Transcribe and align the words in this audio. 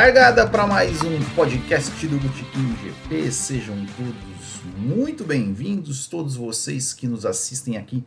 Largada 0.00 0.46
para 0.46 0.64
mais 0.64 1.02
um 1.02 1.18
podcast 1.34 2.06
do 2.06 2.18
Botequim 2.18 2.76
GP. 2.76 3.32
Sejam 3.32 3.74
todos 3.96 4.62
muito 4.76 5.24
bem-vindos, 5.24 6.06
todos 6.06 6.36
vocês 6.36 6.94
que 6.94 7.08
nos 7.08 7.26
assistem 7.26 7.76
aqui 7.76 8.04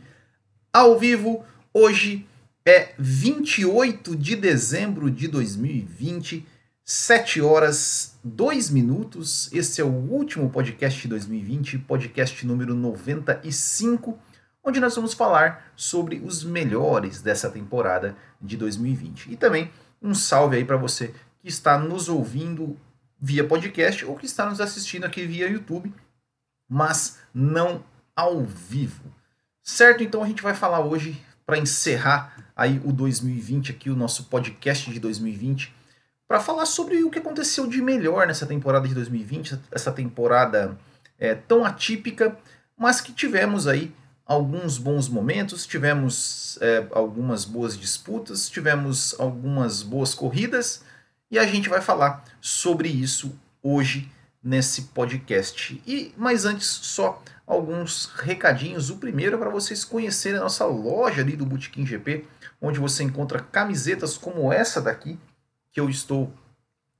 ao 0.71 0.97
vivo. 0.97 1.43
Hoje 1.73 2.25
é 2.65 2.93
28 2.97 4.15
de 4.15 4.37
dezembro 4.37 5.11
de 5.11 5.27
2020, 5.27 6.47
7 6.85 7.41
horas 7.41 8.17
2 8.23 8.69
minutos. 8.69 9.51
Esse 9.51 9.81
é 9.81 9.83
o 9.83 9.89
último 9.89 10.49
podcast 10.49 11.01
de 11.01 11.09
2020, 11.09 11.77
podcast 11.79 12.47
número 12.47 12.73
95, 12.73 14.17
onde 14.63 14.79
nós 14.79 14.95
vamos 14.95 15.13
falar 15.13 15.73
sobre 15.75 16.21
os 16.23 16.41
melhores 16.41 17.21
dessa 17.21 17.49
temporada 17.49 18.15
de 18.41 18.55
2020. 18.55 19.33
E 19.33 19.35
também 19.35 19.69
um 20.01 20.15
salve 20.15 20.55
aí 20.55 20.63
para 20.63 20.77
você 20.77 21.13
que 21.41 21.49
está 21.49 21.77
nos 21.77 22.07
ouvindo 22.07 22.77
via 23.19 23.43
podcast 23.43 24.05
ou 24.05 24.15
que 24.15 24.25
está 24.25 24.45
nos 24.49 24.61
assistindo 24.61 25.05
aqui 25.05 25.25
via 25.25 25.49
YouTube, 25.49 25.93
mas 26.69 27.19
não 27.33 27.83
ao 28.15 28.43
vivo. 28.43 29.03
Certo? 29.63 30.03
Então 30.03 30.23
a 30.23 30.27
gente 30.27 30.41
vai 30.41 30.53
falar 30.53 30.79
hoje 30.79 31.21
para 31.45 31.57
encerrar 31.57 32.51
aí 32.55 32.81
o 32.83 32.91
2020 32.91 33.71
aqui 33.71 33.89
o 33.89 33.95
nosso 33.95 34.25
podcast 34.25 34.91
de 34.91 34.99
2020 34.99 35.73
para 36.27 36.39
falar 36.39 36.65
sobre 36.65 37.03
o 37.03 37.09
que 37.09 37.19
aconteceu 37.19 37.67
de 37.67 37.81
melhor 37.81 38.25
nessa 38.25 38.45
temporada 38.45 38.87
de 38.87 38.93
2020, 38.93 39.59
essa 39.71 39.91
temporada 39.91 40.77
é, 41.19 41.35
tão 41.35 41.65
atípica, 41.65 42.37
mas 42.77 43.01
que 43.01 43.11
tivemos 43.11 43.67
aí 43.67 43.93
alguns 44.25 44.77
bons 44.77 45.09
momentos, 45.09 45.67
tivemos 45.67 46.57
é, 46.61 46.87
algumas 46.91 47.43
boas 47.43 47.77
disputas, 47.77 48.49
tivemos 48.49 49.13
algumas 49.19 49.83
boas 49.83 50.15
corridas 50.15 50.83
e 51.31 51.39
a 51.39 51.45
gente 51.45 51.69
vai 51.69 51.81
falar 51.81 52.23
sobre 52.39 52.89
isso 52.89 53.39
hoje 53.63 54.11
nesse 54.43 54.83
podcast. 54.83 55.81
E 55.87 56.13
mas 56.17 56.45
antes 56.45 56.67
só 56.67 57.23
alguns 57.51 58.05
recadinhos. 58.05 58.89
O 58.89 58.97
primeiro 58.97 59.35
é 59.35 59.39
para 59.39 59.49
vocês 59.49 59.83
conhecerem 59.83 60.39
a 60.39 60.43
nossa 60.43 60.65
loja 60.65 61.21
ali 61.21 61.35
do 61.35 61.45
Botequim 61.45 61.85
GP, 61.85 62.25
onde 62.61 62.79
você 62.79 63.03
encontra 63.03 63.39
camisetas 63.39 64.17
como 64.17 64.53
essa 64.53 64.81
daqui 64.81 65.19
que 65.71 65.79
eu 65.79 65.89
estou 65.89 66.33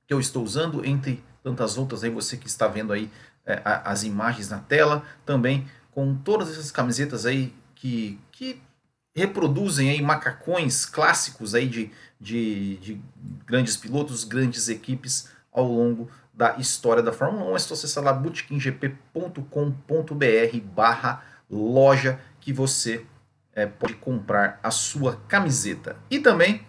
que 0.06 0.12
eu 0.12 0.20
estou 0.20 0.44
usando 0.44 0.84
entre 0.84 1.22
tantas 1.42 1.78
outras 1.78 2.04
aí 2.04 2.10
você 2.10 2.36
que 2.36 2.46
está 2.46 2.66
vendo 2.66 2.92
aí 2.92 3.10
é, 3.46 3.60
as 3.64 4.02
imagens 4.02 4.50
na 4.50 4.58
tela, 4.58 5.04
também 5.24 5.66
com 5.90 6.14
todas 6.14 6.50
essas 6.50 6.70
camisetas 6.70 7.24
aí 7.24 7.54
que, 7.74 8.18
que 8.30 8.60
reproduzem 9.14 9.90
aí 9.90 10.00
macacões 10.00 10.86
clássicos 10.86 11.54
aí 11.54 11.68
de, 11.68 11.90
de, 12.20 12.76
de 12.76 13.00
grandes 13.46 13.76
pilotos, 13.76 14.24
grandes 14.24 14.68
equipes 14.68 15.28
ao 15.52 15.64
longo 15.64 16.10
da 16.32 16.56
história 16.58 17.02
da 17.02 17.12
Fórmula 17.12 17.50
1. 17.52 17.56
É 17.56 17.58
só 17.58 17.74
acessar 17.74 18.02
lá 18.02 18.12
bootkinggp.com.br 18.12 20.60
barra 20.74 21.22
loja 21.50 22.18
que 22.40 22.52
você 22.52 23.04
é, 23.54 23.66
pode 23.66 23.94
comprar 23.94 24.58
a 24.62 24.70
sua 24.70 25.20
camiseta. 25.28 25.96
E 26.10 26.18
também 26.18 26.62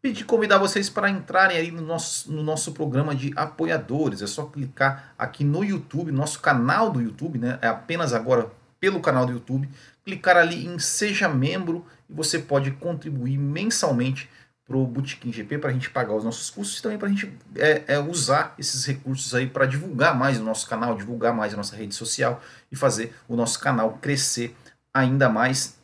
pedir 0.00 0.24
convidar 0.24 0.58
vocês 0.58 0.90
para 0.90 1.08
entrarem 1.08 1.56
aí 1.56 1.70
no 1.70 1.82
nosso, 1.82 2.32
no 2.32 2.42
nosso 2.42 2.72
programa 2.72 3.14
de 3.14 3.32
apoiadores. 3.36 4.22
É 4.22 4.26
só 4.26 4.46
clicar 4.46 5.14
aqui 5.16 5.44
no 5.44 5.62
YouTube, 5.62 6.10
nosso 6.10 6.40
canal 6.40 6.90
do 6.90 7.00
YouTube, 7.00 7.38
né? 7.38 7.58
É 7.60 7.68
apenas 7.68 8.12
agora 8.12 8.50
pelo 8.82 8.98
canal 8.98 9.24
do 9.24 9.30
YouTube, 9.30 9.70
clicar 10.04 10.36
ali 10.36 10.66
em 10.66 10.76
Seja 10.76 11.28
Membro 11.28 11.86
e 12.10 12.12
você 12.12 12.36
pode 12.36 12.72
contribuir 12.72 13.38
mensalmente 13.38 14.28
para 14.66 14.76
o 14.76 14.84
Bootkin 14.84 15.32
GP 15.32 15.58
para 15.58 15.70
a 15.70 15.72
gente 15.72 15.88
pagar 15.88 16.12
os 16.16 16.24
nossos 16.24 16.50
custos 16.50 16.80
e 16.80 16.82
também 16.82 16.98
para 16.98 17.06
a 17.06 17.10
gente 17.12 17.32
é, 17.54 17.84
é, 17.86 17.98
usar 18.00 18.56
esses 18.58 18.84
recursos 18.84 19.32
aí 19.36 19.46
para 19.46 19.66
divulgar 19.66 20.18
mais 20.18 20.40
o 20.40 20.42
nosso 20.42 20.68
canal, 20.68 20.96
divulgar 20.96 21.32
mais 21.32 21.54
a 21.54 21.56
nossa 21.56 21.76
rede 21.76 21.94
social 21.94 22.42
e 22.72 22.76
fazer 22.76 23.14
o 23.28 23.36
nosso 23.36 23.60
canal 23.60 23.98
crescer 24.02 24.52
ainda 24.92 25.28
mais. 25.28 25.76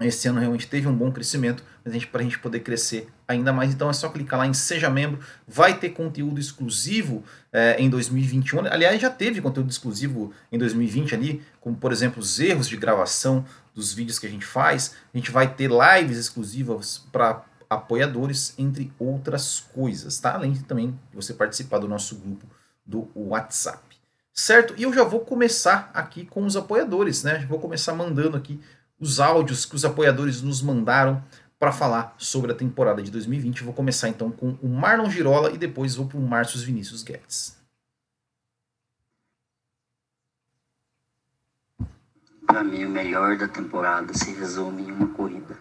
Esse 0.00 0.26
ano 0.26 0.40
realmente 0.40 0.66
teve 0.66 0.88
um 0.88 0.96
bom 0.96 1.12
crescimento, 1.12 1.62
para 2.06 2.20
a 2.20 2.24
gente 2.24 2.38
poder 2.38 2.60
crescer 2.60 3.08
ainda 3.26 3.52
mais, 3.52 3.72
então 3.72 3.88
é 3.88 3.92
só 3.92 4.08
clicar 4.08 4.38
lá 4.38 4.46
em 4.46 4.54
Seja 4.54 4.90
Membro. 4.90 5.20
Vai 5.46 5.78
ter 5.78 5.90
conteúdo 5.90 6.40
exclusivo 6.40 7.24
é, 7.52 7.76
em 7.78 7.88
2021. 7.88 8.66
Aliás, 8.66 9.00
já 9.00 9.10
teve 9.10 9.40
conteúdo 9.40 9.70
exclusivo 9.70 10.32
em 10.50 10.58
2020 10.58 11.14
ali, 11.14 11.42
como 11.60 11.76
por 11.76 11.92
exemplo 11.92 12.20
os 12.20 12.38
erros 12.38 12.68
de 12.68 12.76
gravação 12.76 13.44
dos 13.74 13.92
vídeos 13.92 14.18
que 14.18 14.26
a 14.26 14.30
gente 14.30 14.44
faz. 14.44 14.94
A 15.12 15.16
gente 15.16 15.30
vai 15.30 15.52
ter 15.52 15.70
lives 15.70 16.18
exclusivas 16.18 17.04
para 17.12 17.44
apoiadores, 17.68 18.52
entre 18.58 18.92
outras 18.98 19.60
coisas, 19.72 20.18
tá? 20.18 20.34
Além 20.34 20.52
de 20.52 20.64
também 20.64 20.98
você 21.14 21.32
participar 21.32 21.78
do 21.78 21.86
nosso 21.86 22.16
grupo 22.16 22.46
do 22.84 23.08
WhatsApp. 23.14 23.80
Certo? 24.32 24.74
E 24.76 24.82
eu 24.82 24.92
já 24.92 25.04
vou 25.04 25.20
começar 25.20 25.90
aqui 25.94 26.24
com 26.24 26.44
os 26.44 26.56
apoiadores, 26.56 27.22
né? 27.22 27.46
Vou 27.48 27.60
começar 27.60 27.94
mandando 27.94 28.36
aqui 28.36 28.60
os 28.98 29.18
áudios 29.18 29.64
que 29.64 29.74
os 29.74 29.84
apoiadores 29.84 30.42
nos 30.42 30.60
mandaram 30.60 31.22
para 31.60 31.72
falar 31.72 32.14
sobre 32.16 32.52
a 32.52 32.54
temporada 32.54 33.02
de 33.02 33.10
2020. 33.10 33.64
Vou 33.64 33.74
começar 33.74 34.08
então 34.08 34.30
com 34.30 34.56
o 34.62 34.66
Marlon 34.66 35.10
Girola 35.10 35.52
e 35.52 35.58
depois 35.58 35.94
vou 35.94 36.06
para 36.06 36.16
o 36.16 36.22
Márcio 36.22 36.58
Vinícius 36.60 37.02
Guedes. 37.02 37.60
Para 42.46 42.64
mim, 42.64 42.86
o 42.86 42.88
melhor 42.88 43.36
da 43.36 43.46
temporada 43.46 44.14
se 44.14 44.32
resume 44.32 44.84
em 44.84 44.90
uma 44.90 45.08
corrida. 45.08 45.58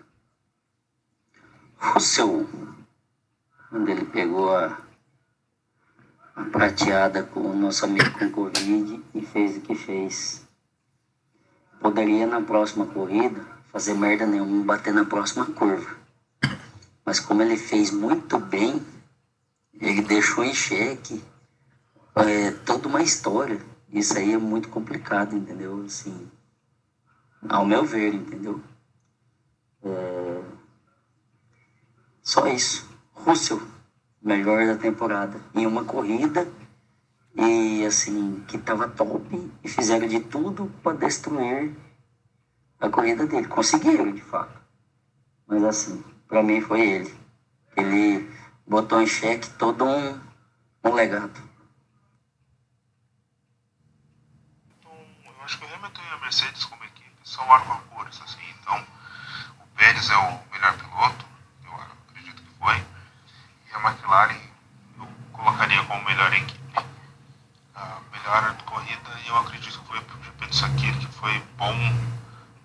Russell, 1.78 2.50
quando 3.70 3.90
ele 3.90 4.06
pegou 4.06 4.56
a, 4.56 4.82
a 6.34 6.44
prateada 6.46 7.24
com 7.24 7.42
o 7.42 7.56
nosso 7.56 7.84
amigo 7.84 8.18
com 8.18 8.32
Covid 8.32 9.04
e 9.14 9.22
fez 9.22 9.58
o 9.58 9.62
que 9.62 9.76
fez 9.76 10.48
poderia 11.82 12.26
na 12.26 12.42
próxima 12.42 12.86
corrida 12.86 13.59
fazer 13.72 13.94
merda 13.94 14.26
nenhuma 14.26 14.64
bater 14.64 14.94
na 14.94 15.06
próxima 15.06 15.46
curva. 15.46 15.98
Mas 17.06 17.20
como 17.20 17.42
ele 17.42 17.58
fez 17.58 17.92
muito 17.92 18.38
bem, 18.38 18.86
ele 19.74 20.02
deixou 20.02 20.44
em 20.44 20.54
xeque 20.54 21.24
é, 22.16 22.52
toda 22.52 22.88
uma 22.88 23.02
história. 23.02 23.60
Isso 23.92 24.18
aí 24.18 24.34
é 24.34 24.38
muito 24.38 24.70
complicado, 24.70 25.36
entendeu? 25.36 25.84
Assim, 25.86 26.30
ao 27.48 27.66
meu 27.66 27.84
ver, 27.84 28.14
entendeu? 28.14 28.62
É... 29.84 30.42
Só 32.22 32.48
isso. 32.48 32.88
Russell, 33.14 33.62
melhor 34.22 34.66
da 34.68 34.78
temporada. 34.78 35.40
Em 35.56 35.66
uma 35.66 35.84
corrida 35.84 36.48
e 37.36 37.86
assim, 37.86 38.44
que 38.48 38.58
tava 38.58 38.88
top 38.88 39.52
e 39.64 39.68
fizeram 39.70 40.08
de 40.08 40.20
tudo 40.20 40.72
para 40.84 40.98
destruir 40.98 41.76
a 42.80 42.90
corrida 42.90 43.28
dele. 43.28 43.48
Conseguiram, 43.48 44.12
de 44.12 44.22
fato. 44.22 44.60
Mas 45.48 45.64
assim, 45.64 46.04
para 46.28 46.44
mim 46.44 46.62
foi 46.62 46.82
ele. 46.82 47.20
Ele 47.76 48.32
botou 48.68 49.02
em 49.02 49.08
xeque 49.08 49.50
todo 49.52 49.86
um, 49.86 50.22
um 50.84 50.94
legado. 50.94 51.42
Então, 54.78 54.92
eu 55.26 55.44
acho 55.44 55.58
que 55.58 55.66
o 55.66 55.76
Hamilton 55.76 56.02
e 56.02 56.14
a 56.14 56.18
Mercedes 56.20 56.66
como 56.66 56.84
equipe 56.84 57.10
são 57.24 57.52
arco-cores, 57.52 58.22
assim. 58.22 58.40
Então, 58.62 58.86
o 59.60 59.68
Pérez 59.76 60.10
é 60.10 60.18
o 60.18 60.52
melhor 60.52 60.78
piloto, 60.78 61.26
eu 61.66 61.74
acredito 61.74 62.42
que 62.44 62.60
foi. 62.60 62.76
E 62.76 63.74
a 63.74 63.90
McLaren 63.90 64.40
eu 64.98 65.08
colocaria 65.32 65.84
como 65.86 66.06
melhor 66.06 66.34
equipe 66.34 66.60
a 67.76 68.02
melhor 68.12 68.56
corrida 68.64 69.10
e 69.26 69.28
eu 69.30 69.38
acredito 69.38 69.80
que 69.80 69.88
foi 69.88 69.98
o 70.00 70.24
GP 70.24 70.48
do 70.48 70.56
Sakir, 70.56 70.98
que 71.00 71.08
foi 71.08 71.40
bom 71.58 71.74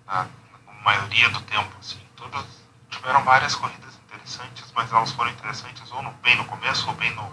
na, 0.05 0.27
maioria 0.83 1.29
do 1.29 1.41
tempo. 1.41 1.75
Assim. 1.79 1.99
Todas 2.15 2.45
tiveram 2.89 3.23
várias 3.23 3.55
corridas 3.55 3.95
interessantes, 4.05 4.71
mas 4.75 4.91
elas 4.91 5.11
foram 5.11 5.31
interessantes 5.31 5.91
ou 5.91 6.01
no, 6.01 6.11
bem 6.23 6.35
no 6.35 6.45
começo 6.45 6.87
ou 6.87 6.95
bem 6.95 7.13
no, 7.15 7.23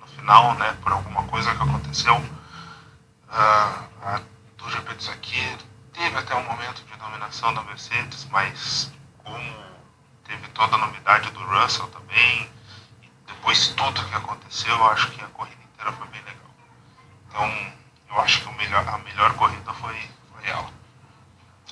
no 0.00 0.06
final, 0.06 0.54
né, 0.54 0.76
por 0.82 0.92
alguma 0.92 1.24
coisa 1.24 1.54
que 1.54 1.62
aconteceu. 1.62 2.16
Uh, 2.16 3.88
a 4.02 4.20
do 4.58 4.70
GP 4.70 4.94
do 4.94 5.02
Sakir 5.02 5.58
teve 5.92 6.16
até 6.16 6.34
um 6.36 6.44
momento 6.44 6.84
de 6.84 6.96
dominação 6.96 7.52
da 7.54 7.62
Mercedes, 7.62 8.26
mas 8.30 8.92
como 9.18 9.64
teve 10.24 10.46
toda 10.48 10.76
a 10.76 10.78
novidade 10.78 11.30
do 11.30 11.40
Russell 11.40 11.88
também, 11.88 12.48
e 13.02 13.10
depois 13.26 13.68
tudo 13.68 14.04
que 14.04 14.14
aconteceu, 14.14 14.74
eu 14.74 14.86
acho 14.86 15.10
que 15.10 15.24
a 15.24 15.28
corrida 15.28 15.62
inteira 15.62 15.92
foi 15.92 16.06
bem 16.08 16.22
legal. 16.22 16.50
Então, 17.28 17.72
eu 18.10 18.20
acho 18.20 18.42
que 18.42 18.52
melhor, 18.56 18.86
a 18.88 18.98
melhor 18.98 19.34
corrida 19.34 19.72
foi, 19.74 20.10
foi 20.32 20.48
ela. 20.48 20.81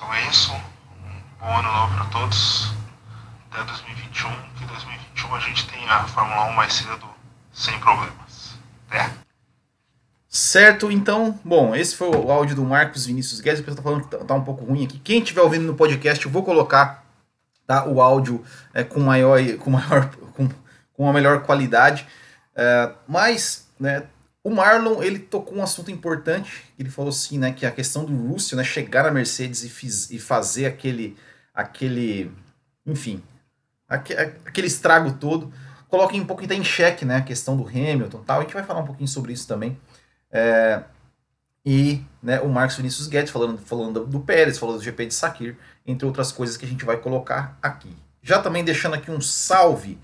Então 0.01 0.15
é 0.15 0.27
isso. 0.27 0.51
Um 0.51 1.39
bom 1.39 1.57
ano 1.59 1.71
novo 1.71 1.95
para 1.95 2.05
todos. 2.05 2.73
Até 3.51 3.63
2021. 3.65 4.31
Que 4.57 4.65
2021 4.65 5.35
a 5.35 5.39
gente 5.39 5.69
tenha 5.69 5.93
a 5.93 6.03
Fórmula 6.05 6.45
1 6.45 6.53
mais 6.53 6.73
cedo, 6.73 7.07
sem 7.53 7.79
problemas. 7.79 8.55
Até. 8.89 9.11
Certo, 10.27 10.91
então, 10.91 11.39
bom, 11.45 11.75
esse 11.75 11.95
foi 11.95 12.09
o 12.09 12.31
áudio 12.31 12.55
do 12.55 12.63
Marcos 12.63 13.05
Vinícius 13.05 13.41
Guedes. 13.41 13.59
O 13.59 13.63
pessoal 13.63 13.77
tá 13.77 13.83
falando 13.83 14.03
que 14.03 14.09
tá, 14.09 14.25
tá 14.25 14.33
um 14.33 14.43
pouco 14.43 14.65
ruim 14.65 14.85
aqui. 14.85 14.97
Quem 14.97 15.19
estiver 15.19 15.41
ouvindo 15.41 15.67
no 15.67 15.75
podcast, 15.75 16.25
eu 16.25 16.31
vou 16.31 16.41
colocar 16.41 17.05
tá, 17.67 17.85
o 17.85 18.01
áudio 18.01 18.43
é, 18.73 18.83
com 18.83 19.01
maior, 19.01 19.39
com 19.59 19.69
maior, 19.69 20.09
com, 20.33 20.47
com 20.47 21.03
uma 21.03 21.13
melhor 21.13 21.43
qualidade. 21.43 22.07
É, 22.55 22.91
mas, 23.07 23.69
né, 23.79 24.07
o 24.43 24.49
Marlon, 24.49 25.03
ele 25.03 25.19
tocou 25.19 25.57
um 25.57 25.63
assunto 25.63 25.91
importante, 25.91 26.63
ele 26.77 26.89
falou 26.89 27.09
assim, 27.09 27.37
né, 27.37 27.51
que 27.51 27.65
a 27.65 27.71
questão 27.71 28.03
do 28.03 28.15
Russell, 28.27 28.57
né, 28.57 28.63
chegar 28.63 29.03
na 29.03 29.11
Mercedes 29.11 29.63
e, 29.63 29.69
fiz, 29.69 30.09
e 30.09 30.19
fazer 30.19 30.65
aquele, 30.65 31.15
aquele, 31.53 32.31
enfim, 32.85 33.21
aquele 33.87 34.67
estrago 34.67 35.13
todo, 35.13 35.53
coloca 35.87 36.15
um 36.15 36.25
pouco 36.25 36.43
em 36.43 36.63
xeque, 36.63 37.05
né, 37.05 37.17
a 37.17 37.21
questão 37.21 37.55
do 37.55 37.67
Hamilton 37.67 38.23
tal, 38.23 38.39
a 38.39 38.43
gente 38.43 38.53
vai 38.53 38.63
falar 38.63 38.79
um 38.79 38.85
pouquinho 38.85 39.07
sobre 39.07 39.31
isso 39.31 39.47
também. 39.47 39.77
É, 40.31 40.83
e 41.63 42.01
né, 42.23 42.39
o 42.41 42.49
Marcos 42.49 42.77
Vinícius 42.77 43.07
Guedes 43.07 43.31
falando, 43.31 43.59
falando 43.59 44.05
do 44.05 44.19
Pérez, 44.21 44.57
falando 44.57 44.77
do 44.77 44.83
GP 44.83 45.05
de 45.05 45.13
Sakir, 45.13 45.55
entre 45.85 46.05
outras 46.07 46.31
coisas 46.31 46.57
que 46.57 46.65
a 46.65 46.67
gente 46.67 46.83
vai 46.83 46.97
colocar 46.97 47.57
aqui. 47.61 47.95
Já 48.23 48.41
também 48.41 48.63
deixando 48.63 48.95
aqui 48.95 49.11
um 49.11 49.21
salve 49.21 49.99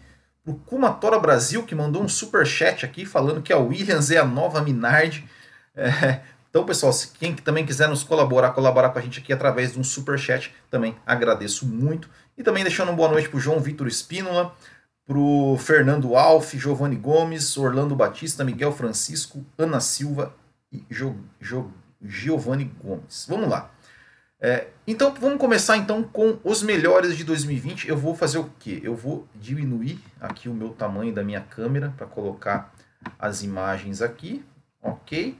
pro 0.48 0.56
Kumatora 0.66 1.20
Brasil, 1.20 1.64
que 1.64 1.76
mandou 1.76 2.02
um 2.02 2.08
super 2.08 2.48
chat 2.48 2.86
aqui 2.86 3.06
falando 3.06 3.42
que 3.42 3.52
a 3.52 3.58
Williams 3.58 4.12
é 4.12 4.18
a 4.18 4.24
nova 4.24 4.62
Minardi. 4.62 5.28
É, 5.76 6.22
então, 6.50 6.66
pessoal, 6.66 6.94
se 6.94 7.10
quem 7.10 7.36
também 7.36 7.66
quiser 7.66 7.90
nos 7.90 8.02
colaborar, 8.02 8.52
colaborar 8.52 8.90
com 8.92 8.98
a 8.98 9.02
gente 9.02 9.20
aqui 9.20 9.34
através 9.34 9.74
de 9.74 9.80
um 9.80 9.84
super 9.84 10.18
chat, 10.18 10.56
também 10.72 10.96
agradeço 11.06 11.68
muito. 11.68 12.10
E 12.38 12.44
também 12.44 12.64
deixando 12.64 12.88
uma 12.88 12.96
boa 12.96 13.10
noite 13.10 13.28
pro 13.28 13.42
João 13.42 13.60
Vitor 13.60 13.88
Espínola, 13.88 14.56
pro 15.06 15.58
Fernando 15.60 16.16
Alf, 16.16 16.54
Giovanni 16.54 16.96
Gomes, 16.96 17.58
Orlando 17.58 17.94
Batista, 17.94 18.46
Miguel 18.46 18.72
Francisco, 18.72 19.46
Ana 19.58 19.82
Silva 19.82 20.34
e 20.72 20.82
jo, 20.90 21.18
jo, 21.42 21.74
Giovanni 22.02 22.72
Gomes. 22.82 23.26
Vamos 23.28 23.50
lá. 23.50 23.70
É, 24.40 24.68
então 24.86 25.14
vamos 25.16 25.40
começar 25.40 25.78
então 25.78 26.04
com 26.04 26.40
os 26.44 26.62
melhores 26.62 27.18
de 27.18 27.24
2020. 27.24 27.88
Eu 27.88 27.98
vou 27.98 28.16
fazer 28.16 28.38
o 28.38 28.50
que? 28.60 28.80
Eu 28.84 28.96
vou 28.96 29.28
diminuir 29.36 30.00
aqui 30.22 30.48
o 30.48 30.54
meu 30.54 30.70
tamanho 30.70 31.14
da 31.14 31.24
minha 31.24 31.42
câmera 31.42 31.94
para 31.98 32.06
colocar 32.06 32.74
as 33.18 33.42
imagens 33.42 34.02
aqui, 34.02 34.46
ok? 34.82 35.38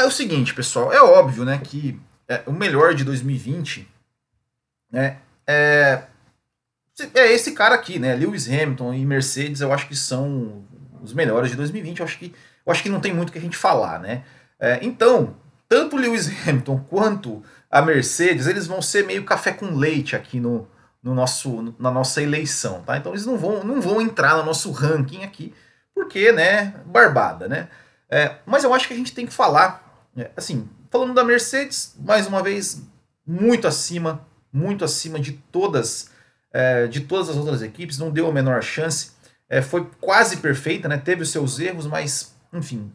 É 0.00 0.04
o 0.04 0.10
seguinte, 0.10 0.54
pessoal, 0.54 0.92
é 0.92 1.02
óbvio, 1.02 1.44
né, 1.44 1.58
que 1.58 1.98
é, 2.28 2.42
o 2.46 2.52
melhor 2.52 2.94
de 2.94 3.04
2020, 3.04 3.88
né, 4.92 5.18
é, 5.46 6.04
é 7.14 7.32
esse 7.32 7.52
cara 7.52 7.74
aqui, 7.74 7.98
né, 7.98 8.14
Lewis 8.14 8.46
Hamilton 8.48 8.94
e 8.94 9.04
Mercedes. 9.04 9.60
Eu 9.60 9.72
acho 9.72 9.88
que 9.88 9.96
são 9.96 10.64
os 11.02 11.12
melhores 11.12 11.50
de 11.50 11.56
2020. 11.56 12.00
Eu 12.00 12.04
acho 12.04 12.18
que 12.18 12.34
eu 12.66 12.72
acho 12.72 12.82
que 12.82 12.90
não 12.90 13.00
tem 13.00 13.14
muito 13.14 13.32
que 13.32 13.38
a 13.38 13.40
gente 13.40 13.56
falar, 13.56 13.98
né? 13.98 14.24
É, 14.60 14.78
então, 14.82 15.34
tanto 15.68 15.96
Lewis 15.96 16.28
Hamilton 16.46 16.84
quanto 16.88 17.42
a 17.70 17.82
Mercedes, 17.82 18.46
eles 18.46 18.66
vão 18.66 18.80
ser 18.80 19.04
meio 19.04 19.24
café 19.24 19.52
com 19.52 19.74
leite 19.74 20.16
aqui 20.16 20.40
no, 20.40 20.66
no 21.02 21.14
nosso, 21.14 21.74
na 21.78 21.90
nossa 21.90 22.22
eleição, 22.22 22.82
tá? 22.82 22.96
Então 22.96 23.12
eles 23.12 23.26
não 23.26 23.36
vão, 23.36 23.62
não 23.62 23.80
vão 23.80 24.00
entrar 24.00 24.36
no 24.36 24.44
nosso 24.44 24.70
ranking 24.70 25.22
aqui, 25.22 25.54
porque, 25.94 26.32
né, 26.32 26.74
barbada, 26.86 27.48
né? 27.48 27.68
É, 28.10 28.36
mas 28.46 28.64
eu 28.64 28.72
acho 28.72 28.88
que 28.88 28.94
a 28.94 28.96
gente 28.96 29.14
tem 29.14 29.26
que 29.26 29.32
falar, 29.32 30.06
é, 30.16 30.30
assim, 30.34 30.68
falando 30.90 31.12
da 31.12 31.22
Mercedes, 31.22 31.94
mais 31.98 32.26
uma 32.26 32.42
vez, 32.42 32.82
muito 33.26 33.68
acima, 33.68 34.26
muito 34.50 34.84
acima 34.84 35.20
de 35.20 35.32
todas, 35.52 36.10
é, 36.50 36.86
de 36.86 37.00
todas 37.00 37.28
as 37.28 37.36
outras 37.36 37.60
equipes, 37.60 37.98
não 37.98 38.10
deu 38.10 38.26
a 38.26 38.32
menor 38.32 38.62
chance, 38.62 39.12
é, 39.48 39.60
foi 39.60 39.86
quase 40.00 40.38
perfeita, 40.38 40.88
né? 40.88 40.96
Teve 40.96 41.22
os 41.22 41.30
seus 41.30 41.58
erros, 41.58 41.86
mas, 41.86 42.34
enfim, 42.52 42.90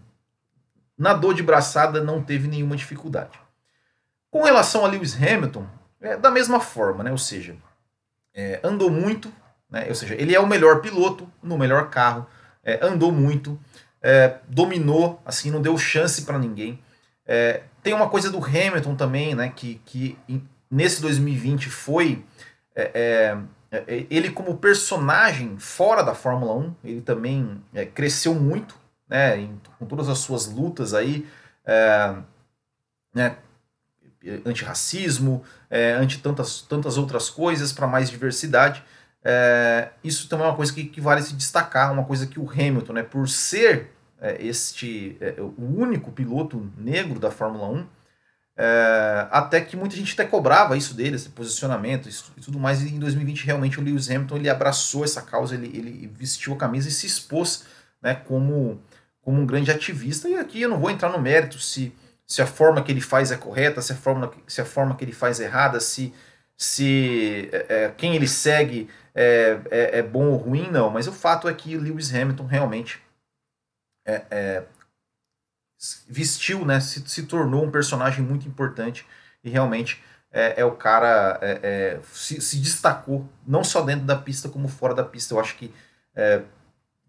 na 0.97 1.13
dor 1.13 1.33
de 1.33 1.43
braçada 1.43 2.03
não 2.03 2.21
teve 2.21 2.47
nenhuma 2.47 2.75
dificuldade. 2.75 3.39
Com 4.29 4.43
relação 4.43 4.83
a 4.83 4.87
Lewis 4.87 5.15
Hamilton, 5.15 5.67
é 6.01 6.17
da 6.17 6.29
mesma 6.29 6.59
forma, 6.59 7.03
né? 7.03 7.11
Ou 7.11 7.17
seja, 7.17 7.55
é, 8.33 8.59
andou 8.63 8.89
muito, 8.89 9.31
né? 9.69 9.85
Ou 9.87 9.95
seja, 9.95 10.15
ele 10.15 10.35
é 10.35 10.39
o 10.39 10.47
melhor 10.47 10.81
piloto 10.81 11.29
no 11.41 11.57
melhor 11.57 11.89
carro, 11.89 12.27
é, 12.63 12.85
andou 12.85 13.11
muito, 13.11 13.59
é, 14.01 14.37
dominou, 14.47 15.21
assim, 15.25 15.49
não 15.49 15.61
deu 15.61 15.77
chance 15.77 16.23
para 16.23 16.37
ninguém. 16.37 16.79
É, 17.25 17.61
tem 17.81 17.93
uma 17.93 18.09
coisa 18.09 18.29
do 18.29 18.43
Hamilton 18.43 18.95
também, 18.95 19.35
né? 19.35 19.51
Que, 19.55 19.81
que 19.85 20.17
nesse 20.69 21.01
2020 21.01 21.69
foi 21.69 22.23
é, 22.75 23.37
é, 23.71 24.05
ele 24.09 24.31
como 24.31 24.57
personagem 24.57 25.57
fora 25.57 26.03
da 26.03 26.13
Fórmula 26.13 26.53
1, 26.53 26.75
ele 26.83 27.01
também 27.01 27.61
cresceu 27.93 28.35
muito, 28.35 28.75
né, 29.13 29.37
em, 29.37 29.61
com 29.77 29.85
todas 29.85 30.09
as 30.09 30.17
suas 30.17 30.47
lutas 30.47 30.95
aí, 30.95 31.27
é, 31.63 32.15
né, 33.13 33.37
antirracismo, 34.43 35.43
é, 35.69 35.91
anti 35.91 36.19
tantas, 36.19 36.61
tantas 36.61 36.97
outras 36.97 37.29
coisas, 37.29 37.71
para 37.71 37.85
mais 37.85 38.09
diversidade. 38.09 38.83
É, 39.23 39.89
isso 40.03 40.27
também 40.27 40.47
é 40.47 40.49
uma 40.49 40.55
coisa 40.55 40.73
que, 40.73 40.85
que, 40.85 40.99
vale 40.99 41.21
se 41.21 41.35
destacar, 41.35 41.93
uma 41.93 42.03
coisa 42.03 42.25
que 42.25 42.39
o 42.39 42.49
Hamilton, 42.49 42.93
né, 42.93 43.03
por 43.03 43.29
ser 43.29 43.91
é, 44.19 44.43
este 44.43 45.15
é, 45.21 45.35
o 45.39 45.79
único 45.79 46.11
piloto 46.11 46.71
negro 46.75 47.19
da 47.19 47.29
Fórmula 47.29 47.67
1, 47.67 47.87
é, 48.57 49.27
até 49.29 49.61
que 49.61 49.77
muita 49.77 49.95
gente 49.95 50.13
até 50.13 50.25
cobrava 50.25 50.75
isso 50.75 50.95
dele, 50.95 51.17
esse 51.17 51.29
posicionamento 51.29 52.09
e 52.09 52.41
tudo 52.41 52.57
mais. 52.57 52.81
E 52.81 52.89
em 52.89 52.97
2020, 52.97 53.45
realmente, 53.45 53.79
o 53.79 53.83
Lewis 53.83 54.09
Hamilton 54.09 54.37
ele 54.37 54.49
abraçou 54.49 55.03
essa 55.03 55.21
causa, 55.21 55.53
ele, 55.53 55.67
ele 55.67 56.11
vestiu 56.17 56.53
a 56.53 56.57
camisa 56.57 56.89
e 56.89 56.91
se 56.91 57.05
expôs 57.05 57.65
né, 58.01 58.15
como 58.15 58.81
como 59.23 59.41
um 59.41 59.45
grande 59.45 59.71
ativista, 59.71 60.27
e 60.27 60.35
aqui 60.35 60.61
eu 60.61 60.69
não 60.69 60.79
vou 60.79 60.91
entrar 60.91 61.09
no 61.09 61.19
mérito 61.19 61.57
se, 61.57 61.95
se 62.27 62.41
a 62.41 62.45
forma 62.45 62.83
que 62.83 62.91
ele 62.91 63.01
faz 63.01 63.31
é 63.31 63.37
correta, 63.37 63.81
se 63.81 63.93
a 63.93 63.95
forma, 63.95 64.31
se 64.45 64.61
a 64.61 64.65
forma 64.65 64.95
que 64.95 65.03
ele 65.03 65.13
faz 65.13 65.39
é 65.39 65.45
errada, 65.45 65.79
se, 65.79 66.13
se 66.57 67.49
é, 67.51 67.65
é, 67.69 67.93
quem 67.97 68.15
ele 68.15 68.27
segue 68.27 68.89
é, 69.15 69.59
é, 69.71 69.99
é, 69.99 70.03
bom 70.03 70.27
ou 70.27 70.35
ruim, 70.35 70.69
não. 70.69 70.89
Mas 70.89 71.07
o 71.07 71.13
fato 71.13 71.47
é 71.47 71.53
que 71.53 71.77
Lewis 71.77 72.13
Hamilton 72.13 72.45
realmente 72.45 73.01
é, 74.05 74.23
é, 74.29 74.63
vestiu, 76.07 76.65
né, 76.65 76.81
se, 76.81 77.07
se 77.07 77.23
tornou 77.23 77.63
um 77.63 77.71
personagem 77.71 78.23
muito 78.23 78.47
importante 78.47 79.05
e 79.41 79.49
realmente 79.49 80.03
é, 80.31 80.61
é 80.61 80.65
o 80.65 80.75
cara 80.75 81.39
se, 82.11 82.41
se 82.41 82.57
destacou 82.57 83.29
não 83.47 83.63
só 83.63 83.81
dentro 83.81 84.05
da 84.05 84.17
pista 84.17 84.49
como 84.49 84.67
fora 84.67 84.93
da 84.93 85.03
pista. 85.03 85.33
Eu 85.33 85.39
acho 85.39 85.55
que 85.55 85.73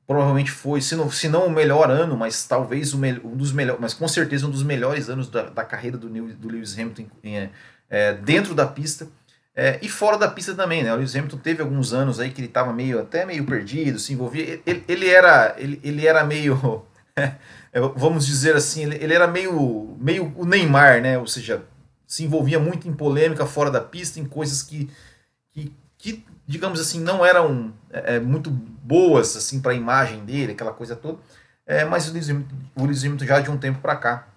provavelmente 0.06 0.50
foi, 0.50 0.80
se 0.80 0.94
não, 0.94 1.10
se 1.10 1.28
não 1.28 1.46
o 1.46 1.50
melhor 1.50 1.90
ano, 1.90 2.16
mas 2.16 2.44
talvez 2.44 2.92
o 2.92 2.98
um 2.98 3.36
dos 3.36 3.52
melhores, 3.52 3.80
mas 3.80 3.94
com 3.94 4.06
certeza 4.06 4.46
um 4.46 4.50
dos 4.50 4.62
melhores 4.62 5.08
anos 5.08 5.28
da, 5.28 5.44
da 5.44 5.64
carreira 5.64 5.96
do, 5.96 6.08
do 6.08 6.48
Lewis 6.48 6.78
Hamilton 6.78 7.06
é, 7.22 7.48
é, 7.88 8.12
dentro 8.14 8.54
da 8.54 8.66
pista 8.66 9.08
é, 9.56 9.78
e 9.80 9.88
fora 9.88 10.18
da 10.18 10.28
pista 10.28 10.54
também, 10.54 10.82
né? 10.82 10.92
O 10.92 10.96
Lewis 10.96 11.14
Hamilton 11.14 11.38
teve 11.38 11.62
alguns 11.62 11.92
anos 11.92 12.20
aí 12.20 12.30
que 12.30 12.40
ele 12.40 12.48
estava 12.48 12.72
meio 12.72 13.00
até 13.00 13.24
meio 13.24 13.44
perdido, 13.46 13.98
se 13.98 14.12
envolvia, 14.12 14.60
ele, 14.66 14.84
ele 14.86 15.08
era 15.08 15.54
ele, 15.56 15.80
ele 15.82 16.06
era 16.06 16.24
meio 16.24 16.84
é, 17.16 17.80
vamos 17.96 18.26
dizer 18.26 18.56
assim, 18.56 18.82
ele, 18.82 18.96
ele 18.96 19.14
era 19.14 19.26
meio 19.26 19.96
meio 19.98 20.32
o 20.36 20.44
Neymar, 20.44 21.00
né? 21.00 21.18
Ou 21.18 21.26
seja, 21.26 21.62
se 22.06 22.24
envolvia 22.24 22.58
muito 22.58 22.88
em 22.88 22.92
polêmica 22.92 23.46
fora 23.46 23.70
da 23.70 23.80
pista, 23.80 24.20
em 24.20 24.24
coisas 24.24 24.62
que, 24.62 24.90
que, 25.52 25.72
que 26.04 26.22
digamos 26.46 26.78
assim, 26.78 27.00
não 27.00 27.24
eram 27.24 27.72
é, 27.90 28.16
é 28.16 28.20
muito 28.20 28.50
boas 28.50 29.34
assim 29.36 29.58
para 29.58 29.72
a 29.72 29.74
imagem 29.74 30.22
dele, 30.22 30.52
aquela 30.52 30.74
coisa 30.74 30.94
toda. 30.94 31.18
É, 31.64 31.82
mas 31.86 32.06
o 32.06 32.10
Hamilton 32.10 33.24
já 33.24 33.40
de 33.40 33.50
um 33.50 33.56
tempo 33.56 33.80
para 33.80 33.96
cá 33.96 34.28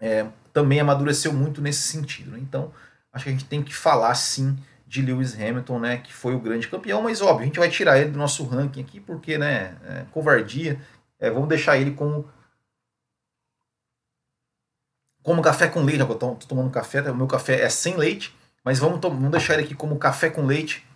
é, 0.00 0.26
também 0.52 0.78
amadureceu 0.78 1.32
muito 1.32 1.60
nesse 1.60 1.82
sentido. 1.82 2.30
Né? 2.30 2.38
Então, 2.40 2.72
acho 3.12 3.24
que 3.24 3.30
a 3.30 3.32
gente 3.32 3.46
tem 3.46 3.64
que 3.64 3.74
falar 3.74 4.14
sim 4.14 4.56
de 4.86 5.02
Lewis 5.02 5.34
Hamilton, 5.34 5.80
né, 5.80 5.96
que 5.96 6.12
foi 6.12 6.34
o 6.34 6.38
grande 6.38 6.68
campeão, 6.68 7.02
mas 7.02 7.22
óbvio, 7.22 7.44
a 7.44 7.46
gente 7.46 7.58
vai 7.58 7.70
tirar 7.70 7.98
ele 7.98 8.10
do 8.10 8.18
nosso 8.18 8.44
ranking 8.44 8.82
aqui 8.82 9.00
porque, 9.00 9.38
né, 9.38 9.74
é, 9.84 10.04
covardia. 10.12 10.78
É, 11.18 11.30
vamos 11.30 11.48
deixar 11.48 11.78
ele 11.78 11.92
como 11.92 12.28
como 15.22 15.42
café 15.42 15.66
com 15.66 15.82
leite. 15.82 16.00
Eu 16.00 16.14
tô, 16.14 16.34
tô 16.34 16.46
tomando 16.46 16.70
café, 16.70 17.00
o 17.10 17.16
meu 17.16 17.26
café 17.26 17.62
é 17.62 17.68
sem 17.68 17.96
leite, 17.96 18.36
mas 18.62 18.78
vamos, 18.78 19.00
vamos 19.00 19.30
deixar 19.30 19.54
ele 19.54 19.64
aqui 19.64 19.74
como 19.74 19.98
café 19.98 20.30
com 20.30 20.44
leite 20.46 20.86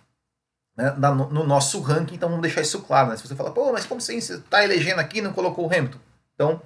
né, 0.77 0.93
no 0.99 1.43
nosso 1.43 1.81
ranking, 1.81 2.13
então 2.13 2.29
vamos 2.29 2.43
deixar 2.43 2.61
isso 2.61 2.81
claro. 2.83 3.09
Né? 3.09 3.17
Se 3.17 3.27
você 3.27 3.35
fala, 3.35 3.49
pô, 3.49 3.71
mas 3.73 3.85
como 3.85 3.99
você 3.99 4.13
está 4.13 4.63
elegendo 4.63 4.99
aqui 4.99 5.17
e 5.17 5.21
não 5.21 5.33
colocou 5.33 5.65
o 5.65 5.73
Hamilton? 5.73 5.97
Então, 6.35 6.61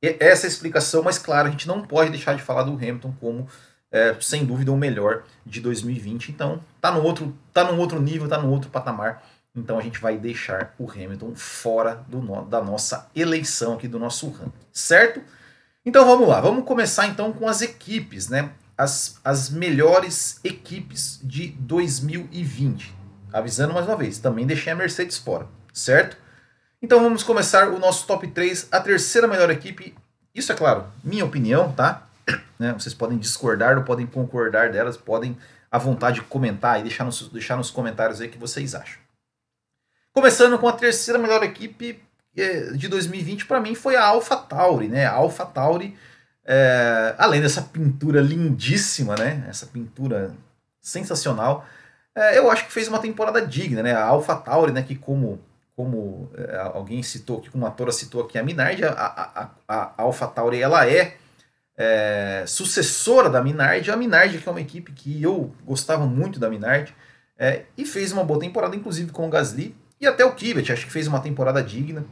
essa 0.00 0.46
é 0.46 0.48
a 0.48 0.52
explicação, 0.52 1.02
mas 1.02 1.18
claro, 1.18 1.48
a 1.48 1.50
gente 1.50 1.66
não 1.66 1.82
pode 1.82 2.10
deixar 2.10 2.36
de 2.36 2.42
falar 2.42 2.62
do 2.62 2.74
Hamilton 2.74 3.12
como, 3.20 3.48
é, 3.90 4.14
sem 4.20 4.44
dúvida, 4.44 4.70
o 4.70 4.76
melhor 4.76 5.24
de 5.44 5.60
2020. 5.60 6.28
Então, 6.28 6.60
tá 6.80 6.92
no 6.92 7.02
outro, 7.02 7.36
tá 7.52 7.64
num 7.64 7.78
outro 7.78 8.00
nível, 8.00 8.28
tá 8.28 8.38
num 8.38 8.50
outro 8.50 8.70
patamar. 8.70 9.22
Então 9.56 9.78
a 9.78 9.82
gente 9.82 10.00
vai 10.00 10.16
deixar 10.16 10.74
o 10.78 10.90
Hamilton 10.90 11.34
fora 11.36 12.04
do 12.08 12.20
da 12.42 12.60
nossa 12.60 13.08
eleição 13.14 13.74
aqui 13.74 13.86
do 13.86 14.00
nosso 14.00 14.28
ranking, 14.28 14.50
certo? 14.72 15.22
Então 15.86 16.04
vamos 16.04 16.26
lá, 16.26 16.40
vamos 16.40 16.64
começar 16.64 17.06
então 17.06 17.32
com 17.32 17.46
as 17.46 17.62
equipes, 17.62 18.28
né? 18.28 18.50
As, 18.76 19.20
as 19.22 19.50
melhores 19.50 20.40
equipes 20.42 21.20
de 21.22 21.50
2020 21.60 23.03
avisando 23.34 23.74
mais 23.74 23.84
uma 23.84 23.96
vez, 23.96 24.18
também 24.18 24.46
deixei 24.46 24.72
a 24.72 24.76
Mercedes 24.76 25.18
fora, 25.18 25.48
certo? 25.72 26.16
Então 26.80 27.02
vamos 27.02 27.24
começar 27.24 27.68
o 27.68 27.80
nosso 27.80 28.06
top 28.06 28.28
3, 28.28 28.68
a 28.70 28.80
terceira 28.80 29.26
melhor 29.26 29.50
equipe. 29.50 29.92
Isso 30.32 30.52
é 30.52 30.54
claro, 30.54 30.86
minha 31.02 31.24
opinião, 31.24 31.72
tá? 31.72 32.06
Né? 32.56 32.72
Vocês 32.72 32.94
podem 32.94 33.18
discordar 33.18 33.76
ou 33.76 33.82
podem 33.82 34.06
concordar 34.06 34.70
delas, 34.70 34.96
podem 34.96 35.36
à 35.68 35.76
vontade 35.76 36.22
comentar 36.22 36.78
e 36.78 36.84
deixar 36.84 37.02
nos, 37.02 37.28
deixar 37.30 37.56
nos 37.56 37.68
comentários 37.68 38.20
aí 38.20 38.28
o 38.28 38.30
que 38.30 38.38
vocês 38.38 38.76
acham. 38.76 39.00
Começando 40.12 40.56
com 40.56 40.68
a 40.68 40.72
terceira 40.72 41.18
melhor 41.18 41.42
equipe 41.42 42.00
é, 42.36 42.70
de 42.70 42.86
2020, 42.86 43.46
para 43.46 43.58
mim 43.58 43.74
foi 43.74 43.96
a 43.96 44.04
AlphaTauri, 44.04 44.86
né? 44.86 45.06
A 45.06 45.14
AlphaTauri, 45.14 45.98
é, 46.44 47.16
além 47.18 47.40
dessa 47.40 47.60
pintura 47.60 48.20
lindíssima, 48.20 49.16
né? 49.16 49.44
Essa 49.48 49.66
pintura 49.66 50.32
sensacional, 50.80 51.66
é, 52.14 52.38
eu 52.38 52.50
acho 52.50 52.66
que 52.66 52.72
fez 52.72 52.88
uma 52.88 53.00
temporada 53.00 53.44
digna, 53.44 53.82
né? 53.82 53.92
A 53.92 54.04
AlphaTauri, 54.04 54.72
né? 54.72 54.82
Que 54.82 54.94
como 54.94 55.40
como 55.76 56.30
é, 56.36 56.56
alguém 56.72 57.02
citou 57.02 57.38
aqui, 57.38 57.50
como 57.50 57.66
a 57.66 57.70
Tora 57.70 57.90
citou 57.90 58.22
aqui, 58.22 58.38
a 58.38 58.44
Minardi, 58.44 58.84
a, 58.84 58.90
a, 58.92 59.50
a, 59.66 60.02
AlphaTauri, 60.02 60.60
ela 60.60 60.88
é, 60.88 61.16
é, 61.76 62.44
sucessora 62.46 63.28
da 63.28 63.42
Minardi, 63.42 63.90
a 63.90 63.96
Minardi 63.96 64.38
que 64.38 64.48
é 64.48 64.52
uma 64.52 64.60
equipe 64.60 64.92
que 64.92 65.20
eu 65.20 65.52
gostava 65.64 66.06
muito 66.06 66.38
da 66.38 66.48
Minardi, 66.48 66.94
é, 67.36 67.64
e 67.76 67.84
fez 67.84 68.12
uma 68.12 68.22
boa 68.22 68.38
temporada, 68.38 68.76
inclusive 68.76 69.10
com 69.10 69.26
o 69.26 69.30
Gasly, 69.30 69.74
e 70.00 70.06
até 70.06 70.24
o 70.24 70.34
Kivet, 70.34 70.72
acho 70.72 70.86
que 70.86 70.92
fez 70.92 71.08
uma 71.08 71.20
temporada 71.20 71.60
digna, 71.60 72.04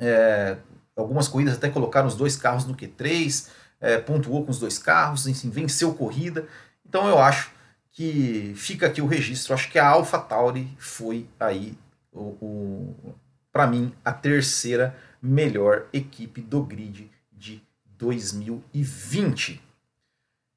é, 0.00 0.56
algumas 0.96 1.28
corridas 1.28 1.54
até 1.54 1.68
colocaram 1.68 2.08
os 2.08 2.16
dois 2.16 2.36
carros 2.36 2.64
no 2.64 2.74
Q3, 2.74 3.48
é, 3.80 3.98
pontuou 3.98 4.44
com 4.44 4.50
os 4.50 4.58
dois 4.58 4.78
carros, 4.78 5.28
enfim, 5.28 5.50
venceu 5.50 5.94
corrida, 5.94 6.48
então 6.84 7.08
eu 7.08 7.18
acho 7.18 7.52
que 7.92 8.54
fica 8.56 8.86
aqui 8.86 9.02
o 9.02 9.06
registro, 9.06 9.52
acho 9.52 9.70
que 9.70 9.78
a 9.78 9.86
AlphaTauri 9.86 10.74
foi 10.78 11.28
aí 11.38 11.76
o, 12.10 12.36
o 12.40 13.14
para 13.52 13.66
mim, 13.66 13.92
a 14.02 14.12
terceira 14.12 14.96
melhor 15.20 15.86
equipe 15.92 16.40
do 16.40 16.62
grid 16.62 17.10
de 17.30 17.62
2020. 17.98 19.60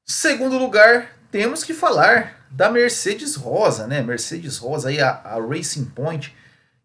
Segundo 0.04 0.56
lugar, 0.56 1.18
temos 1.30 1.62
que 1.62 1.74
falar 1.74 2.46
da 2.50 2.70
Mercedes 2.70 3.34
Rosa, 3.34 3.86
né? 3.86 4.02
Mercedes 4.02 4.56
Rosa 4.56 4.88
aí 4.88 5.00
a, 5.00 5.10
a 5.10 5.38
Racing 5.38 5.84
Point, 5.84 6.34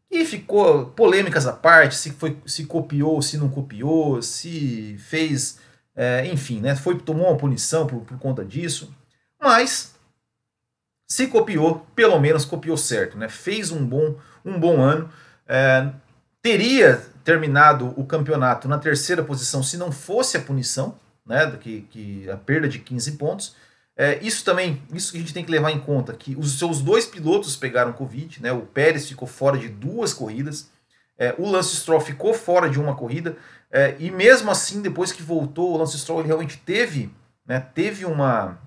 que 0.09 0.25
ficou 0.25 0.87
polêmicas 0.87 1.47
à 1.47 1.53
parte, 1.53 1.95
se 1.95 2.11
foi 2.11 2.37
se 2.45 2.65
copiou, 2.65 3.21
se 3.21 3.37
não 3.37 3.47
copiou, 3.47 4.21
se 4.21 4.97
fez, 4.99 5.59
é, 5.95 6.27
enfim, 6.27 6.59
né? 6.59 6.75
Foi 6.75 6.99
tomou 6.99 7.29
uma 7.29 7.37
punição 7.37 7.87
por, 7.87 8.01
por 8.01 8.19
conta 8.19 8.43
disso, 8.43 8.93
mas 9.39 9.90
se 11.11 11.27
copiou, 11.27 11.85
pelo 11.93 12.17
menos 12.21 12.45
copiou 12.45 12.77
certo, 12.77 13.17
né? 13.17 13.27
Fez 13.27 13.69
um 13.69 13.85
bom 13.85 14.15
um 14.45 14.57
bom 14.57 14.81
ano. 14.81 15.09
É, 15.45 15.89
teria 16.41 17.05
terminado 17.21 17.93
o 17.97 18.05
campeonato 18.05 18.65
na 18.69 18.79
terceira 18.79 19.21
posição 19.21 19.61
se 19.61 19.75
não 19.75 19.91
fosse 19.91 20.37
a 20.37 20.41
punição, 20.41 20.97
né, 21.25 21.51
que, 21.59 21.81
que 21.89 22.29
a 22.29 22.37
perda 22.37 22.65
de 22.65 22.79
15 22.79 23.11
pontos. 23.17 23.57
É, 23.97 24.19
isso 24.21 24.45
também, 24.45 24.81
isso 24.93 25.11
que 25.11 25.17
a 25.17 25.19
gente 25.19 25.33
tem 25.33 25.43
que 25.43 25.51
levar 25.51 25.71
em 25.71 25.81
conta, 25.81 26.13
que 26.13 26.33
os 26.37 26.57
seus 26.57 26.81
dois 26.81 27.05
pilotos 27.05 27.57
pegaram 27.57 27.91
Covid, 27.91 28.41
né, 28.41 28.53
o 28.53 28.61
Pérez 28.61 29.05
ficou 29.05 29.27
fora 29.27 29.57
de 29.57 29.67
duas 29.67 30.13
corridas, 30.13 30.71
é, 31.19 31.35
o 31.37 31.45
Lance 31.45 31.75
Stroll 31.75 31.99
ficou 31.99 32.33
fora 32.33 32.69
de 32.69 32.79
uma 32.79 32.95
corrida, 32.95 33.35
é, 33.69 33.97
e 33.99 34.09
mesmo 34.09 34.49
assim, 34.49 34.81
depois 34.81 35.11
que 35.11 35.21
voltou, 35.21 35.73
o 35.73 35.77
Lance 35.77 35.99
Stroll 35.99 36.21
ele 36.21 36.27
realmente 36.27 36.57
teve, 36.65 37.13
né, 37.45 37.59
teve 37.59 38.05
uma, 38.05 38.57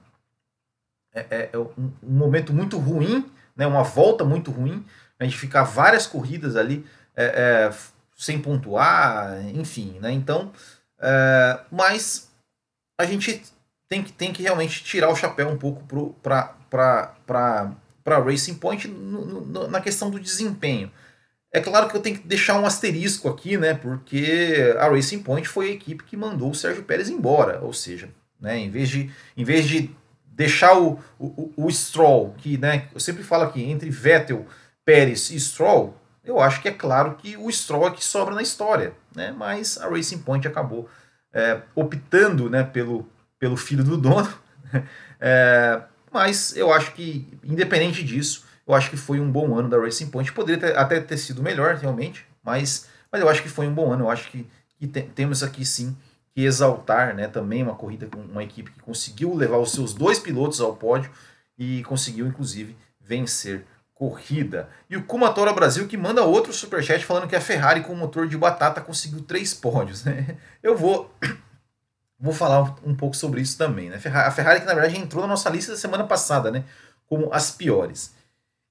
é, 1.15 1.51
é, 1.53 1.59
um, 1.59 1.93
um 2.03 2.17
momento 2.17 2.53
muito 2.53 2.77
ruim, 2.77 3.31
né, 3.57 3.67
uma 3.67 3.83
volta 3.83 4.25
muito 4.25 4.51
ruim, 4.51 4.85
a 5.19 5.25
gente 5.25 5.39
ficar 5.39 5.63
várias 5.63 6.07
corridas 6.07 6.57
ali 6.57 6.85
é, 7.17 7.25
é, 7.25 7.75
sem 8.17 8.41
pontuar, 8.41 9.41
enfim, 9.55 9.99
né? 10.01 10.11
Então, 10.13 10.53
é, 11.01 11.61
mas 11.71 12.29
a 12.99 13.05
gente 13.05 13.43
tem 13.89 14.03
que, 14.03 14.13
tem 14.13 14.33
que 14.33 14.43
realmente 14.43 14.83
tirar 14.83 15.09
o 15.09 15.17
chapéu 15.17 15.49
um 15.49 15.57
pouco 15.57 15.83
para 16.21 16.55
Racing 18.07 18.57
Point 18.57 18.89
no, 18.89 19.45
no, 19.45 19.69
na 19.69 19.81
questão 19.81 20.11
do 20.11 20.19
desempenho. 20.19 20.91
É 21.53 21.61
claro 21.61 21.89
que 21.89 21.97
eu 21.97 22.03
tenho 22.03 22.19
que 22.19 22.27
deixar 22.27 22.59
um 22.59 22.67
asterisco 22.67 23.29
aqui, 23.29 23.57
né? 23.57 23.75
Porque 23.75 24.75
a 24.77 24.89
Racing 24.89 25.23
Point 25.23 25.47
foi 25.47 25.69
a 25.69 25.73
equipe 25.73 26.03
que 26.03 26.17
mandou 26.17 26.51
o 26.51 26.55
Sérgio 26.55 26.83
Pérez 26.83 27.09
embora, 27.09 27.61
ou 27.63 27.73
seja, 27.73 28.09
né, 28.41 28.59
em, 28.59 28.69
vez 28.69 28.89
de, 28.89 29.11
em 29.37 29.45
vez 29.45 29.69
de 29.69 29.95
deixar 30.35 30.77
o, 30.77 30.99
o, 31.19 31.53
o 31.57 31.71
Stroll, 31.71 32.35
que 32.39 32.59
né, 32.59 32.89
eu 32.93 33.01
sempre 33.01 33.23
falo 33.23 33.45
aqui, 33.45 33.63
entre 33.63 33.89
Vettel 33.89 34.47
Pérez 34.85 35.31
e 35.31 35.39
Stroll, 35.39 35.97
eu 36.25 36.41
acho 36.41 36.61
que 36.61 36.69
é 36.69 36.73
claro 36.73 37.15
que 37.15 37.37
o 37.37 37.51
Stroll 37.51 37.87
é 37.87 37.91
que 37.91 38.05
sobra 38.05 38.35
na 38.35 38.43
história, 38.43 38.93
né? 39.15 39.33
Mas 39.37 39.79
a 39.79 39.89
Racing 39.89 40.19
Point 40.19 40.49
acabou 40.49 40.89
é, 41.33 41.61
optando, 41.75 42.49
né, 42.49 42.63
pelo, 42.63 43.09
pelo 43.39 43.57
filho 43.57 43.85
do 43.85 43.97
dono. 43.97 44.33
é, 45.21 45.83
mas 46.11 46.57
eu 46.57 46.73
acho 46.73 46.93
que, 46.93 47.29
independente 47.45 48.03
disso, 48.03 48.45
eu 48.67 48.75
acho 48.75 48.89
que 48.89 48.97
foi 48.97 49.21
um 49.21 49.31
bom 49.31 49.57
ano 49.57 49.69
da 49.69 49.79
Racing 49.79 50.09
Point. 50.09 50.33
Poderia 50.33 50.61
ter, 50.61 50.79
até 50.79 50.99
ter 50.99 51.19
sido 51.19 51.43
melhor, 51.43 51.75
realmente, 51.77 52.27
mas, 52.43 52.89
mas 53.13 53.21
eu 53.21 53.29
acho 53.29 53.43
que 53.43 53.49
foi 53.49 53.69
um 53.69 53.75
bom 53.75 53.93
ano. 53.93 54.05
Eu 54.05 54.11
acho 54.11 54.31
que, 54.31 54.49
que 54.79 54.87
te, 54.87 55.03
temos 55.03 55.43
aqui 55.43 55.65
sim 55.65 55.95
que 56.35 56.45
exaltar, 56.45 57.15
né, 57.15 57.29
também 57.29 57.63
uma 57.63 57.77
corrida 57.77 58.07
com 58.07 58.19
uma 58.19 58.43
equipe 58.43 58.73
que 58.73 58.81
conseguiu 58.81 59.35
levar 59.35 59.59
os 59.59 59.73
seus 59.73 59.95
dois 59.95 60.19
pilotos 60.19 60.61
ao 60.61 60.75
pódio 60.75 61.11
e 61.57 61.85
conseguiu, 61.85 62.27
inclusive, 62.27 62.77
vencer 63.01 63.65
corrida. 63.95 64.69
E 64.91 64.97
o 64.97 65.05
Kumatora 65.05 65.53
Brasil 65.53 65.87
que 65.87 65.97
manda 65.97 66.25
outro 66.25 66.53
superchat 66.53 67.05
falando 67.05 67.29
que 67.29 67.37
a 67.37 67.41
Ferrari 67.41 67.83
com 67.83 67.95
motor 67.95 68.27
de 68.27 68.37
batata 68.37 68.81
conseguiu 68.81 69.23
três 69.23 69.55
pódios. 69.55 70.05
Né? 70.05 70.37
Eu 70.61 70.77
vou 70.77 71.15
vou 72.19 72.35
falar 72.35 72.75
um 72.85 72.95
pouco 72.95 73.17
sobre 73.17 73.41
isso 73.41 73.57
também. 73.57 73.89
Né? 73.89 73.97
A 73.97 74.31
Ferrari 74.31 74.61
que 74.61 74.67
na 74.67 74.75
verdade 74.75 74.99
entrou 74.99 75.23
na 75.23 75.29
nossa 75.29 75.49
lista 75.49 75.73
da 75.73 75.79
semana 75.79 76.05
passada, 76.05 76.51
né? 76.51 76.65
Como 77.07 77.33
as 77.33 77.53
piores. 77.53 78.13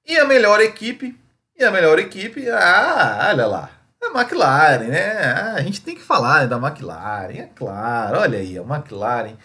E 0.05 0.17
a 0.17 0.25
melhor 0.25 0.59
equipe, 0.59 1.17
e 1.55 1.63
a 1.63 1.71
melhor 1.71 1.97
equipe, 1.97 2.49
ah, 2.49 3.29
olha 3.29 3.45
lá, 3.45 3.69
McLaren, 4.17 4.87
né? 4.87 5.33
Ah, 5.33 5.53
a 5.55 5.61
gente 5.61 5.81
tem 5.81 5.95
que 5.95 6.01
falar 6.01 6.41
né, 6.41 6.47
da 6.47 6.57
McLaren, 6.57 7.33
é 7.33 7.49
claro. 7.55 8.19
Olha 8.19 8.39
aí, 8.39 8.57
a 8.57 8.61
McLaren, 8.61 9.35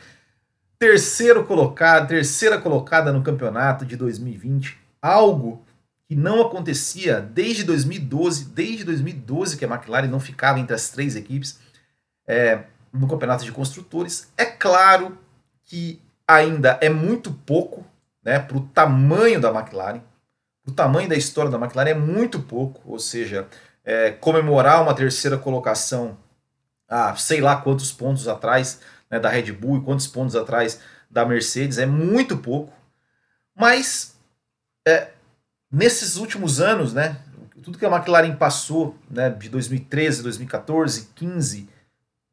terceiro 0.79 1.45
colocado, 1.45 2.09
terceira 2.09 2.59
colocada 2.59 3.13
no 3.13 3.23
campeonato 3.23 3.85
de 3.85 3.97
2020, 3.97 4.79
algo 5.03 5.65
que 6.09 6.15
não 6.15 6.41
acontecia 6.43 7.21
desde 7.21 7.65
2012, 7.65 8.47
desde 8.47 8.85
2012 8.85 9.57
que 9.57 9.65
a 9.65 9.69
McLaren 9.69 10.09
não 10.09 10.21
ficava 10.21 10.59
entre 10.59 10.75
as 10.75 10.89
três 10.89 11.17
equipes 11.17 11.59
é, 12.27 12.61
no 12.93 13.07
campeonato 13.07 13.45
de 13.45 13.53
construtores. 13.53 14.33
É 14.37 14.47
claro 14.47 15.19
que 15.65 16.01
ainda 16.27 16.79
é 16.81 16.89
muito 16.89 17.31
pouco 17.31 17.85
né, 18.25 18.39
para 18.39 18.57
o 18.57 18.61
tamanho 18.69 19.41
da 19.41 19.51
McLaren, 19.51 20.01
o 20.67 20.73
tamanho 20.73 21.09
da 21.09 21.17
história 21.17 21.51
da 21.51 21.57
McLaren 21.57 21.91
é 21.91 21.95
muito 21.95 22.41
pouco, 22.41 22.83
ou 22.85 22.99
seja, 22.99 23.49
é, 23.89 24.11
comemorar 24.11 24.83
uma 24.83 24.93
terceira 24.93 25.39
colocação 25.39 26.19
a 26.87 27.17
sei 27.17 27.41
lá 27.41 27.57
quantos 27.57 27.91
pontos 27.91 28.29
atrás 28.29 28.81
né, 29.11 29.19
da 29.19 29.31
Red 29.31 29.51
Bull 29.53 29.79
e 29.79 29.83
quantos 29.83 30.07
pontos 30.07 30.37
atrás 30.37 30.79
da 31.11 31.25
Mercedes 31.25 31.79
é 31.79 31.87
muito 31.87 32.37
pouco, 32.37 32.71
mas 33.57 34.15
é, 34.87 35.09
nesses 35.73 36.17
últimos 36.17 36.61
anos, 36.61 36.93
né, 36.93 37.17
tudo 37.63 37.79
que 37.79 37.87
a 37.87 37.91
McLaren 37.91 38.37
passou, 38.37 38.95
né, 39.11 39.31
de 39.31 39.49
2013, 39.49 40.23
2014, 40.23 41.09
15, 41.15 41.67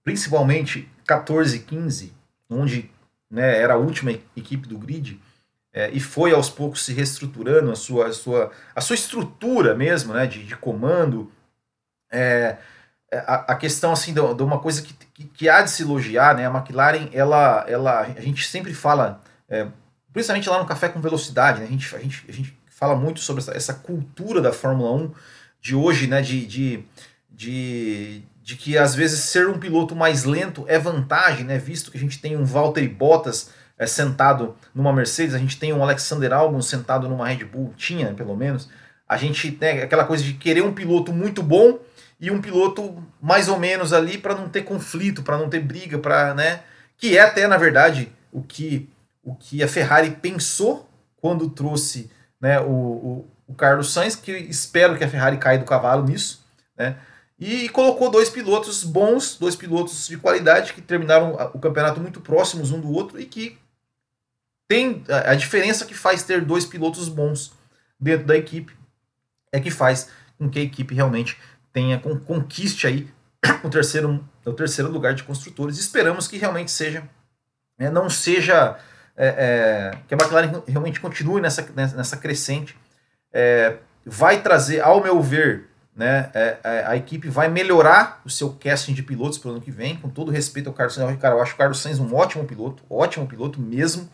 principalmente 0.03 0.91
14 1.07 1.55
e 1.55 1.59
15, 1.59 2.13
onde 2.49 2.91
né, 3.31 3.57
era 3.57 3.75
a 3.75 3.77
última 3.77 4.11
equipe 4.11 4.67
do 4.67 4.77
grid, 4.77 5.21
é, 5.71 5.89
e 5.91 6.01
foi 6.01 6.33
aos 6.33 6.49
poucos 6.49 6.83
se 6.83 6.91
reestruturando 6.91 7.71
a 7.71 7.75
sua, 7.75 8.07
a 8.07 8.13
sua, 8.13 8.51
a 8.75 8.81
sua 8.81 8.93
estrutura 8.93 9.73
mesmo, 9.73 10.13
né, 10.13 10.27
de, 10.27 10.43
de 10.43 10.55
comando. 10.57 11.31
É, 12.11 12.57
é 13.11 13.17
a, 13.19 13.45
a, 13.49 13.55
questão 13.55 13.91
assim 13.91 14.13
de, 14.13 14.33
de 14.33 14.43
uma 14.43 14.59
coisa 14.59 14.81
que, 14.81 14.93
que, 15.13 15.23
que, 15.25 15.49
há 15.49 15.61
de 15.61 15.71
se 15.71 15.83
elogiar, 15.83 16.35
né, 16.35 16.47
a 16.47 16.49
McLaren, 16.49 17.09
ela, 17.13 17.65
ela, 17.67 18.01
a 18.01 18.21
gente 18.21 18.47
sempre 18.47 18.73
fala, 18.73 19.21
é, 19.49 19.67
principalmente 20.13 20.49
lá 20.49 20.59
no 20.59 20.65
Café 20.65 20.89
com 20.89 20.99
Velocidade, 21.01 21.59
né, 21.59 21.65
a, 21.65 21.69
gente, 21.69 21.95
a, 21.95 21.99
gente, 21.99 22.25
a 22.27 22.31
gente 22.31 22.57
fala 22.75 22.95
muito 22.95 23.21
sobre 23.21 23.41
essa, 23.41 23.53
essa 23.53 23.73
cultura 23.73 24.41
da 24.41 24.51
Fórmula 24.51 24.91
1 24.91 25.11
de 25.61 25.73
hoje, 25.73 26.05
né? 26.05 26.21
De, 26.21 26.45
de, 26.45 26.83
de, 27.31 28.21
de, 28.43 28.55
que 28.55 28.77
às 28.77 28.93
vezes 28.93 29.21
ser 29.21 29.47
um 29.47 29.57
piloto 29.57 29.95
mais 29.95 30.25
lento 30.25 30.65
é 30.67 30.77
vantagem, 30.77 31.45
né? 31.45 31.57
Visto 31.57 31.89
que 31.89 31.97
a 31.97 31.99
gente 31.99 32.19
tem 32.19 32.35
um 32.37 32.43
Valtteri 32.43 32.87
Bottas 32.87 33.49
é, 33.79 33.87
sentado 33.87 34.55
numa 34.75 34.93
Mercedes, 34.93 35.33
a 35.33 35.39
gente 35.39 35.57
tem 35.57 35.73
um 35.73 35.81
Alexander 35.81 36.33
Albon 36.33 36.61
sentado 36.61 37.09
numa 37.09 37.27
Red 37.27 37.45
Bull, 37.45 37.73
tinha 37.75 38.13
pelo 38.13 38.35
menos. 38.35 38.69
A 39.07 39.17
gente 39.17 39.51
tem 39.51 39.81
aquela 39.81 40.03
coisa 40.03 40.23
de 40.23 40.33
querer 40.33 40.61
um 40.61 40.73
piloto 40.73 41.11
muito 41.11 41.41
bom 41.41 41.79
e 42.19 42.31
um 42.31 42.41
piloto 42.41 43.03
mais 43.21 43.47
ou 43.47 43.59
menos 43.59 43.93
ali 43.93 44.17
para 44.17 44.35
não 44.35 44.49
ter 44.49 44.63
conflito, 44.63 45.23
para 45.23 45.37
não 45.37 45.49
ter 45.49 45.59
briga, 45.59 45.97
para, 45.97 46.33
né? 46.33 46.61
Que 46.97 47.17
é 47.17 47.21
até 47.21 47.47
na 47.47 47.57
verdade 47.57 48.11
o 48.31 48.41
que 48.41 48.89
o 49.23 49.33
que 49.33 49.63
a 49.63 49.67
Ferrari 49.67 50.11
pensou 50.11 50.87
quando 51.17 51.49
trouxe 51.49 52.11
né, 52.39 52.59
o, 52.59 52.69
o, 52.69 53.27
o, 53.47 53.55
Carlos 53.55 53.91
Sainz, 53.91 54.15
que 54.15 54.31
espero 54.31 54.95
que 54.95 55.03
a 55.03 55.09
Ferrari 55.09 55.37
caia 55.37 55.57
do 55.57 55.65
cavalo 55.65 56.05
nisso, 56.05 56.45
né, 56.77 56.95
e 57.39 57.67
colocou 57.69 58.11
dois 58.11 58.29
pilotos 58.29 58.83
bons, 58.83 59.35
dois 59.35 59.55
pilotos 59.55 60.07
de 60.07 60.17
qualidade 60.17 60.73
que 60.73 60.81
terminaram 60.81 61.33
o 61.53 61.59
campeonato 61.59 61.99
muito 61.99 62.21
próximos 62.21 62.71
um 62.71 62.79
do 62.79 62.91
outro 62.91 63.19
e 63.19 63.25
que 63.25 63.57
tem 64.67 65.03
a 65.09 65.33
diferença 65.33 65.85
que 65.85 65.95
faz 65.95 66.23
ter 66.23 66.41
dois 66.41 66.65
pilotos 66.65 67.09
bons 67.09 67.51
dentro 67.99 68.27
da 68.27 68.37
equipe 68.37 68.75
é 69.51 69.59
que 69.59 69.71
faz 69.71 70.09
com 70.37 70.49
que 70.49 70.59
a 70.59 70.63
equipe 70.63 70.93
realmente 70.93 71.37
tenha 71.75 71.99
conquiste 71.99 72.87
aí 72.87 73.05
o 73.61 73.69
terceiro, 73.69 74.23
o 74.45 74.53
terceiro 74.53 74.89
lugar 74.89 75.13
de 75.13 75.23
construtores. 75.23 75.77
Esperamos 75.77 76.25
que 76.25 76.37
realmente 76.37 76.71
seja, 76.71 77.03
é, 77.77 77.89
não 77.89 78.09
seja 78.09 78.77
é, 79.17 79.27
é, 79.27 79.97
que 80.07 80.13
a 80.13 80.17
McLaren 80.17 80.63
realmente 80.65 81.01
continue 81.01 81.41
nessa, 81.41 81.67
nessa 81.75 82.15
crescente. 82.15 82.77
É, 83.33 83.75
vai 84.05 84.41
trazer, 84.41 84.79
ao 84.79 85.03
meu 85.03 85.21
ver, 85.21 85.65
né, 85.93 86.29
é, 86.33 86.57
é, 86.63 86.85
a 86.85 86.95
equipe 86.95 87.27
vai 87.27 87.49
melhorar 87.49 88.21
o 88.23 88.29
seu 88.29 88.53
casting 88.53 88.93
de 88.93 89.03
pilotos 89.03 89.37
para 89.37 89.49
o 89.49 89.51
ano 89.51 89.61
que 89.61 89.71
vem, 89.71 89.97
com 89.97 90.07
todo 90.07 90.31
respeito 90.31 90.69
ao 90.69 90.73
Carlos 90.73 90.95
Sainz. 90.95 91.19
Cara, 91.19 91.35
eu 91.35 91.41
acho 91.41 91.55
o 91.55 91.57
Carlos 91.57 91.81
Sainz 91.81 91.99
um 91.99 92.15
ótimo 92.15 92.45
piloto, 92.45 92.83
ótimo 92.89 93.27
piloto 93.27 93.59
mesmo. 93.59 94.09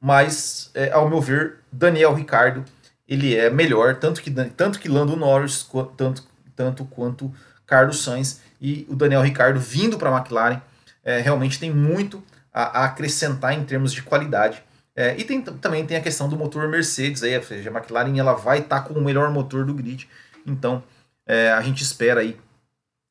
mas, 0.00 0.72
ao 0.92 1.08
meu 1.08 1.20
ver, 1.20 1.56
Daniel 1.72 2.14
Ricardo 2.14 2.64
ele 3.08 3.36
é 3.36 3.48
melhor, 3.50 3.96
tanto 3.96 4.20
que, 4.20 4.30
tanto 4.30 4.78
que 4.78 4.88
Lando 4.88 5.16
Norris, 5.16 5.68
tanto, 5.96 6.24
tanto 6.54 6.84
quanto 6.84 7.32
Carlos 7.66 8.02
Sainz 8.02 8.40
e 8.60 8.86
o 8.88 8.96
Daniel 8.96 9.22
Ricardo 9.22 9.60
vindo 9.60 9.98
para 9.98 10.10
a 10.10 10.18
McLaren, 10.18 10.60
é, 11.04 11.20
realmente 11.20 11.58
tem 11.58 11.70
muito 11.70 12.22
a, 12.52 12.80
a, 12.80 12.84
acrescentar 12.86 13.52
em 13.52 13.64
termos 13.64 13.92
de 13.92 14.02
qualidade. 14.02 14.62
É, 14.94 15.14
e 15.16 15.24
tem, 15.24 15.42
também 15.42 15.86
tem 15.86 15.96
a 15.96 16.00
questão 16.00 16.28
do 16.28 16.36
motor 16.36 16.66
Mercedes, 16.68 17.22
aí, 17.22 17.40
seja, 17.42 17.70
a 17.70 17.72
McLaren 17.72 18.18
ela 18.18 18.32
vai 18.32 18.58
estar 18.58 18.80
tá 18.80 18.88
com 18.88 18.98
o 18.98 19.04
melhor 19.04 19.30
motor 19.30 19.64
do 19.64 19.74
grid, 19.74 20.08
então 20.46 20.82
é, 21.26 21.50
a 21.52 21.60
gente 21.60 21.82
espera 21.82 22.22
aí 22.22 22.36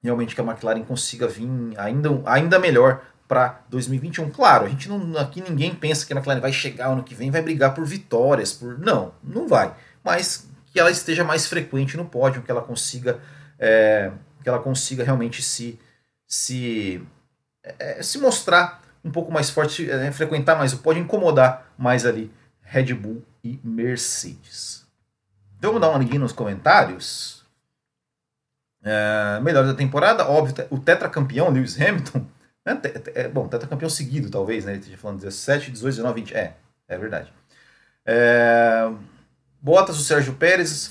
realmente 0.04 0.36
que 0.36 0.42
a 0.42 0.44
McLaren 0.44 0.84
consiga 0.84 1.28
vir 1.28 1.48
ainda, 1.78 2.10
ainda 2.26 2.60
melhor 2.60 3.02
para 3.28 3.62
2021. 3.70 4.30
Claro, 4.30 4.66
a 4.66 4.70
gente 4.70 4.88
não 4.88 5.18
aqui 5.18 5.42
ninguém 5.42 5.74
pensa 5.74 6.06
que 6.06 6.14
a 6.14 6.16
McLaren 6.16 6.40
vai 6.40 6.54
chegar 6.54 6.88
ano 6.88 7.04
que 7.04 7.16
vem 7.16 7.32
vai 7.32 7.42
brigar 7.42 7.74
por 7.74 7.86
vitórias, 7.86 8.54
por 8.54 8.78
não, 8.80 9.14
não 9.24 9.48
vai. 9.48 9.74
Mas 10.06 10.48
que 10.68 10.80
ela 10.80 10.92
esteja 10.92 11.24
mais 11.24 11.48
frequente 11.48 11.98
no 11.98 12.06
pódio, 12.06 12.44
que 12.44 12.52
ela 12.52 12.62
consiga 12.62 13.20
é, 13.58 14.12
que 14.44 14.48
ela 14.48 14.60
consiga 14.60 15.04
realmente 15.04 15.42
se 15.42 15.80
se 16.28 17.04
é, 17.64 18.04
se 18.04 18.20
mostrar 18.20 18.84
um 19.04 19.12
pouco 19.12 19.32
mais 19.32 19.50
forte, 19.50 19.90
é, 19.90 20.12
frequentar 20.12 20.56
mais 20.56 20.72
o 20.74 20.78
pódio, 20.78 21.02
incomodar 21.02 21.74
mais 21.78 22.06
ali 22.06 22.32
Red 22.62 22.94
Bull 22.94 23.24
e 23.44 23.60
Mercedes. 23.64 24.86
Então 25.58 25.72
vamos 25.72 25.82
dar 25.82 25.90
uma 25.90 26.00
liguinha 26.00 26.20
nos 26.20 26.32
comentários. 26.32 27.44
É, 28.84 29.40
melhor 29.42 29.66
da 29.66 29.74
temporada, 29.74 30.30
óbvio, 30.30 30.68
o 30.70 30.78
tetracampeão 30.78 31.50
Lewis 31.50 31.80
Hamilton 31.82 32.28
é, 32.66 33.22
é, 33.22 33.28
bom, 33.28 33.48
tetracampeão 33.48 33.90
seguido, 33.90 34.30
talvez, 34.30 34.66
né? 34.66 34.74
Ele 34.74 34.80
esteja 34.80 34.98
falando 34.98 35.20
17, 35.20 35.72
18, 35.72 35.96
19, 35.96 36.22
20. 36.22 36.36
É, 36.36 36.54
é 36.88 36.98
verdade. 36.98 37.32
É, 38.06 38.92
Bottas, 39.66 39.98
o 39.98 40.04
Sérgio 40.04 40.34
Pérez, 40.36 40.88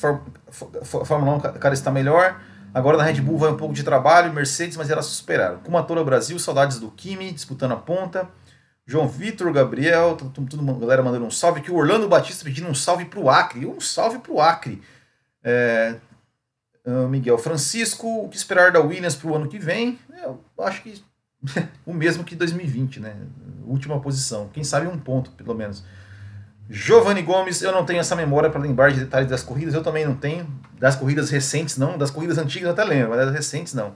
Fórmula 0.83 1.35
1, 1.35 1.37
o 1.37 1.59
cara 1.61 1.75
está 1.75 1.93
melhor. 1.93 2.40
Agora 2.75 2.97
na 2.97 3.04
Red 3.04 3.21
Bull 3.21 3.38
vai 3.38 3.52
um 3.52 3.57
pouco 3.57 3.73
de 3.73 3.85
trabalho, 3.85 4.33
Mercedes, 4.33 4.76
mas 4.76 4.90
elas 4.90 5.07
superaram. 5.07 5.59
Kumatora 5.59 6.02
Brasil, 6.02 6.37
saudades 6.40 6.81
do 6.81 6.90
Kimi, 6.90 7.31
disputando 7.31 7.71
a 7.71 7.76
ponta. 7.76 8.28
João 8.85 9.07
Vitor, 9.07 9.52
Gabriel, 9.52 10.16
tudo, 10.16 10.75
galera 10.81 11.04
mandando 11.04 11.25
um 11.25 11.31
salve 11.31 11.61
aqui. 11.61 11.71
O 11.71 11.76
Orlando 11.76 12.09
Batista 12.09 12.45
pedindo 12.45 12.69
um 12.69 12.75
salve 12.75 13.04
pro 13.04 13.30
Acre. 13.30 13.65
Um 13.65 13.80
salve 13.80 14.19
pro 14.19 14.41
Acre. 14.41 14.82
É, 15.45 15.95
ah, 16.84 17.06
Miguel 17.06 17.39
Francisco, 17.39 18.25
o 18.25 18.28
que 18.28 18.37
esperar 18.37 18.73
da 18.73 18.80
Williams 18.80 19.15
pro 19.15 19.37
ano 19.37 19.47
que 19.47 19.58
vem? 19.60 20.00
Eu 20.21 20.41
acho 20.58 20.82
que 20.82 21.00
o 21.87 21.95
mesmo 21.95 22.25
que 22.25 22.34
2020, 22.34 22.99
né? 22.99 23.15
Última 23.65 24.00
posição. 24.00 24.50
Quem 24.52 24.65
sabe 24.65 24.89
um 24.89 24.99
ponto, 24.99 25.30
pelo 25.30 25.54
menos. 25.54 25.84
Giovanni 26.69 27.23
Gomes, 27.23 27.61
eu 27.63 27.73
não 27.73 27.85
tenho 27.85 28.00
essa 28.00 28.17
memória 28.17 28.49
para 28.49 28.61
lembrar 28.61 28.91
de 28.91 29.00
detalhes 29.00 29.29
das 29.29 29.43
corridas, 29.43 29.75
eu 29.75 29.83
também 29.83 30.07
não 30.07 30.15
tenho. 30.15 30.47
Das 30.79 30.97
corridas 30.97 31.31
recentes, 31.31 31.77
não. 31.77 31.99
Das 31.99 32.11
corridas 32.11 32.39
antigas 32.39 32.67
eu 32.67 32.73
até 32.73 32.85
lembro, 32.85 33.11
mas 33.11 33.27
das 33.27 33.35
recentes, 33.35 33.75
não. 33.75 33.95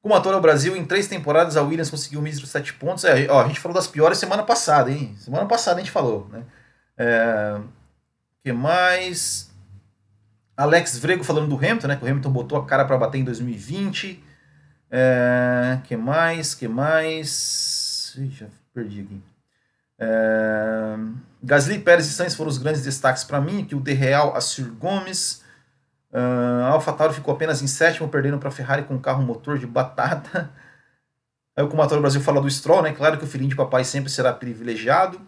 Como 0.00 0.14
ator 0.14 0.32
ao 0.34 0.40
Brasil, 0.40 0.76
em 0.76 0.84
três 0.84 1.08
temporadas 1.08 1.56
a 1.56 1.62
Williams 1.62 1.90
conseguiu 1.90 2.20
um 2.20 2.22
mísero 2.22 2.46
sete 2.46 2.72
pontos. 2.74 3.04
É, 3.04 3.26
ó, 3.28 3.42
a 3.42 3.48
gente 3.48 3.58
falou 3.58 3.74
das 3.74 3.86
piores 3.86 4.18
semana 4.18 4.42
passada, 4.42 4.90
hein? 4.90 5.14
Semana 5.18 5.46
passada 5.46 5.76
a 5.76 5.80
gente 5.80 5.90
falou, 5.90 6.28
né? 6.30 6.44
É, 6.96 7.60
que 8.44 8.52
mais? 8.52 9.50
Alex 10.56 10.98
Vrego 10.98 11.24
falando 11.24 11.48
do 11.48 11.56
Hamilton, 11.56 11.88
né? 11.88 11.96
Que 11.96 12.04
o 12.04 12.08
Hamilton 12.08 12.30
botou 12.30 12.58
a 12.58 12.66
cara 12.66 12.84
para 12.84 12.98
bater 12.98 13.18
em 13.18 13.24
2020. 13.24 14.22
É, 14.90 15.78
que 15.84 15.96
mais? 15.96 16.54
Que 16.54 16.68
mais? 16.68 18.14
Ih, 18.16 18.30
já 18.30 18.46
perdi 18.72 19.00
aqui. 19.00 19.20
É, 19.98 20.96
Gasly, 21.42 21.78
Pérez 21.78 22.06
e 22.06 22.12
Sainz 22.12 22.34
foram 22.34 22.50
os 22.50 22.58
grandes 22.58 22.82
destaques 22.82 23.24
para 23.24 23.40
mim. 23.40 23.64
Que 23.64 23.74
o 23.74 23.80
De 23.80 23.92
Real, 23.92 24.36
Assir 24.36 24.70
Gomes. 24.70 25.42
Uh, 26.10 26.64
AlphaTauri 26.72 27.14
ficou 27.14 27.34
apenas 27.34 27.62
em 27.62 27.66
sétimo, 27.66 28.08
perdendo 28.08 28.38
para 28.38 28.48
a 28.48 28.52
Ferrari 28.52 28.84
com 28.84 28.94
um 28.94 29.00
carro 29.00 29.22
motor 29.22 29.58
de 29.58 29.66
batata. 29.66 30.50
Aí 31.56 31.64
o 31.64 31.68
Comatório 31.68 32.00
Brasil 32.00 32.20
fala 32.20 32.40
do 32.40 32.48
Stroll, 32.48 32.82
né? 32.82 32.92
Claro 32.92 33.18
que 33.18 33.24
o 33.24 33.26
filhinho 33.26 33.50
de 33.50 33.56
papai 33.56 33.84
sempre 33.84 34.10
será 34.10 34.32
privilegiado. 34.32 35.20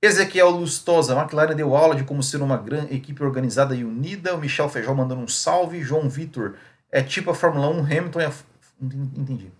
Ezequiel 0.00 0.50
Lustosa, 0.50 1.12
a 1.12 1.20
McLaren 1.20 1.56
deu 1.56 1.76
aula 1.76 1.96
de 1.96 2.04
como 2.04 2.22
ser 2.22 2.40
uma 2.40 2.56
grande 2.56 2.94
equipe 2.94 3.22
organizada 3.22 3.74
e 3.74 3.84
unida. 3.84 4.34
O 4.34 4.38
Michel 4.38 4.68
Feijó 4.68 4.94
mandando 4.94 5.20
um 5.20 5.26
salve. 5.26 5.82
João 5.82 6.08
Vitor, 6.08 6.54
é 6.90 7.02
tipo 7.02 7.32
a 7.32 7.34
Fórmula 7.34 7.68
1, 7.68 7.80
Hamilton 7.80 8.20
e 8.20 8.24
a 8.24 8.32
Entendi. 8.80 9.52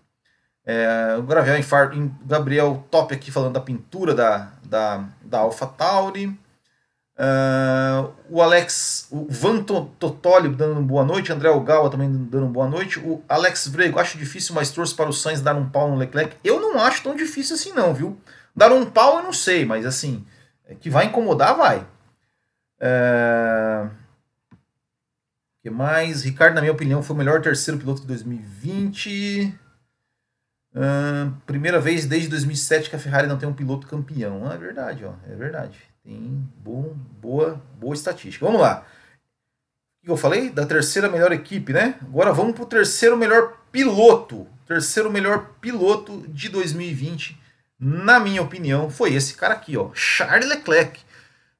É, 0.70 1.16
o 1.16 1.94
em 1.94 2.14
Gabriel 2.26 2.84
Top 2.90 3.14
aqui 3.14 3.30
falando 3.30 3.54
da 3.54 3.60
pintura 3.60 4.14
da, 4.14 4.52
da, 4.62 5.02
da 5.22 5.38
Alpha 5.38 5.66
Tauri. 5.66 6.26
Uh, 7.18 8.12
o 8.28 8.42
Alex, 8.42 9.08
o 9.10 9.26
Van 9.30 9.62
Totoli 9.62 10.50
dando 10.50 10.82
boa 10.82 11.04
noite, 11.06 11.32
André 11.32 11.48
Ogawa 11.48 11.88
também 11.88 12.12
dando 12.12 12.48
boa 12.48 12.68
noite. 12.68 12.98
O 12.98 13.24
Alex 13.26 13.68
Vrego, 13.68 13.98
acho 13.98 14.18
difícil, 14.18 14.54
mas 14.54 14.70
torço 14.70 14.94
para 14.94 15.08
o 15.08 15.12
Sainz 15.12 15.40
dar 15.40 15.56
um 15.56 15.66
pau 15.70 15.90
no 15.90 15.96
Leclerc. 15.96 16.36
Eu 16.44 16.60
não 16.60 16.78
acho 16.78 17.02
tão 17.02 17.16
difícil 17.16 17.56
assim, 17.56 17.72
não, 17.72 17.94
viu? 17.94 18.20
Dar 18.54 18.70
um 18.70 18.84
pau 18.84 19.16
eu 19.16 19.22
não 19.22 19.32
sei, 19.32 19.64
mas 19.64 19.86
assim, 19.86 20.26
é 20.66 20.74
que 20.74 20.90
vai 20.90 21.06
incomodar, 21.06 21.56
vai. 21.56 21.78
Uh, 22.78 23.90
que 25.62 25.70
mais? 25.70 26.24
Ricardo, 26.24 26.56
na 26.56 26.60
minha 26.60 26.74
opinião, 26.74 27.02
foi 27.02 27.16
o 27.16 27.18
melhor 27.18 27.40
terceiro 27.40 27.80
piloto 27.80 28.02
de 28.02 28.06
2020. 28.06 29.58
Primeira 31.46 31.80
vez 31.80 32.06
desde 32.06 32.28
2007 32.28 32.90
que 32.90 32.96
a 32.96 32.98
Ferrari 32.98 33.26
não 33.26 33.38
tem 33.38 33.48
um 33.48 33.54
piloto 33.54 33.86
campeão. 33.86 34.48
Ah, 34.48 34.54
é 34.54 34.58
verdade, 34.58 35.04
ó, 35.04 35.12
é 35.30 35.34
verdade. 35.34 35.78
Tem 36.04 36.48
bom, 36.58 36.96
boa, 37.20 37.60
boa 37.78 37.94
estatística. 37.94 38.44
Vamos 38.44 38.60
lá. 38.60 38.86
O 40.02 40.06
que 40.06 40.10
eu 40.10 40.16
falei? 40.16 40.50
Da 40.50 40.64
terceira 40.64 41.08
melhor 41.08 41.32
equipe, 41.32 41.72
né? 41.72 41.96
Agora 42.02 42.32
vamos 42.32 42.54
para 42.54 42.62
o 42.62 42.66
terceiro 42.66 43.16
melhor 43.16 43.58
piloto. 43.72 44.46
Terceiro 44.66 45.10
melhor 45.10 45.54
piloto 45.60 46.26
de 46.28 46.48
2020, 46.48 47.38
na 47.80 48.20
minha 48.20 48.42
opinião, 48.42 48.90
foi 48.90 49.14
esse 49.14 49.34
cara 49.34 49.54
aqui, 49.54 49.76
ó, 49.76 49.90
Charles 49.94 50.48
Leclerc. 50.48 51.00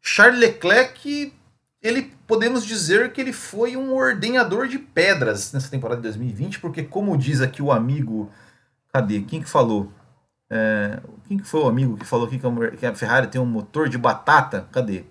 Charles 0.01 0.39
Leclerc 0.39 1.33
ele 1.81 2.13
podemos 2.27 2.67
dizer 2.67 3.13
que 3.13 3.21
ele 3.21 3.33
foi 3.33 3.77
um 3.77 3.95
ordenhador 3.95 4.67
de 4.67 4.79
pedras 4.79 5.53
nessa 5.53 5.71
temporada 5.71 6.01
de 6.01 6.09
2020, 6.09 6.59
porque 6.59 6.83
como 6.83 7.17
diz 7.17 7.41
aqui 7.41 7.63
o 7.63 7.71
amigo, 7.71 8.31
cadê? 9.01 9.21
Quem 9.23 9.41
que 9.41 9.49
falou? 9.49 9.93
É, 10.51 10.99
quem 11.27 11.39
que 11.39 11.47
foi 11.47 11.61
o 11.61 11.69
amigo 11.69 11.97
que 11.97 12.05
falou 12.05 12.27
aqui 12.27 12.41
que 12.79 12.87
a 12.87 12.95
Ferrari 12.95 13.29
tem 13.29 13.41
um 13.41 13.47
motor 13.47 13.89
de 13.89 13.97
batata? 13.97 14.69
Cadê? 14.73 15.05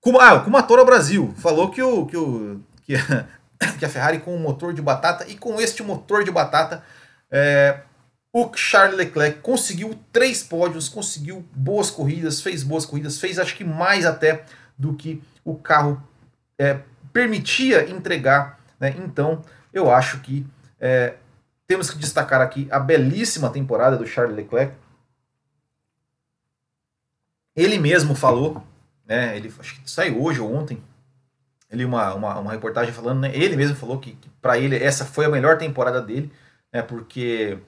Kuma, 0.00 0.22
ah, 0.22 0.40
Kumatora 0.40 0.84
Brasil 0.84 1.34
falou 1.36 1.70
que 1.70 1.82
o 1.82 2.06
que 2.06 2.16
o 2.16 2.60
que 2.84 2.94
a, 2.94 3.26
que 3.78 3.84
a 3.84 3.88
Ferrari 3.88 4.20
com 4.20 4.34
um 4.34 4.40
motor 4.40 4.72
de 4.72 4.82
batata 4.82 5.26
e 5.28 5.36
com 5.36 5.60
este 5.60 5.82
motor 5.82 6.24
de 6.24 6.30
batata 6.30 6.82
é, 7.30 7.80
o 8.32 8.50
Charles 8.54 8.96
Leclerc 8.96 9.40
conseguiu 9.40 9.98
três 10.12 10.42
pódios, 10.42 10.88
conseguiu 10.88 11.44
boas 11.54 11.90
corridas, 11.90 12.40
fez 12.40 12.62
boas 12.62 12.84
corridas, 12.86 13.18
fez 13.18 13.38
acho 13.38 13.56
que 13.56 13.64
mais 13.64 14.06
até 14.06 14.44
do 14.78 14.94
que 14.94 15.22
o 15.44 15.56
carro 15.56 16.02
é, 16.58 16.80
permitia 17.12 17.90
entregar. 17.90 18.60
Né? 18.78 18.94
Então, 18.98 19.42
eu 19.72 19.90
acho 19.90 20.20
que 20.20 20.46
é, 20.80 21.14
temos 21.68 21.90
que 21.90 21.98
destacar 21.98 22.40
aqui 22.40 22.66
a 22.70 22.80
belíssima 22.80 23.50
temporada 23.50 23.96
do 23.96 24.06
Charles 24.06 24.34
Leclerc. 24.34 24.74
Ele 27.54 27.78
mesmo 27.78 28.14
falou, 28.14 28.64
né, 29.06 29.36
ele 29.36 29.52
acho 29.58 29.80
que 29.80 29.90
saiu 29.90 30.22
hoje 30.22 30.40
ou 30.40 30.52
ontem, 30.52 30.82
ele 31.70 31.84
uma, 31.84 32.14
uma, 32.14 32.38
uma 32.38 32.52
reportagem 32.52 32.92
falando, 32.92 33.20
né, 33.20 33.30
ele 33.36 33.54
mesmo 33.54 33.76
falou 33.76 33.98
que, 33.98 34.12
que 34.12 34.30
para 34.40 34.58
ele 34.58 34.76
essa 34.76 35.04
foi 35.04 35.26
a 35.26 35.28
melhor 35.28 35.58
temporada 35.58 36.00
dele, 36.00 36.32
né, 36.72 36.80
porque, 36.80 37.58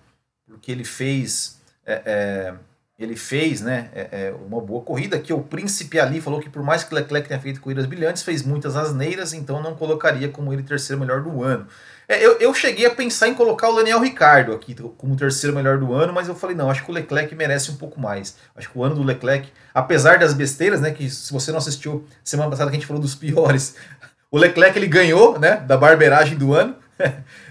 porque 0.46 0.72
ele 0.72 0.84
fez 0.84 1.60
é, 1.84 2.02
é, 2.06 2.54
ele 3.00 3.16
fez 3.16 3.62
né, 3.62 3.90
é, 3.94 4.08
é, 4.12 4.34
uma 4.46 4.60
boa 4.60 4.82
corrida, 4.82 5.18
que 5.18 5.32
o 5.32 5.40
príncipe 5.40 5.98
ali 5.98 6.20
falou 6.20 6.38
que 6.38 6.50
por 6.50 6.62
mais 6.62 6.84
que 6.84 6.94
Leclerc 6.94 7.26
tenha 7.26 7.40
feito 7.40 7.60
corridas 7.60 7.86
brilhantes, 7.86 8.22
fez 8.22 8.42
muitas 8.42 8.76
asneiras, 8.76 9.32
então 9.32 9.62
não 9.62 9.74
colocaria 9.74 10.28
como 10.28 10.52
ele 10.52 10.62
terceiro 10.62 11.00
melhor 11.00 11.22
do 11.22 11.42
ano. 11.42 11.66
É, 12.10 12.26
eu, 12.26 12.32
eu 12.40 12.52
cheguei 12.52 12.84
a 12.86 12.90
pensar 12.92 13.28
em 13.28 13.34
colocar 13.34 13.68
o 13.68 13.76
Daniel 13.76 14.00
Ricardo 14.00 14.52
aqui 14.52 14.74
como 14.74 15.14
terceiro 15.14 15.54
melhor 15.54 15.78
do 15.78 15.94
ano, 15.94 16.12
mas 16.12 16.26
eu 16.26 16.34
falei, 16.34 16.56
não, 16.56 16.68
acho 16.68 16.84
que 16.84 16.90
o 16.90 16.92
Leclerc 16.92 17.32
merece 17.36 17.70
um 17.70 17.76
pouco 17.76 18.00
mais. 18.00 18.36
Acho 18.56 18.68
que 18.68 18.76
o 18.76 18.82
ano 18.82 18.96
do 18.96 19.04
Leclerc, 19.04 19.48
apesar 19.72 20.18
das 20.18 20.34
besteiras, 20.34 20.80
né? 20.80 20.90
Que 20.90 21.08
se 21.08 21.32
você 21.32 21.52
não 21.52 21.58
assistiu 21.58 22.04
semana 22.24 22.50
passada 22.50 22.68
que 22.68 22.76
a 22.76 22.80
gente 22.80 22.86
falou 22.88 23.00
dos 23.00 23.14
piores, 23.14 23.76
o 24.28 24.36
Leclerc 24.36 24.76
ele 24.76 24.88
ganhou, 24.88 25.38
né? 25.38 25.58
Da 25.58 25.76
barbeiragem 25.76 26.36
do 26.36 26.52
ano. 26.52 26.74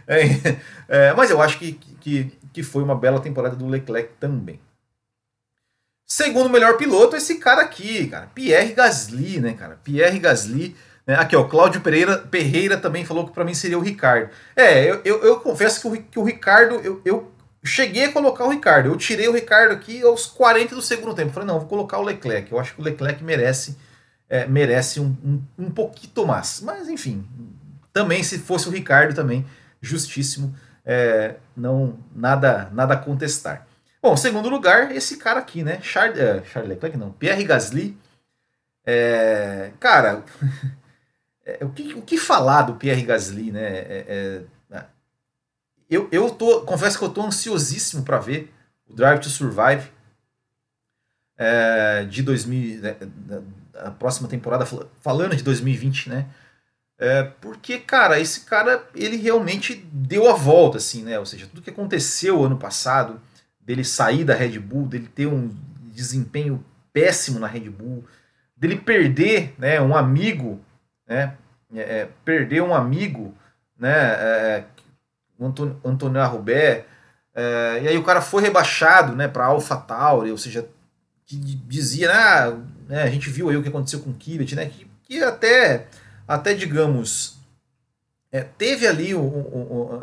é, 0.06 0.58
é, 0.90 1.14
mas 1.14 1.30
eu 1.30 1.42
acho 1.42 1.58
que, 1.58 1.80
que, 2.02 2.38
que 2.52 2.62
foi 2.62 2.84
uma 2.84 2.96
bela 2.96 3.22
temporada 3.22 3.56
do 3.56 3.66
Leclerc 3.66 4.12
também. 4.20 4.60
Segundo 6.06 6.50
melhor 6.50 6.76
piloto, 6.76 7.16
esse 7.16 7.36
cara 7.36 7.62
aqui, 7.62 8.08
cara, 8.08 8.28
Pierre 8.36 8.74
Gasly, 8.74 9.40
né, 9.40 9.54
cara? 9.54 9.80
Pierre 9.86 10.20
Gasly? 10.20 10.76
Aqui, 11.16 11.36
ó, 11.36 11.44
Cláudio 11.44 11.82
Pereira, 11.82 12.18
Pereira 12.18 12.78
também 12.78 13.06
falou 13.06 13.26
que 13.26 13.34
para 13.34 13.46
mim 13.46 13.54
seria 13.54 13.78
o 13.78 13.82
Ricardo. 13.82 14.30
É, 14.56 14.90
eu, 14.90 15.02
eu, 15.04 15.24
eu 15.24 15.40
confesso 15.40 15.82
que 15.82 15.88
o, 15.88 16.04
que 16.04 16.20
o 16.20 16.24
Ricardo, 16.24 16.76
eu, 16.76 17.02
eu, 17.04 17.32
cheguei 17.64 18.06
a 18.06 18.12
colocar 18.12 18.46
o 18.46 18.50
Ricardo. 18.50 18.88
Eu 18.88 18.98
tirei 18.98 19.28
o 19.28 19.34
Ricardo 19.34 19.72
aqui 19.72 20.02
aos 20.02 20.26
40 20.26 20.76
do 20.76 20.82
segundo 20.82 21.14
tempo. 21.14 21.32
Falei, 21.32 21.48
não, 21.48 21.60
vou 21.60 21.68
colocar 21.68 22.00
o 22.00 22.04
Leclerc. 22.04 22.52
Eu 22.52 22.60
acho 22.60 22.76
que 22.76 22.82
o 22.82 22.84
Leclerc 22.84 23.24
merece, 23.24 23.78
é, 24.30 24.46
merece 24.46 25.00
um, 25.00 25.16
um, 25.24 25.66
um 25.66 25.72
pouquinho 25.72 26.28
mais. 26.28 26.62
Mas, 26.62 26.88
enfim, 26.90 27.26
também 27.92 28.24
se 28.24 28.40
fosse 28.40 28.68
o 28.68 28.72
Ricardo, 28.72 29.14
também, 29.14 29.46
justíssimo. 29.82 30.56
É, 30.86 31.36
não 31.56 32.00
nada 32.16 32.70
nada 32.74 32.94
a 32.94 32.98
contestar. 32.98 33.68
Bom, 34.02 34.16
segundo 34.16 34.50
lugar, 34.50 34.96
esse 34.96 35.18
cara 35.18 35.40
aqui, 35.40 35.62
né? 35.62 35.80
Charles, 35.82 36.18
é, 36.18 36.42
Charles 36.46 36.70
Leclerc, 36.70 36.98
não. 36.98 37.12
Pierre 37.12 37.44
Gasly. 37.44 37.98
É, 38.86 39.72
cara, 39.80 40.24
É, 41.60 41.66
o, 41.66 41.70
que, 41.70 41.94
o 41.94 42.02
que 42.02 42.18
falar 42.18 42.64
do 42.64 42.76
Pierre 42.76 43.04
Gasly, 43.04 43.52
né? 43.52 43.68
É, 43.68 44.06
é, 44.08 44.42
né? 44.70 44.86
eu, 45.90 46.08
eu 46.12 46.30
tô, 46.30 46.62
confesso 46.62 46.98
que 46.98 47.04
eu 47.04 47.10
tô 47.10 47.24
ansiosíssimo 47.24 48.04
para 48.04 48.20
ver 48.20 48.54
o 48.88 48.94
Drive 48.94 49.20
to 49.20 49.30
Survive 49.30 49.90
é, 51.38 52.06
de 52.06 52.22
2000, 52.22 52.82
né, 52.82 52.96
a 53.76 53.92
próxima 53.92 54.28
temporada, 54.28 54.66
falando 55.00 55.36
de 55.36 55.44
2020, 55.44 56.10
né? 56.10 56.28
É, 56.98 57.24
porque, 57.24 57.80
cara, 57.80 58.20
esse 58.20 58.42
cara, 58.42 58.86
ele 58.94 59.16
realmente 59.16 59.74
deu 59.74 60.30
a 60.30 60.34
volta, 60.34 60.78
assim, 60.78 61.02
né? 61.02 61.18
Ou 61.18 61.26
seja, 61.26 61.48
tudo 61.48 61.62
que 61.62 61.70
aconteceu 61.70 62.44
ano 62.44 62.58
passado, 62.58 63.22
dele 63.62 63.86
sair 63.86 64.26
da 64.26 64.36
Red 64.36 64.60
Bull, 64.60 64.86
dele 64.86 65.08
ter 65.08 65.26
um 65.26 65.50
desempenho 65.94 66.64
péssimo 66.92 67.40
na 67.40 67.48
Red 67.48 67.70
Bull, 67.70 68.04
dele 68.56 68.76
perder 68.76 69.56
né, 69.58 69.80
um 69.80 69.96
amigo 69.96 70.60
né, 71.10 71.36
é, 71.74 71.80
é, 71.80 72.10
perder 72.24 72.62
um 72.62 72.74
amigo, 72.74 73.36
né, 73.78 73.92
é, 73.92 74.64
o 75.40 75.48
Antônio, 75.48 75.82
Antônio 75.84 76.22
Arrubé, 76.22 76.86
é, 77.34 77.80
e 77.84 77.88
aí 77.88 77.98
o 77.98 78.04
cara 78.04 78.22
foi 78.22 78.44
rebaixado 78.44 79.16
né, 79.16 79.28
para 79.28 79.46
Alpha 79.46 79.76
Tauri, 79.76 80.30
ou 80.30 80.38
seja, 80.38 80.68
que 81.26 81.36
dizia, 81.36 82.12
ah, 82.12 82.58
né, 82.88 83.02
a 83.04 83.10
gente 83.10 83.30
viu 83.30 83.50
aí 83.50 83.58
o 83.58 83.64
que 83.64 83.70
aconteceu 83.70 84.00
com 84.02 84.12
o 84.12 84.14
Kivet, 84.16 84.56
né, 84.56 84.68
que, 84.68 84.88
que 85.04 85.24
até, 85.24 85.88
até 86.28 86.54
digamos, 86.54 87.40
é, 88.32 88.42
teve 88.42 88.86
ali 88.86 89.16
um, 89.16 89.22
um, 89.22 89.96
um, 89.96 90.02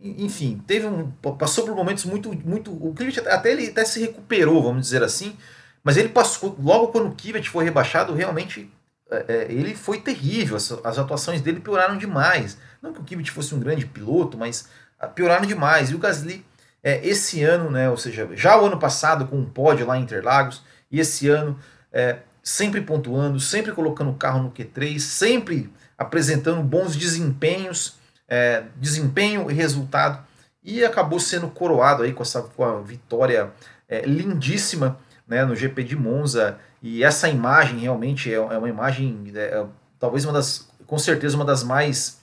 enfim, 0.00 0.60
teve 0.66 0.86
um, 0.86 1.12
passou 1.38 1.64
por 1.64 1.76
momentos 1.76 2.04
muito, 2.04 2.32
muito, 2.44 2.72
o 2.72 2.92
Kivet 2.92 3.20
até 3.28 3.52
ele 3.52 3.68
até 3.68 3.84
se 3.84 4.00
recuperou, 4.00 4.62
vamos 4.62 4.82
dizer 4.82 5.04
assim, 5.04 5.36
mas 5.84 5.96
ele 5.96 6.08
passou, 6.08 6.56
logo 6.60 6.88
quando 6.88 7.08
o 7.08 7.14
Kivet 7.14 7.48
foi 7.48 7.64
rebaixado, 7.64 8.14
realmente 8.14 8.68
é, 9.12 9.24
é, 9.28 9.52
ele 9.52 9.74
foi 9.74 10.00
terrível, 10.00 10.56
as, 10.56 10.72
as, 10.84 10.98
atuações 10.98 11.42
dele 11.42 11.60
pioraram 11.60 11.98
demais. 11.98 12.56
Não 12.80 12.92
que 12.92 13.00
o 13.00 13.04
Kimmich 13.04 13.30
fosse 13.30 13.54
um 13.54 13.60
grande 13.60 13.84
piloto, 13.84 14.38
mas 14.38 14.68
ah, 14.98 15.06
pioraram 15.06 15.44
demais. 15.44 15.90
E 15.90 15.94
o 15.94 15.98
Gasly, 15.98 16.44
é, 16.82 17.06
esse 17.06 17.42
ano, 17.42 17.70
né, 17.70 17.90
ou 17.90 17.96
seja, 17.96 18.28
já 18.32 18.58
o 18.58 18.64
ano 18.64 18.78
passado 18.78 19.26
com 19.26 19.36
um 19.36 19.44
pódio 19.44 19.86
lá 19.86 19.98
em 19.98 20.02
Interlagos, 20.02 20.62
e 20.90 20.98
esse 20.98 21.28
ano 21.28 21.58
é, 21.92 22.20
sempre 22.42 22.80
pontuando, 22.80 23.38
sempre 23.38 23.72
colocando 23.72 24.10
o 24.10 24.14
carro 24.14 24.42
no 24.42 24.50
Q3, 24.50 24.98
sempre 24.98 25.70
apresentando 25.98 26.62
bons 26.62 26.96
desempenhos, 26.96 27.96
é, 28.26 28.64
desempenho 28.76 29.50
e 29.50 29.54
resultado, 29.54 30.24
e 30.64 30.84
acabou 30.84 31.20
sendo 31.20 31.48
coroado 31.48 32.02
aí 32.02 32.12
com, 32.12 32.22
essa, 32.22 32.40
com 32.40 32.64
a 32.64 32.80
vitória 32.80 33.52
é, 33.88 34.02
lindíssima 34.06 34.98
né, 35.26 35.44
no 35.44 35.54
GP 35.54 35.84
de 35.84 35.96
Monza 35.96 36.58
e 36.82 37.04
essa 37.04 37.28
imagem 37.28 37.78
realmente 37.78 38.32
é, 38.32 38.34
é 38.34 38.58
uma 38.58 38.68
imagem, 38.68 39.32
é, 39.34 39.38
é, 39.38 39.66
talvez 40.00 40.24
uma 40.24 40.32
das, 40.32 40.68
com 40.84 40.98
certeza 40.98 41.36
uma 41.36 41.44
das 41.44 41.62
mais, 41.62 42.20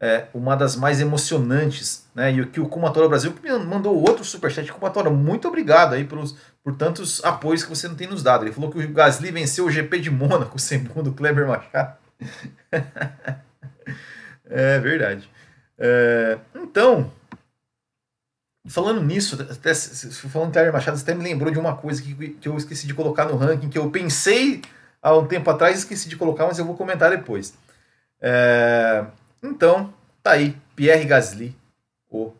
é, 0.00 0.24
uma 0.32 0.56
das 0.56 0.74
mais 0.74 1.02
emocionantes, 1.02 2.08
né? 2.14 2.32
E 2.32 2.40
o 2.40 2.46
que 2.46 2.60
o 2.60 2.66
Kumatora 2.66 3.08
Brasil 3.08 3.34
mandou 3.66 3.94
outro 3.94 4.24
superchat. 4.24 4.72
Kumatora, 4.72 5.10
muito 5.10 5.46
obrigado 5.46 5.92
aí 5.92 6.04
pelos, 6.04 6.34
por 6.64 6.74
tantos 6.74 7.22
apoios 7.22 7.62
que 7.62 7.68
você 7.68 7.86
não 7.86 7.94
tem 7.94 8.06
nos 8.08 8.22
dado. 8.22 8.44
Ele 8.44 8.52
falou 8.52 8.70
que 8.70 8.78
o 8.78 8.88
Gasly 8.88 9.30
venceu 9.30 9.66
o 9.66 9.70
GP 9.70 10.00
de 10.00 10.10
Mônaco, 10.10 10.56
segundo 10.60 11.10
o 11.10 11.14
Kleber 11.14 11.46
Machado. 11.46 11.98
é 14.48 14.78
verdade. 14.78 15.28
É, 15.78 16.38
então, 16.54 17.10
Falando 18.68 19.02
nisso, 19.02 19.40
até, 19.40 19.74
falando 19.74 20.52
Kleber 20.52 20.72
Machado, 20.72 20.96
você 20.96 21.02
até 21.02 21.14
me 21.14 21.24
lembrou 21.24 21.50
de 21.50 21.58
uma 21.58 21.76
coisa 21.76 22.02
que, 22.02 22.14
que 22.14 22.46
eu 22.46 22.56
esqueci 22.58 22.86
de 22.86 22.92
colocar 22.92 23.24
no 23.24 23.36
ranking, 23.36 23.70
que 23.70 23.78
eu 23.78 23.90
pensei 23.90 24.60
há 25.02 25.16
um 25.16 25.26
tempo 25.26 25.50
atrás 25.50 25.78
esqueci 25.78 26.08
de 26.08 26.16
colocar, 26.16 26.46
mas 26.46 26.58
eu 26.58 26.66
vou 26.66 26.76
comentar 26.76 27.10
depois. 27.10 27.54
É, 28.20 29.06
então, 29.42 29.92
tá 30.22 30.32
aí, 30.32 30.54
Pierre 30.76 31.06
Gasly, 31.06 31.56
o, 32.10 32.32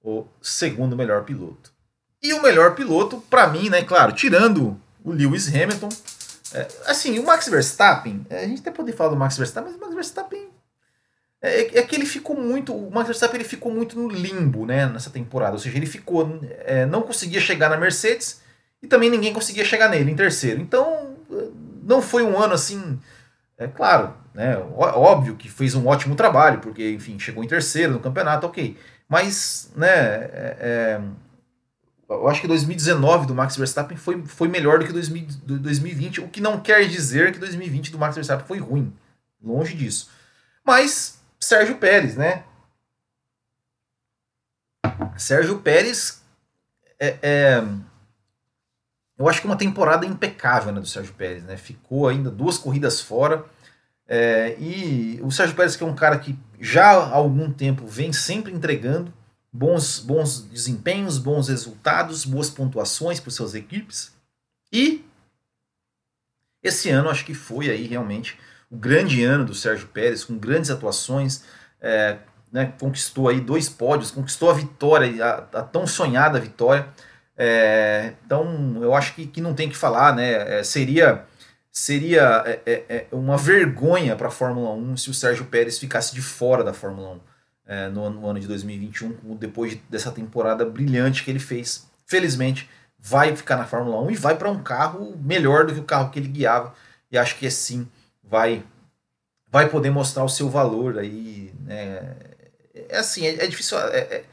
o 0.00 0.24
segundo 0.40 0.96
melhor 0.96 1.24
piloto. 1.24 1.72
E 2.22 2.32
o 2.32 2.40
melhor 2.40 2.76
piloto, 2.76 3.20
para 3.28 3.48
mim, 3.48 3.68
né, 3.68 3.82
claro, 3.82 4.12
tirando 4.12 4.80
o 5.02 5.10
Lewis 5.10 5.48
Hamilton, 5.48 5.88
é, 6.54 6.68
assim, 6.86 7.18
o 7.18 7.26
Max 7.26 7.48
Verstappen, 7.48 8.24
é, 8.30 8.44
a 8.44 8.46
gente 8.46 8.60
até 8.60 8.70
pode 8.70 8.92
falar 8.92 9.10
do 9.10 9.16
Max 9.16 9.36
Verstappen, 9.36 9.72
mas 9.72 9.80
o 9.80 9.84
Max 9.84 9.94
Verstappen 9.94 10.51
é, 11.42 11.78
é, 11.80 11.82
que 11.82 11.96
ele 11.96 12.06
ficou 12.06 12.36
muito. 12.36 12.72
O 12.72 12.90
Max 12.90 13.08
Verstappen 13.08 13.40
ele 13.40 13.48
ficou 13.48 13.72
muito 13.72 13.98
no 13.98 14.08
limbo 14.08 14.64
né, 14.64 14.86
nessa 14.86 15.10
temporada. 15.10 15.54
Ou 15.54 15.58
seja, 15.58 15.76
ele 15.76 15.86
ficou. 15.86 16.38
É, 16.64 16.86
não 16.86 17.02
conseguia 17.02 17.40
chegar 17.40 17.68
na 17.68 17.76
Mercedes 17.76 18.40
e 18.80 18.86
também 18.86 19.10
ninguém 19.10 19.32
conseguia 19.32 19.64
chegar 19.64 19.88
nele 19.88 20.12
em 20.12 20.16
terceiro. 20.16 20.60
Então, 20.60 21.16
não 21.82 22.00
foi 22.00 22.22
um 22.22 22.38
ano 22.38 22.54
assim. 22.54 22.98
É 23.58 23.66
claro, 23.66 24.14
né, 24.34 24.56
óbvio 24.76 25.36
que 25.36 25.48
fez 25.48 25.74
um 25.74 25.86
ótimo 25.86 26.16
trabalho, 26.16 26.58
porque, 26.58 26.90
enfim, 26.90 27.18
chegou 27.18 27.44
em 27.44 27.48
terceiro 27.48 27.92
no 27.92 28.00
campeonato, 28.00 28.46
ok. 28.46 28.76
Mas, 29.08 29.70
né, 29.76 29.88
é, 29.88 30.56
é 30.60 31.00
eu 32.08 32.28
acho 32.28 32.40
que 32.40 32.48
2019 32.48 33.26
do 33.26 33.34
Max 33.34 33.56
Verstappen 33.56 33.96
foi, 33.96 34.22
foi 34.26 34.48
melhor 34.48 34.78
do 34.78 34.84
que 34.84 34.92
2020, 34.92 36.20
o 36.20 36.28
que 36.28 36.40
não 36.40 36.60
quer 36.60 36.86
dizer 36.86 37.32
que 37.32 37.38
2020 37.38 37.90
do 37.90 37.98
Max 37.98 38.14
Verstappen 38.14 38.46
foi 38.46 38.58
ruim. 38.58 38.92
Longe 39.42 39.74
disso. 39.74 40.10
Mas 40.64 41.21
Sérgio 41.42 41.76
Pérez, 41.76 42.16
né? 42.16 42.44
Sérgio 45.16 45.58
Pérez 45.58 46.22
é, 47.00 47.18
é, 47.20 47.64
eu 49.18 49.28
acho 49.28 49.40
que 49.40 49.46
uma 49.48 49.56
temporada 49.56 50.06
impecável 50.06 50.72
né, 50.72 50.80
do 50.80 50.86
Sérgio 50.86 51.12
Pérez, 51.14 51.42
né? 51.42 51.56
Ficou 51.56 52.06
ainda 52.06 52.30
duas 52.30 52.56
corridas 52.58 53.00
fora. 53.00 53.44
É, 54.06 54.56
e 54.60 55.20
o 55.20 55.32
Sérgio 55.32 55.56
Pérez, 55.56 55.74
que 55.74 55.82
é 55.82 55.86
um 55.86 55.96
cara 55.96 56.16
que 56.20 56.38
já 56.60 56.92
há 56.92 57.14
algum 57.14 57.52
tempo 57.52 57.88
vem 57.88 58.12
sempre 58.12 58.52
entregando 58.52 59.12
bons, 59.52 59.98
bons 59.98 60.42
desempenhos, 60.42 61.18
bons 61.18 61.48
resultados, 61.48 62.24
boas 62.24 62.50
pontuações 62.50 63.18
para 63.18 63.32
suas 63.32 63.56
equipes. 63.56 64.12
E 64.72 65.04
esse 66.62 66.88
ano 66.88 67.10
acho 67.10 67.24
que 67.24 67.34
foi 67.34 67.68
aí 67.68 67.88
realmente 67.88 68.38
o 68.72 68.76
grande 68.76 69.22
ano 69.22 69.44
do 69.44 69.54
Sérgio 69.54 69.86
Pérez, 69.88 70.24
com 70.24 70.38
grandes 70.38 70.70
atuações, 70.70 71.44
é, 71.78 72.16
né, 72.50 72.72
conquistou 72.80 73.28
aí 73.28 73.38
dois 73.38 73.68
pódios, 73.68 74.10
conquistou 74.10 74.48
a 74.48 74.54
vitória, 74.54 75.22
a, 75.22 75.58
a 75.58 75.62
tão 75.62 75.86
sonhada 75.86 76.40
vitória. 76.40 76.88
É, 77.36 78.14
então 78.24 78.78
eu 78.80 78.94
acho 78.94 79.14
que, 79.14 79.26
que 79.26 79.42
não 79.42 79.52
tem 79.52 79.68
que 79.68 79.76
falar, 79.76 80.16
né? 80.16 80.58
É, 80.58 80.64
seria 80.64 81.24
seria 81.70 82.42
é, 82.46 82.60
é, 82.66 82.84
é 82.88 83.06
uma 83.12 83.36
vergonha 83.36 84.16
para 84.16 84.28
a 84.28 84.30
Fórmula 84.30 84.70
1 84.72 84.96
se 84.98 85.10
o 85.10 85.14
Sérgio 85.14 85.46
Pérez 85.46 85.78
ficasse 85.78 86.14
de 86.14 86.22
fora 86.22 86.64
da 86.64 86.72
Fórmula 86.72 87.20
1 87.68 87.90
no, 87.92 88.10
no, 88.10 88.26
ano 88.26 88.40
de 88.40 88.46
2021, 88.46 89.36
depois 89.36 89.78
dessa 89.88 90.10
temporada 90.10 90.64
brilhante 90.64 91.24
que 91.24 91.30
ele 91.30 91.38
fez. 91.38 91.86
Felizmente, 92.06 92.68
vai 92.98 93.34
ficar 93.34 93.56
na 93.56 93.64
Fórmula 93.64 94.00
1 94.02 94.10
e 94.10 94.16
vai 94.16 94.36
para 94.36 94.50
um 94.50 94.62
carro 94.62 95.16
melhor 95.22 95.66
do 95.66 95.72
que 95.72 95.80
o 95.80 95.84
carro 95.84 96.10
que 96.10 96.18
ele 96.18 96.28
guiava. 96.28 96.74
E 97.10 97.16
acho 97.16 97.38
que 97.38 97.46
é 97.46 97.50
sim 97.50 97.88
vai 98.32 98.64
vai 99.46 99.68
poder 99.68 99.90
mostrar 99.90 100.24
o 100.24 100.28
seu 100.30 100.48
valor 100.48 100.98
aí, 100.98 101.52
né? 101.60 102.16
É 102.88 102.96
assim, 102.96 103.26
é, 103.26 103.44
é 103.44 103.46
difícil. 103.46 103.78
É, 103.78 103.98
é, 103.98 104.24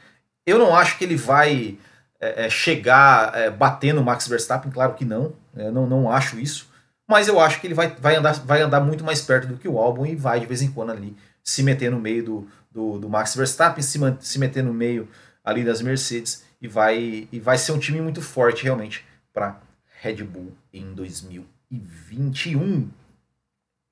eu 0.46 0.58
não 0.58 0.74
acho 0.74 0.96
que 0.96 1.04
ele 1.04 1.16
vai 1.16 1.78
é, 2.18 2.46
é, 2.46 2.50
chegar 2.50 3.50
batendo 3.52 4.00
o 4.00 4.04
Max 4.04 4.26
Verstappen, 4.26 4.72
claro 4.72 4.94
que 4.94 5.04
não, 5.04 5.34
eu 5.54 5.70
não, 5.70 5.86
não 5.86 6.10
acho 6.10 6.40
isso. 6.40 6.70
Mas 7.06 7.28
eu 7.28 7.38
acho 7.38 7.60
que 7.60 7.66
ele 7.66 7.74
vai, 7.74 7.88
vai, 7.88 8.16
andar, 8.16 8.32
vai 8.32 8.62
andar 8.62 8.80
muito 8.80 9.04
mais 9.04 9.20
perto 9.20 9.46
do 9.46 9.58
que 9.58 9.68
o 9.68 9.78
álbum 9.78 10.06
e 10.06 10.16
vai 10.16 10.40
de 10.40 10.46
vez 10.46 10.62
em 10.62 10.70
quando 10.70 10.92
ali 10.92 11.14
se 11.44 11.62
meter 11.62 11.90
no 11.90 12.00
meio 12.00 12.24
do, 12.24 12.48
do, 12.70 12.98
do 12.98 13.08
Max 13.08 13.34
Verstappen, 13.34 13.82
se, 13.82 13.98
se 14.20 14.38
meter 14.38 14.62
no 14.62 14.72
meio 14.72 15.08
ali 15.44 15.64
das 15.64 15.82
Mercedes 15.82 16.44
e 16.62 16.68
vai, 16.68 17.28
e 17.30 17.40
vai 17.40 17.58
ser 17.58 17.72
um 17.72 17.78
time 17.78 18.00
muito 18.00 18.22
forte 18.22 18.64
realmente 18.64 19.04
para 19.34 19.60
Red 20.00 20.22
Bull 20.22 20.52
em 20.72 20.94
2021. 20.94 22.88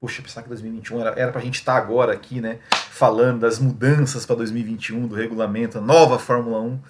Poxa, 0.00 0.22
pensar 0.22 0.42
que 0.42 0.48
2021 0.48 1.00
era, 1.00 1.10
era 1.18 1.32
pra 1.32 1.40
gente 1.40 1.56
estar 1.56 1.72
tá 1.72 1.78
agora 1.78 2.12
aqui, 2.12 2.40
né? 2.40 2.60
Falando 2.70 3.40
das 3.40 3.58
mudanças 3.58 4.24
para 4.24 4.36
2021 4.36 5.08
do 5.08 5.14
regulamento, 5.14 5.78
a 5.78 5.80
nova 5.80 6.18
Fórmula 6.18 6.60
1. 6.60 6.80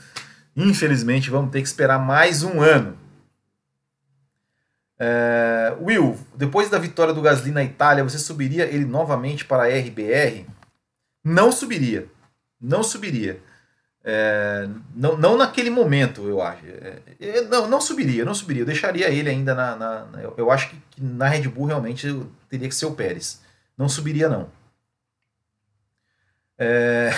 Infelizmente, 0.56 1.30
vamos 1.30 1.50
ter 1.50 1.62
que 1.62 1.68
esperar 1.68 1.98
mais 1.98 2.42
um 2.42 2.60
ano. 2.60 2.98
É, 4.98 5.74
Will, 5.80 6.18
depois 6.34 6.68
da 6.68 6.78
vitória 6.78 7.14
do 7.14 7.22
Gasly 7.22 7.52
na 7.52 7.62
Itália, 7.62 8.04
você 8.04 8.18
subiria 8.18 8.64
ele 8.64 8.84
novamente 8.84 9.44
para 9.44 9.62
a 9.62 9.68
RBR? 9.68 10.44
Não 11.24 11.52
subiria. 11.52 12.08
Não 12.60 12.82
subiria. 12.82 13.40
É, 14.10 14.66
não, 14.96 15.18
não 15.18 15.36
naquele 15.36 15.68
momento, 15.68 16.26
eu 16.26 16.40
acho. 16.40 16.64
É, 17.20 17.42
não, 17.42 17.68
não 17.68 17.78
subiria, 17.78 18.24
não 18.24 18.32
subiria. 18.32 18.62
Eu 18.62 18.66
deixaria 18.66 19.10
ele 19.10 19.28
ainda 19.28 19.54
na. 19.54 19.76
na, 19.76 20.04
na 20.06 20.22
eu, 20.22 20.32
eu, 20.38 20.50
acho 20.50 20.70
que, 20.70 20.76
que, 20.92 21.02
na 21.02 21.28
Red 21.28 21.46
Bull 21.46 21.66
realmente 21.66 22.08
teria 22.48 22.66
que 22.66 22.74
ser 22.74 22.86
o 22.86 22.94
Pérez. 22.94 23.42
Não 23.76 23.86
subiria, 23.86 24.30
não. 24.30 24.48
É... 26.56 27.10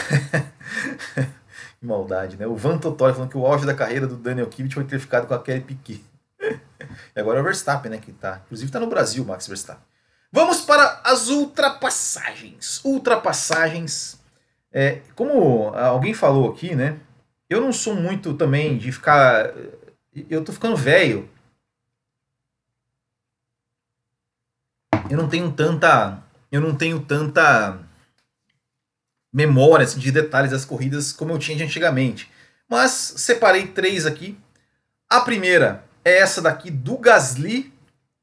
que 1.78 1.86
maldade, 1.86 2.36
né? 2.36 2.44
O 2.48 2.56
Van 2.56 2.76
Totori 2.76 3.14
falando 3.14 3.30
que 3.30 3.38
o 3.38 3.46
auge 3.46 3.64
da 3.64 3.72
carreira 3.72 4.08
do 4.08 4.16
Daniel 4.16 4.48
Kimmich 4.48 4.74
foi 4.74 4.82
ter 4.82 4.98
ficado 4.98 5.28
com 5.28 5.34
a 5.34 5.40
Kelly 5.40 5.60
Piquet. 5.60 6.04
e 6.42 7.20
agora 7.20 7.38
é 7.38 7.40
o 7.40 7.44
Verstappen, 7.44 7.92
né? 7.92 7.98
Que 7.98 8.10
tá. 8.10 8.42
Inclusive 8.46 8.72
tá 8.72 8.80
no 8.80 8.88
Brasil, 8.88 9.24
Max 9.24 9.46
Verstappen. 9.46 9.84
Vamos 10.32 10.62
para 10.62 11.00
as 11.04 11.28
ultrapassagens. 11.28 12.80
Ultrapassagens 12.84 14.19
é, 14.72 15.00
como 15.14 15.68
alguém 15.74 16.14
falou 16.14 16.50
aqui, 16.50 16.74
né? 16.74 16.98
Eu 17.48 17.60
não 17.60 17.72
sou 17.72 17.94
muito 17.94 18.34
também 18.34 18.78
de 18.78 18.92
ficar. 18.92 19.52
Eu 20.28 20.44
tô 20.44 20.52
ficando 20.52 20.76
velho. 20.76 21.28
Eu 25.10 25.16
não 25.16 25.28
tenho 25.28 25.50
tanta. 25.50 26.22
Eu 26.52 26.60
não 26.60 26.74
tenho 26.74 27.00
tanta 27.00 27.78
memória 29.32 29.84
assim, 29.84 29.98
de 29.98 30.10
detalhes 30.10 30.50
das 30.50 30.64
corridas 30.64 31.12
como 31.12 31.32
eu 31.32 31.38
tinha 31.38 31.56
de 31.56 31.64
antigamente. 31.64 32.30
Mas 32.68 32.92
separei 33.16 33.66
três 33.66 34.06
aqui. 34.06 34.38
A 35.08 35.20
primeira 35.20 35.84
é 36.04 36.18
essa 36.18 36.40
daqui 36.40 36.70
do 36.70 36.96
Gasly 36.96 37.72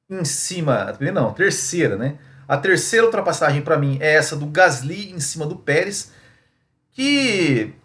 em 0.09 0.23
cima. 0.23 0.97
Não, 1.13 1.29
a 1.29 1.33
terceira, 1.33 1.97
né? 1.97 2.17
A 2.47 2.57
terceira 2.57 3.05
ultrapassagem 3.05 3.61
para 3.61 3.77
mim 3.77 3.97
é 3.99 4.13
essa 4.13 4.37
do 4.37 4.45
Gasly 4.45 5.11
em 5.11 5.19
cima 5.19 5.45
do 5.45 5.57
Pérez 5.57 6.13
que, 6.97 7.75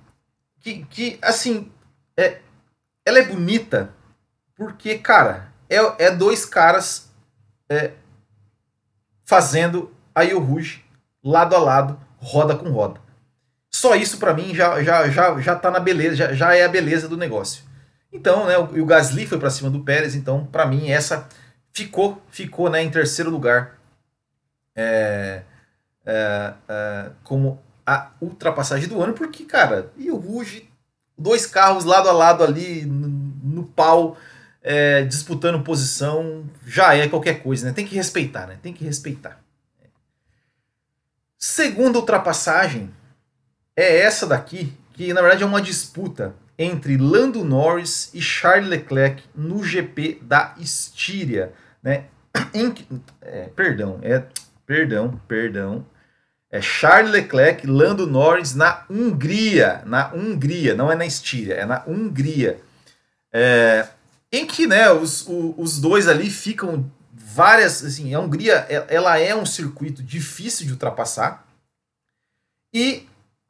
que, 0.61 0.85
que 0.87 1.19
assim, 1.21 1.71
é, 2.17 2.41
ela 3.05 3.19
é 3.19 3.27
bonita 3.27 3.93
porque, 4.57 4.97
cara, 4.97 5.53
é, 5.69 6.07
é 6.07 6.11
dois 6.11 6.47
caras 6.47 7.13
é, 7.69 7.93
fazendo 9.23 9.95
a 10.15 10.23
Rouge 10.25 10.83
lado 11.23 11.55
a 11.55 11.59
lado, 11.59 12.01
roda 12.17 12.57
com 12.57 12.71
roda. 12.71 13.03
Só 13.71 13.95
isso 13.95 14.17
para 14.17 14.33
mim 14.33 14.55
já, 14.55 14.83
já, 14.83 15.07
já, 15.11 15.39
já 15.39 15.57
tá 15.57 15.71
na 15.71 15.79
beleza, 15.79 16.17
já, 16.17 16.33
já 16.33 16.57
é 16.57 16.65
a 16.65 16.69
beleza 16.69 17.07
do 17.07 17.17
negócio. 17.17 17.65
Então, 18.11 18.47
né, 18.47 18.57
o, 18.57 18.65
o 18.65 18.87
Gasly 18.87 19.27
foi 19.27 19.39
para 19.39 19.51
cima 19.51 19.69
do 19.69 19.85
Pérez, 19.85 20.15
então 20.15 20.47
para 20.47 20.65
mim 20.65 20.91
essa 20.91 21.29
ficou 21.71 22.23
ficou 22.31 22.71
né, 22.71 22.83
em 22.83 22.91
terceiro 22.91 23.31
lugar 23.31 23.79
é, 24.75 25.43
é, 26.07 26.55
é, 26.67 27.11
como 27.25 27.63
a 27.87 28.11
ultrapassagem 28.21 28.89
do 28.89 29.03
ano, 29.03 29.13
porque, 29.13 29.45
cara, 29.45 29.91
e 29.97 30.11
o 30.11 30.17
Ruge, 30.17 30.69
dois 31.17 31.47
carros 31.47 31.85
lado 31.85 32.09
a 32.09 32.13
lado 32.13 32.43
ali 32.45 32.85
no, 32.85 33.09
no 33.09 33.65
pau, 33.65 34.17
é, 34.63 35.03
disputando 35.03 35.63
posição, 35.63 36.45
já 36.65 36.95
é 36.95 37.09
qualquer 37.09 37.43
coisa, 37.43 37.67
né? 37.67 37.73
Tem 37.73 37.87
que 37.87 37.97
respeitar, 37.97 38.47
né? 38.47 38.59
Tem 38.63 38.73
que 38.73 38.85
respeitar. 38.85 39.41
Segunda 41.37 41.99
ultrapassagem 41.99 42.89
é 43.77 43.99
essa 43.99 44.27
daqui, 44.27 44.73
que 44.93 45.13
na 45.13 45.21
verdade 45.21 45.43
é 45.43 45.47
uma 45.47 45.61
disputa 45.61 46.35
entre 46.57 46.97
Lando 46.97 47.45
Norris 47.45 48.11
e 48.15 48.21
Charles 48.21 48.69
Leclerc 48.69 49.25
no 49.35 49.65
GP 49.65 50.21
da 50.23 50.55
Estíria, 50.59 51.53
né? 51.83 52.05
Em, 52.55 52.73
é, 53.21 53.49
perdão, 53.57 53.99
é 54.03 54.23
perdão, 54.65 55.21
perdão 55.27 55.85
é 56.53 56.61
Charles 56.61 57.11
Leclerc, 57.11 57.67
Lando 57.67 58.07
Norris 58.07 58.55
na 58.55 58.85
Hungria, 58.91 59.83
na 59.87 60.13
Hungria, 60.13 60.75
não 60.75 60.93
é 60.93 60.95
na 60.95 61.07
Estíria, 61.07 61.55
é 61.55 61.65
na 61.65 61.83
Hungria, 61.87 62.61
é, 63.33 63.89
em 64.31 64.47
que 64.47 64.67
né, 64.67 64.93
os, 64.93 65.27
os 65.27 65.81
dois 65.81 66.07
ali 66.07 66.29
ficam 66.29 66.93
várias, 67.11 67.83
assim, 67.83 68.15
a 68.15 68.21
Hungria 68.21 68.67
ela 68.89 69.19
é 69.19 69.35
um 69.35 69.47
circuito 69.47 70.03
difícil 70.03 70.67
de 70.67 70.73
ultrapassar. 70.73 71.47
E 72.75 73.09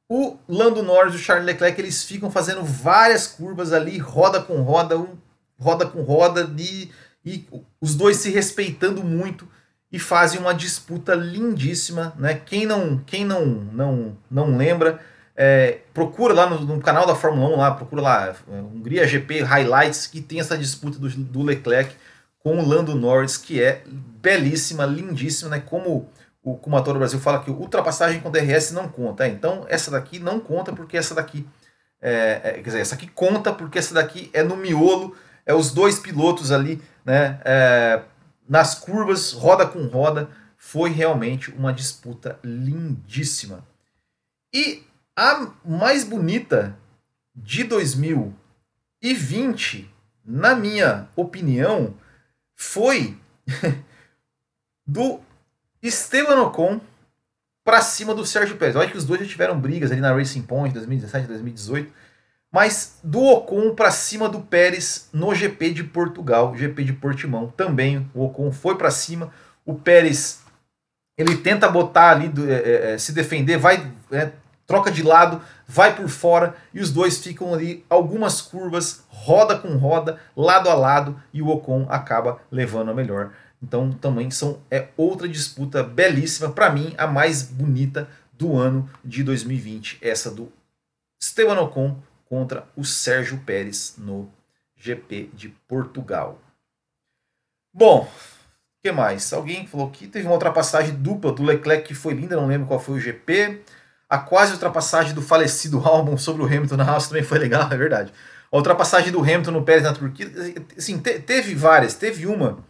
o 0.08 0.36
Lando 0.48 0.82
Norris 0.84 1.14
e 1.14 1.16
o 1.16 1.20
Charles 1.20 1.46
Leclerc 1.46 1.80
eles 1.80 2.04
ficam 2.04 2.30
fazendo 2.30 2.62
várias 2.62 3.26
curvas 3.26 3.72
ali, 3.72 3.98
roda 3.98 4.40
com 4.40 4.62
roda, 4.62 4.96
um, 4.96 5.18
roda 5.58 5.86
com 5.86 6.02
roda 6.02 6.48
e, 6.56 6.92
e 7.24 7.48
os 7.80 7.96
dois 7.96 8.18
se 8.18 8.30
respeitando 8.30 9.02
muito 9.02 9.48
e 9.92 9.98
fazem 9.98 10.40
uma 10.40 10.54
disputa 10.54 11.14
lindíssima, 11.14 12.14
né? 12.18 12.34
Quem 12.34 12.64
não, 12.64 12.98
quem 13.04 13.24
não, 13.24 13.44
não, 13.44 14.16
não 14.30 14.56
lembra, 14.56 14.98
é, 15.36 15.80
procura 15.92 16.32
lá 16.32 16.48
no, 16.48 16.60
no, 16.60 16.80
canal 16.80 17.06
da 17.06 17.14
Fórmula 17.14 17.54
1, 17.54 17.58
lá, 17.58 17.70
procura 17.72 18.00
lá, 18.00 18.34
é, 18.50 18.54
Hungria 18.54 19.06
GP 19.06 19.42
Highlights, 19.42 20.06
que 20.06 20.22
tem 20.22 20.40
essa 20.40 20.56
disputa 20.56 20.98
do, 20.98 21.08
do 21.08 21.42
Leclerc 21.42 21.94
com 22.38 22.58
o 22.58 22.66
Lando 22.66 22.94
Norris, 22.94 23.36
que 23.36 23.62
é 23.62 23.82
belíssima, 23.86 24.86
lindíssima, 24.86 25.50
né? 25.50 25.60
Como 25.60 26.08
o 26.42 26.56
Kumator 26.56 26.98
Brasil 26.98 27.20
fala 27.20 27.40
que 27.40 27.50
ultrapassagem 27.50 28.20
com 28.20 28.30
DRS 28.30 28.72
não 28.72 28.88
conta. 28.88 29.26
É, 29.26 29.28
então 29.28 29.66
essa 29.68 29.90
daqui 29.90 30.18
não 30.18 30.40
conta 30.40 30.72
porque 30.72 30.96
essa 30.96 31.14
daqui, 31.14 31.46
é, 32.00 32.40
é, 32.42 32.52
quer 32.54 32.62
dizer, 32.62 32.80
essa 32.80 32.94
aqui 32.94 33.06
conta 33.08 33.52
porque 33.52 33.78
essa 33.78 33.92
daqui 33.92 34.30
é 34.32 34.42
no 34.42 34.56
miolo, 34.56 35.14
é 35.44 35.54
os 35.54 35.70
dois 35.70 35.98
pilotos 35.98 36.50
ali, 36.50 36.80
né? 37.04 37.38
Nas 38.52 38.74
curvas, 38.74 39.32
roda 39.32 39.66
com 39.66 39.86
roda, 39.86 40.28
foi 40.58 40.90
realmente 40.90 41.50
uma 41.52 41.72
disputa 41.72 42.38
lindíssima. 42.44 43.66
E 44.52 44.82
a 45.16 45.50
mais 45.64 46.04
bonita 46.04 46.76
de 47.34 47.64
2020, 47.64 49.90
na 50.22 50.54
minha 50.54 51.08
opinião, 51.16 51.94
foi 52.54 53.18
do 54.86 55.18
Esteban 55.82 56.42
Ocon 56.42 56.78
para 57.64 57.80
cima 57.80 58.14
do 58.14 58.26
Sérgio 58.26 58.58
Pérez. 58.58 58.76
Olha 58.76 58.90
que 58.90 58.98
os 58.98 59.06
dois 59.06 59.22
já 59.22 59.26
tiveram 59.26 59.58
brigas 59.58 59.90
ali 59.90 60.02
na 60.02 60.12
Racing 60.12 60.42
Point 60.42 60.74
2017, 60.74 61.26
2018 61.26 61.90
mas 62.52 62.98
do 63.02 63.24
Ocon 63.24 63.74
para 63.74 63.90
cima 63.90 64.28
do 64.28 64.40
Pérez 64.40 65.08
no 65.10 65.34
GP 65.34 65.72
de 65.72 65.84
Portugal, 65.84 66.54
GP 66.54 66.84
de 66.84 66.92
Portimão. 66.92 67.48
Também 67.56 68.08
o 68.14 68.26
Ocon 68.26 68.52
foi 68.52 68.76
para 68.76 68.90
cima, 68.90 69.32
o 69.64 69.74
Pérez 69.74 70.42
ele 71.16 71.38
tenta 71.38 71.68
botar 71.68 72.10
ali, 72.10 72.30
é, 72.46 72.52
é, 72.52 72.92
é, 72.92 72.98
se 72.98 73.12
defender, 73.12 73.56
vai, 73.56 73.90
é, 74.10 74.32
troca 74.66 74.90
de 74.90 75.02
lado, 75.02 75.40
vai 75.66 75.96
por 75.96 76.08
fora 76.08 76.54
e 76.74 76.80
os 76.80 76.92
dois 76.92 77.18
ficam 77.18 77.54
ali 77.54 77.84
algumas 77.88 78.42
curvas, 78.42 79.02
roda 79.08 79.58
com 79.58 79.76
roda, 79.76 80.18
lado 80.36 80.68
a 80.68 80.74
lado 80.74 81.18
e 81.32 81.40
o 81.40 81.48
Ocon 81.48 81.86
acaba 81.88 82.38
levando 82.50 82.90
a 82.90 82.94
melhor. 82.94 83.32
Então 83.62 83.92
também 83.92 84.30
são 84.30 84.58
é 84.70 84.88
outra 84.96 85.26
disputa 85.26 85.82
belíssima, 85.82 86.50
para 86.50 86.70
mim 86.70 86.94
a 86.98 87.06
mais 87.06 87.42
bonita 87.42 88.08
do 88.32 88.58
ano 88.58 88.90
de 89.04 89.22
2020, 89.22 89.98
essa 90.02 90.30
do 90.30 90.52
Esteban 91.22 91.60
Ocon 91.60 91.96
contra 92.32 92.64
o 92.74 92.82
Sérgio 92.82 93.36
Pérez 93.44 93.96
no 93.98 94.32
GP 94.74 95.28
de 95.34 95.50
Portugal. 95.68 96.40
Bom, 97.74 98.10
o 98.10 98.82
que 98.82 98.90
mais? 98.90 99.30
Alguém 99.34 99.66
falou 99.66 99.90
que 99.90 100.06
teve 100.08 100.24
uma 100.24 100.32
ultrapassagem 100.32 100.94
dupla 100.94 101.30
do 101.30 101.42
Leclerc 101.42 101.86
que 101.86 101.92
foi 101.92 102.14
linda, 102.14 102.34
não 102.34 102.46
lembro 102.46 102.66
qual 102.66 102.80
foi 102.80 102.94
o 102.94 102.98
GP. 102.98 103.60
A 104.08 104.16
quase 104.16 104.54
ultrapassagem 104.54 105.12
do 105.12 105.20
falecido 105.20 105.80
Albon 105.86 106.16
sobre 106.16 106.42
o 106.42 106.46
Hamilton 106.46 106.78
na 106.78 106.84
Haas 106.84 107.06
também 107.06 107.22
foi 107.22 107.38
legal, 107.38 107.70
é 107.70 107.76
verdade. 107.76 108.14
A 108.50 108.56
ultrapassagem 108.56 109.12
do 109.12 109.20
Hamilton 109.20 109.50
no 109.50 109.62
Pérez 109.62 109.82
na 109.82 109.92
Turquia, 109.92 110.26
assim, 110.74 110.96
te, 111.00 111.18
teve 111.18 111.54
várias. 111.54 111.92
Teve 111.92 112.26
uma 112.26 112.64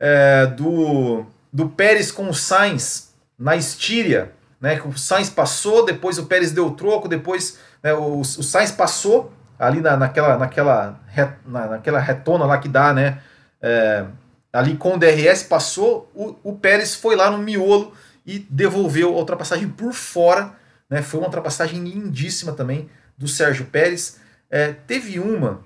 é, 0.00 0.46
do, 0.48 1.24
do 1.52 1.68
Pérez 1.68 2.10
com 2.10 2.28
o 2.28 2.34
Sainz 2.34 3.14
na 3.38 3.54
Estíria, 3.54 4.32
né? 4.60 4.82
O 4.84 4.98
Sainz 4.98 5.30
passou, 5.30 5.84
depois 5.84 6.18
o 6.18 6.26
Pérez 6.26 6.50
deu 6.50 6.72
troco, 6.72 7.06
depois 7.06 7.56
né, 7.86 7.94
o, 7.94 8.20
o 8.20 8.24
Sainz 8.24 8.70
passou 8.70 9.32
ali 9.58 9.80
na, 9.80 9.96
naquela, 9.96 10.36
naquela, 10.36 11.00
na, 11.46 11.66
naquela 11.66 11.98
retona 11.98 12.44
lá 12.44 12.58
que 12.58 12.68
dá, 12.68 12.92
né? 12.92 13.18
É, 13.60 14.04
ali 14.52 14.76
com 14.76 14.94
o 14.94 14.98
DRS 14.98 15.42
passou, 15.42 16.10
o, 16.14 16.36
o 16.42 16.56
Pérez 16.56 16.94
foi 16.94 17.16
lá 17.16 17.30
no 17.30 17.38
miolo 17.38 17.92
e 18.24 18.38
devolveu 18.50 19.14
a 19.14 19.18
ultrapassagem 19.18 19.68
por 19.68 19.92
fora 19.92 20.52
né? 20.88 21.02
Foi 21.02 21.20
uma 21.20 21.26
ultrapassagem 21.26 21.82
lindíssima 21.82 22.52
também 22.52 22.88
do 23.18 23.26
Sérgio 23.26 23.66
Pérez. 23.66 24.20
É, 24.50 24.72
teve 24.72 25.18
uma. 25.18 25.60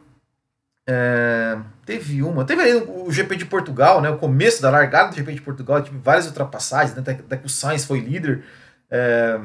É, 0.86 1.58
teve 1.84 2.22
uma. 2.22 2.44
Teve 2.44 2.62
aí 2.62 2.74
o 2.74 3.10
GP 3.10 3.36
de 3.36 3.44
Portugal, 3.44 4.00
né? 4.00 4.10
O 4.10 4.18
começo 4.18 4.62
da 4.62 4.70
largada 4.70 5.10
do 5.10 5.16
GP 5.16 5.34
de 5.34 5.42
Portugal, 5.42 5.82
tive 5.82 5.98
várias 5.98 6.26
ultrapassagens, 6.26 6.94
né? 6.94 7.02
até, 7.02 7.12
até 7.12 7.36
que 7.36 7.46
o 7.46 7.50
Sainz 7.50 7.84
foi 7.84 8.00
líder. 8.00 8.42
É, 8.90 9.38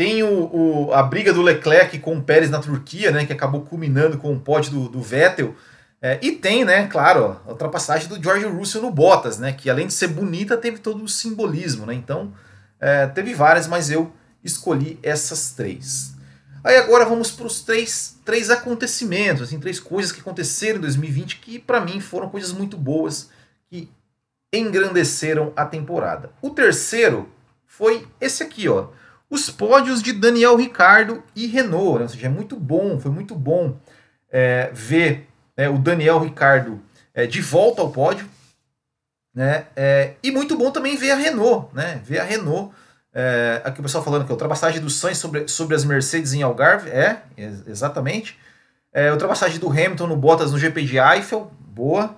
tem 0.00 0.22
o, 0.22 0.86
o, 0.86 0.94
a 0.94 1.02
briga 1.02 1.30
do 1.30 1.42
Leclerc 1.42 1.98
com 1.98 2.16
o 2.16 2.22
Pérez 2.22 2.48
na 2.48 2.58
Turquia, 2.58 3.10
né? 3.10 3.26
Que 3.26 3.34
acabou 3.34 3.60
culminando 3.60 4.16
com 4.16 4.32
o 4.32 4.40
pódio 4.40 4.72
do, 4.72 4.88
do 4.88 5.02
Vettel. 5.02 5.54
É, 6.00 6.18
e 6.22 6.32
tem, 6.32 6.64
né, 6.64 6.86
claro, 6.86 7.38
a 7.46 7.50
ultrapassagem 7.50 8.08
do 8.08 8.22
George 8.22 8.46
Russell 8.46 8.80
no 8.80 8.90
Bottas, 8.90 9.38
né? 9.38 9.52
Que 9.52 9.68
além 9.68 9.86
de 9.86 9.92
ser 9.92 10.08
bonita, 10.08 10.56
teve 10.56 10.78
todo 10.78 11.04
o 11.04 11.06
simbolismo, 11.06 11.84
né? 11.84 11.92
Então, 11.92 12.32
é, 12.80 13.08
teve 13.08 13.34
várias, 13.34 13.68
mas 13.68 13.90
eu 13.90 14.10
escolhi 14.42 14.98
essas 15.02 15.50
três. 15.50 16.14
Aí 16.64 16.78
agora 16.78 17.04
vamos 17.04 17.30
para 17.30 17.46
os 17.46 17.60
três, 17.60 18.18
três 18.24 18.48
acontecimentos, 18.48 19.42
assim, 19.42 19.60
três 19.60 19.78
coisas 19.78 20.12
que 20.12 20.22
aconteceram 20.22 20.78
em 20.78 20.80
2020 20.80 21.40
que 21.40 21.58
para 21.58 21.78
mim 21.78 22.00
foram 22.00 22.30
coisas 22.30 22.52
muito 22.52 22.78
boas 22.78 23.28
que 23.68 23.90
engrandeceram 24.50 25.52
a 25.54 25.66
temporada. 25.66 26.30
O 26.40 26.48
terceiro 26.48 27.28
foi 27.66 28.08
esse 28.18 28.42
aqui, 28.42 28.66
ó, 28.66 28.88
os 29.30 29.48
pódios 29.48 30.02
de 30.02 30.12
Daniel 30.12 30.56
Ricardo 30.56 31.22
e 31.34 31.46
Renault, 31.46 32.02
ou 32.02 32.08
seja, 32.08 32.26
é 32.26 32.30
muito 32.30 32.56
bom, 32.56 32.98
foi 32.98 33.10
muito 33.10 33.34
bom 33.34 33.78
é, 34.30 34.70
ver 34.72 35.28
né, 35.56 35.68
o 35.68 35.78
Daniel 35.78 36.18
Ricardo 36.18 36.80
é, 37.14 37.26
de 37.26 37.40
volta 37.40 37.80
ao 37.80 37.90
pódio, 37.90 38.28
né? 39.32 39.66
É, 39.76 40.14
e 40.22 40.32
muito 40.32 40.56
bom 40.56 40.72
também 40.72 40.96
ver 40.96 41.12
a 41.12 41.16
Renault, 41.16 41.68
né? 41.72 42.00
Ver 42.04 42.18
a 42.18 42.24
Renault 42.24 42.74
é, 43.12 43.60
aqui 43.64 43.80
o 43.80 43.82
pessoal 43.82 44.04
falando 44.04 44.24
que 44.24 44.30
a 44.30 44.34
ultrapassagem 44.34 44.80
do 44.80 44.88
Sainz 44.88 45.18
sobre, 45.18 45.48
sobre 45.48 45.74
as 45.74 45.84
Mercedes 45.84 46.32
em 46.32 46.42
Algarve, 46.42 46.90
é, 46.90 47.22
exatamente. 47.66 48.38
É, 48.92 49.10
ultrapassagem 49.12 49.58
do 49.58 49.68
Hamilton 49.68 50.06
no 50.06 50.16
Bottas 50.16 50.52
no 50.52 50.58
GP 50.58 50.84
de 50.84 50.98
Eiffel, 50.98 51.50
boa. 51.60 52.16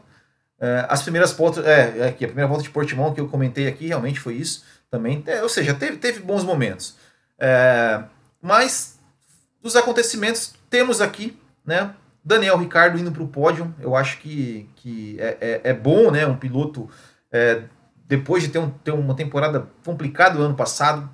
É, 0.61 0.87
as 0.89 1.03
primeiras 1.03 1.33
voltas, 1.33 1.65
é, 1.67 1.99
é, 1.99 2.09
aqui, 2.09 2.25
a 2.25 2.29
primeira 2.29 2.49
volta 2.49 2.63
de 2.63 2.71
Portimão 2.71 3.13
que 3.13 3.21
eu 3.21 3.29
comentei 3.29 3.67
aqui, 3.67 3.89
realmente 3.89 4.21
foi 4.21 4.35
isso 4.35 4.65
também. 4.91 5.23
É, 5.27 5.43
ou 5.43 5.49
seja, 5.49 5.75
teve, 5.75 5.97
teve 5.97 6.21
bons 6.21 6.45
momentos. 6.45 6.97
É, 7.45 8.05
mas, 8.41 9.01
dos 9.61 9.75
acontecimentos, 9.75 10.55
temos 10.71 11.01
aqui, 11.01 11.37
né, 11.67 11.93
Daniel 12.25 12.57
Ricardo 12.57 12.97
indo 12.97 13.11
para 13.11 13.23
o 13.23 13.27
pódio, 13.27 13.75
eu 13.81 13.97
acho 13.97 14.19
que, 14.19 14.71
que 14.77 15.17
é, 15.19 15.37
é, 15.41 15.61
é 15.65 15.75
bom, 15.75 16.13
né, 16.13 16.25
um 16.25 16.37
piloto 16.37 16.89
é, 17.33 17.63
depois 18.07 18.45
de 18.45 18.51
ter, 18.51 18.61
um, 18.61 18.71
ter 18.71 18.93
uma 18.93 19.17
temporada 19.17 19.67
complicada 19.85 20.39
no 20.39 20.45
ano 20.45 20.55
passado, 20.55 21.11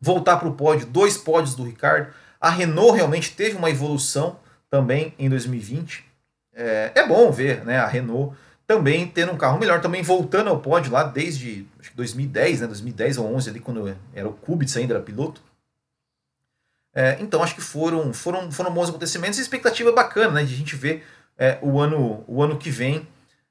voltar 0.00 0.36
para 0.36 0.46
o 0.46 0.54
pódio, 0.54 0.86
dois 0.86 1.18
pódios 1.18 1.56
do 1.56 1.64
Ricardo. 1.64 2.12
A 2.40 2.48
Renault 2.48 2.96
realmente 2.96 3.34
teve 3.34 3.56
uma 3.56 3.70
evolução 3.70 4.38
também 4.70 5.12
em 5.18 5.28
2020. 5.28 6.04
É, 6.54 6.92
é 6.94 7.06
bom 7.06 7.30
ver 7.32 7.64
né, 7.64 7.78
a 7.78 7.86
Renault 7.86 8.36
também 8.68 9.08
tendo 9.08 9.32
um 9.32 9.36
carro 9.36 9.58
melhor, 9.58 9.80
também 9.80 10.00
voltando 10.00 10.48
ao 10.48 10.60
pódio 10.60 10.92
lá 10.92 11.02
desde 11.02 11.66
2010, 11.94 12.60
né, 12.60 12.66
2010 12.66 13.18
ou 13.18 13.34
11 13.34 13.50
ali 13.50 13.60
quando 13.60 13.96
era 14.14 14.28
o 14.28 14.32
Kubica 14.32 14.78
ainda 14.78 14.94
era 14.94 15.02
piloto. 15.02 15.42
É, 16.92 17.18
então 17.20 17.42
acho 17.42 17.54
que 17.54 17.60
foram, 17.60 18.12
foram, 18.12 18.50
foram 18.50 18.72
bons 18.72 18.88
acontecimentos 18.88 19.38
e 19.38 19.42
expectativa 19.42 19.92
bacana 19.92 20.32
né, 20.32 20.44
de 20.44 20.54
a 20.54 20.56
gente 20.56 20.74
ver 20.74 21.06
é, 21.38 21.58
o, 21.62 21.78
ano, 21.78 22.24
o 22.26 22.42
ano 22.42 22.58
que 22.58 22.70
vem 22.70 23.06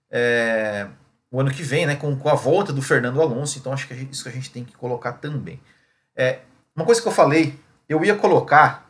é, 0.09 0.87
o 1.31 1.39
ano 1.39 1.51
que 1.51 1.61
vem, 1.61 1.85
né, 1.85 1.95
com, 1.95 2.15
com 2.15 2.29
a 2.29 2.33
volta 2.33 2.73
do 2.73 2.81
Fernando 2.81 3.21
Alonso. 3.21 3.59
Então 3.59 3.71
acho 3.71 3.87
que 3.87 3.95
gente, 3.95 4.13
isso 4.13 4.23
que 4.23 4.29
a 4.29 4.31
gente 4.31 4.51
tem 4.51 4.63
que 4.63 4.75
colocar 4.75 5.13
também. 5.13 5.59
É, 6.15 6.39
uma 6.75 6.85
coisa 6.85 7.01
que 7.01 7.07
eu 7.07 7.11
falei, 7.11 7.57
eu 7.87 8.03
ia 8.03 8.15
colocar, 8.15 8.89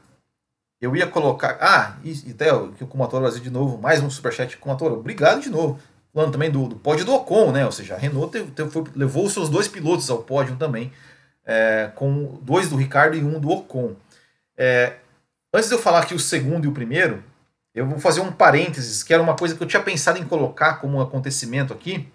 eu 0.80 0.96
ia 0.96 1.08
colocar, 1.08 1.58
ah, 1.60 1.98
e, 2.04 2.30
e 2.30 2.32
até 2.32 2.46
que 2.78 2.84
o 2.84 2.88
Comatora 2.88 3.24
Brasil 3.24 3.42
de 3.42 3.50
novo, 3.50 3.78
mais 3.78 4.02
um 4.02 4.10
superchat 4.10 4.56
com 4.58 4.64
Comatora, 4.64 4.94
obrigado 4.94 5.42
de 5.42 5.50
novo. 5.50 5.80
Falando 6.14 6.32
também 6.32 6.50
do, 6.50 6.68
do 6.68 6.76
pódio 6.76 7.06
do 7.06 7.14
Ocon, 7.14 7.52
né? 7.52 7.66
Ou 7.66 7.72
seja, 7.72 7.96
a 7.96 7.98
Renault 7.98 8.32
teve, 8.32 8.52
teve, 8.52 8.70
foi, 8.70 8.84
levou 8.96 9.26
os 9.26 9.34
seus 9.34 9.50
dois 9.50 9.68
pilotos 9.68 10.10
ao 10.10 10.20
pódio 10.24 10.56
também, 10.56 10.92
é, 11.46 11.92
com 11.96 12.40
dois 12.42 12.70
do 12.70 12.76
Ricardo 12.76 13.16
e 13.16 13.24
um 13.24 13.40
do 13.40 13.50
Ocon. 13.50 13.96
É, 14.58 14.94
antes 15.54 15.70
de 15.70 15.76
eu 15.76 15.80
falar 15.80 16.00
aqui 16.00 16.14
o 16.14 16.20
segundo 16.20 16.66
e 16.66 16.68
o 16.68 16.72
primeiro, 16.72 17.24
eu 17.74 17.86
vou 17.86 18.00
fazer 18.00 18.22
um 18.22 18.32
parênteses, 18.32 19.04
que 19.04 19.14
era 19.14 19.22
uma 19.22 19.36
coisa 19.36 19.56
que 19.56 19.62
eu 19.62 19.68
tinha 19.68 19.82
pensado 19.82 20.18
em 20.18 20.26
colocar 20.26 20.76
como 20.76 20.98
um 20.98 21.02
acontecimento 21.02 21.72
aqui, 21.72 22.08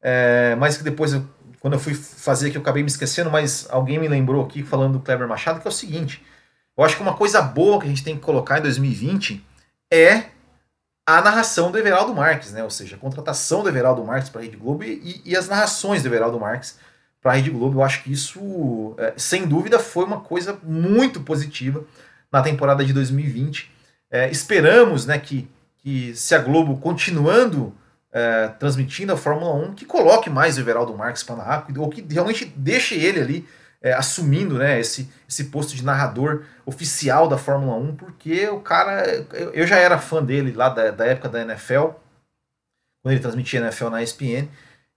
é, 0.00 0.56
mas 0.56 0.76
que 0.78 0.82
depois, 0.82 1.12
eu, 1.12 1.24
quando 1.60 1.74
eu 1.74 1.80
fui 1.80 1.94
fazer 1.94 2.48
aqui, 2.48 2.56
eu 2.56 2.62
acabei 2.62 2.82
me 2.82 2.88
esquecendo, 2.88 3.30
mas 3.30 3.66
alguém 3.70 3.98
me 3.98 4.08
lembrou 4.08 4.44
aqui, 4.44 4.62
falando 4.62 4.94
do 4.94 5.00
Kleber 5.00 5.28
Machado, 5.28 5.60
que 5.60 5.68
é 5.68 5.70
o 5.70 5.72
seguinte: 5.72 6.24
eu 6.76 6.84
acho 6.84 6.96
que 6.96 7.02
uma 7.02 7.14
coisa 7.14 7.42
boa 7.42 7.78
que 7.78 7.86
a 7.86 7.88
gente 7.88 8.04
tem 8.04 8.16
que 8.16 8.22
colocar 8.22 8.58
em 8.58 8.62
2020 8.62 9.44
é 9.92 10.24
a 11.08 11.22
narração 11.22 11.70
do 11.72 11.78
Everaldo 11.78 12.14
Marques, 12.14 12.52
né? 12.52 12.62
ou 12.62 12.68
seja, 12.68 12.96
a 12.96 12.98
contratação 12.98 13.62
do 13.62 13.70
Everaldo 13.70 14.04
Marques 14.04 14.28
para 14.28 14.42
a 14.42 14.44
Rede 14.44 14.58
Globo 14.58 14.84
e, 14.84 15.22
e, 15.24 15.34
as 15.34 15.48
narrações 15.48 16.02
do 16.02 16.08
Everaldo 16.08 16.38
Marques 16.38 16.78
para 17.22 17.32
a 17.32 17.34
Rede 17.36 17.48
Globo. 17.48 17.78
Eu 17.78 17.82
acho 17.82 18.02
que 18.02 18.12
isso, 18.12 18.94
é, 18.98 19.14
sem 19.16 19.46
dúvida, 19.46 19.78
foi 19.78 20.04
uma 20.04 20.20
coisa 20.20 20.58
muito 20.62 21.22
positiva 21.22 21.82
na 22.30 22.42
temporada 22.42 22.84
de 22.84 22.92
2020. 22.92 23.72
É, 24.10 24.30
esperamos 24.30 25.06
né, 25.06 25.18
que, 25.18 25.48
que 25.78 26.14
se 26.14 26.34
a 26.34 26.38
Globo 26.40 26.76
continuando 26.76 27.74
é, 28.12 28.48
transmitindo 28.58 29.10
a 29.10 29.16
Fórmula 29.16 29.54
1 29.54 29.76
que 29.76 29.86
coloque 29.86 30.28
mais 30.28 30.58
o 30.58 30.60
Everaldo 30.60 30.94
Marques 30.94 31.22
para 31.22 31.36
narrar, 31.36 31.66
ou 31.78 31.88
que 31.88 32.04
realmente 32.06 32.44
deixe 32.54 32.94
ele 32.94 33.18
ali 33.18 33.48
é, 33.80 33.92
assumindo 33.92 34.58
né, 34.58 34.78
esse, 34.80 35.08
esse 35.28 35.44
posto 35.44 35.74
de 35.74 35.84
narrador 35.84 36.44
oficial 36.66 37.28
da 37.28 37.38
Fórmula 37.38 37.76
1, 37.76 37.96
porque 37.96 38.48
o 38.48 38.60
cara, 38.60 39.06
eu, 39.32 39.52
eu 39.52 39.66
já 39.66 39.76
era 39.76 39.98
fã 39.98 40.22
dele 40.22 40.52
lá 40.52 40.68
da, 40.68 40.90
da 40.90 41.06
época 41.06 41.28
da 41.28 41.42
NFL, 41.42 41.90
quando 43.02 43.12
ele 43.12 43.20
transmitia 43.20 43.60
NFL 43.60 43.88
na 43.88 44.02
ESPN, 44.02 44.48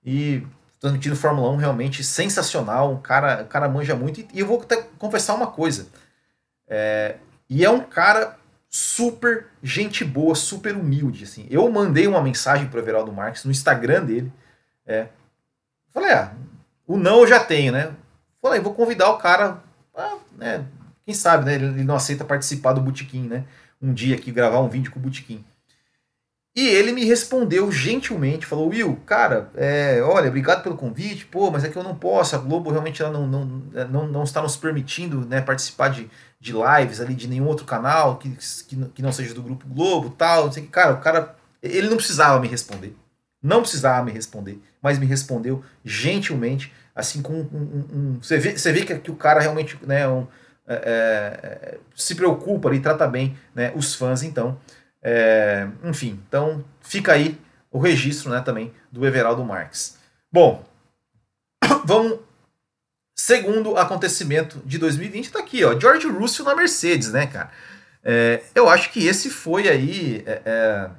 e 0.04 0.46
transmitindo 0.80 1.16
Fórmula 1.16 1.52
1 1.52 1.58
realmente 1.58 2.04
sensacional, 2.04 2.92
um 2.92 3.00
cara, 3.00 3.44
cara 3.44 3.70
manja 3.70 3.96
muito, 3.96 4.20
e, 4.22 4.28
e 4.34 4.40
eu 4.40 4.48
vou 4.48 4.62
até 4.62 4.82
confessar 4.98 5.36
uma 5.36 5.48
coisa, 5.48 5.88
é, 6.68 7.18
e 7.48 7.64
é 7.64 7.70
um 7.70 7.82
cara 7.82 8.38
super 8.68 9.48
gente 9.62 10.04
boa, 10.06 10.34
super 10.34 10.76
humilde, 10.76 11.26
assim. 11.26 11.46
Eu 11.52 11.70
mandei 11.70 12.08
uma 12.08 12.22
mensagem 12.22 12.68
pro 12.70 12.80
Everaldo 12.80 13.12
Marques 13.12 13.44
no 13.44 13.52
Instagram 13.52 14.06
dele, 14.06 14.32
é. 14.86 15.08
Falei, 15.94 16.14
ah, 16.14 16.34
o 16.88 16.98
não 16.98 17.20
eu 17.20 17.28
já 17.28 17.44
tenho, 17.44 17.74
né? 17.74 17.94
Falei, 18.42 18.60
vou 18.60 18.74
convidar 18.74 19.10
o 19.10 19.18
cara, 19.18 19.62
ah, 19.96 20.18
né? 20.38 20.66
Quem 21.06 21.14
sabe, 21.14 21.46
né? 21.46 21.56
Ele 21.56 21.84
não 21.84 21.96
aceita 21.96 22.26
participar 22.26 22.74
do 22.74 22.82
Botequim, 22.82 23.28
né? 23.28 23.46
Um 23.82 23.94
dia 23.94 24.16
aqui, 24.16 24.32
gravar 24.32 24.60
um 24.60 24.70
vídeo 24.70 24.92
com 24.92 25.00
o 25.00 25.02
Botequim. 25.02 25.44
E 26.54 26.68
ele 26.68 26.92
me 26.92 27.06
respondeu 27.06 27.72
gentilmente, 27.72 28.46
falou, 28.46 28.68
Will, 28.70 29.00
cara, 29.06 29.50
é, 29.56 30.02
olha, 30.04 30.28
obrigado 30.28 30.62
pelo 30.62 30.76
convite, 30.76 31.26
pô, 31.26 31.50
mas 31.50 31.64
é 31.64 31.70
que 31.70 31.78
eu 31.78 31.84
não 31.84 31.96
posso, 31.96 32.36
a 32.36 32.40
Globo 32.40 32.70
realmente 32.70 33.02
ela 33.02 33.10
não, 33.10 33.26
não, 33.26 33.46
não, 33.90 34.08
não 34.08 34.24
está 34.24 34.42
nos 34.42 34.58
permitindo 34.58 35.26
né, 35.26 35.40
participar 35.40 35.88
de, 35.88 36.10
de 36.42 36.52
lives 36.52 37.00
ali 37.00 37.16
de 37.16 37.26
nenhum 37.26 37.48
outro 37.48 37.66
canal 37.66 38.18
que, 38.18 38.30
que, 38.68 38.76
que 38.88 39.02
não 39.02 39.14
seja 39.14 39.34
do 39.34 39.42
Grupo 39.42 39.66
Globo 39.66 40.10
tal, 40.10 40.46
não 40.46 40.52
sei 40.52 40.64
que, 40.64 40.70
cara, 40.70 40.94
o 40.96 41.00
cara, 41.00 41.34
ele 41.64 41.88
não 41.88 41.96
precisava 41.96 42.38
me 42.38 42.50
responder, 42.50 42.98
não 43.42 43.62
precisava 43.62 44.04
me 44.04 44.12
responder, 44.12 44.62
mas 44.82 45.00
me 45.00 45.06
respondeu 45.06 45.64
gentilmente, 45.86 46.74
assim, 46.96 47.22
com 47.22 47.34
um, 47.34 47.50
um, 47.54 47.86
um 47.94 48.20
você, 48.22 48.38
vê, 48.38 48.58
você 48.58 48.72
vê 48.72 48.86
que, 48.86 48.96
que 49.00 49.12
o 49.12 49.16
cara 49.16 49.40
realmente, 49.40 49.78
né, 49.86 50.08
um, 50.08 50.28
é, 50.68 50.76
é, 50.76 51.78
se 51.96 52.16
preocupa 52.16 52.70
ali, 52.70 52.80
trata 52.80 53.08
bem 53.08 53.38
né, 53.56 53.72
os 53.76 53.96
fãs, 53.96 54.24
então... 54.24 54.58
É, 55.04 55.68
enfim, 55.84 56.22
então 56.28 56.64
fica 56.80 57.14
aí 57.14 57.36
o 57.72 57.80
registro 57.80 58.30
né, 58.30 58.42
também 58.42 58.74
do 58.92 59.06
Everaldo 59.06 59.44
Marques. 59.44 59.98
Bom, 60.32 60.64
vamos. 61.86 62.20
Segundo 63.16 63.78
acontecimento 63.78 64.62
de 64.66 64.78
2020, 64.80 65.26
está 65.26 65.40
aqui, 65.40 65.64
ó. 65.64 65.80
George 65.80 66.08
Russell 66.08 66.46
na 66.46 66.56
Mercedes, 66.56 67.12
né, 67.12 67.28
cara? 67.28 67.52
É, 68.04 68.42
eu 68.56 68.68
acho 68.68 68.92
que 68.92 69.06
esse 69.06 69.30
foi 69.30 69.68
aí. 69.68 70.24
É, 70.26 70.42
é, 70.46 70.90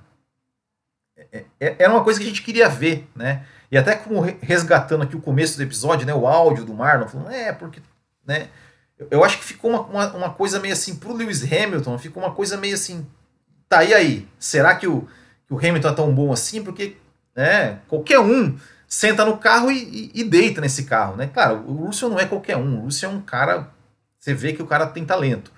é, 1.32 1.44
é 1.58 1.76
era 1.80 1.90
uma 1.92 2.04
coisa 2.04 2.20
que 2.20 2.26
a 2.26 2.28
gente 2.28 2.42
queria 2.42 2.68
ver, 2.68 3.08
né? 3.14 3.44
E 3.72 3.76
até 3.76 3.96
como 3.96 4.20
resgatando 4.40 5.02
aqui 5.02 5.16
o 5.16 5.20
começo 5.20 5.56
do 5.56 5.64
episódio, 5.64 6.06
né? 6.06 6.14
O 6.14 6.28
áudio 6.28 6.64
do 6.64 6.74
Marlon, 6.74 7.08
falando, 7.08 7.32
é, 7.32 7.52
porque. 7.52 7.80
Né, 8.24 8.48
eu 9.10 9.24
acho 9.24 9.38
que 9.38 9.44
ficou 9.44 9.70
uma, 9.70 9.80
uma, 9.80 10.12
uma 10.12 10.30
coisa 10.30 10.60
meio 10.60 10.74
assim 10.74 10.94
pro 10.94 11.12
Lewis 11.12 11.42
Hamilton, 11.42 11.98
ficou 11.98 12.22
uma 12.22 12.32
coisa 12.32 12.56
meio 12.56 12.74
assim, 12.74 13.04
Tá, 13.72 13.82
e 13.82 13.94
aí? 13.94 14.28
Será 14.38 14.74
que 14.74 14.86
o, 14.86 15.08
que 15.46 15.54
o 15.54 15.56
Hamilton 15.56 15.88
é 15.88 15.94
tão 15.94 16.14
bom 16.14 16.30
assim? 16.30 16.62
Porque 16.62 16.94
né, 17.34 17.78
qualquer 17.88 18.18
um 18.18 18.54
senta 18.86 19.24
no 19.24 19.38
carro 19.38 19.70
e, 19.70 20.10
e, 20.14 20.20
e, 20.20 20.24
deita 20.24 20.60
nesse 20.60 20.84
carro, 20.84 21.16
né? 21.16 21.26
Claro, 21.32 21.64
o 21.66 21.86
Russell 21.86 22.10
não 22.10 22.20
é 22.20 22.26
qualquer 22.26 22.58
um. 22.58 22.80
O 22.80 22.82
Russell 22.82 23.08
é 23.08 23.14
um 23.14 23.22
cara. 23.22 23.70
Você 24.18 24.34
vê 24.34 24.52
que 24.52 24.62
o 24.62 24.66
cara 24.66 24.88
tem 24.88 25.06
talento. 25.06 25.50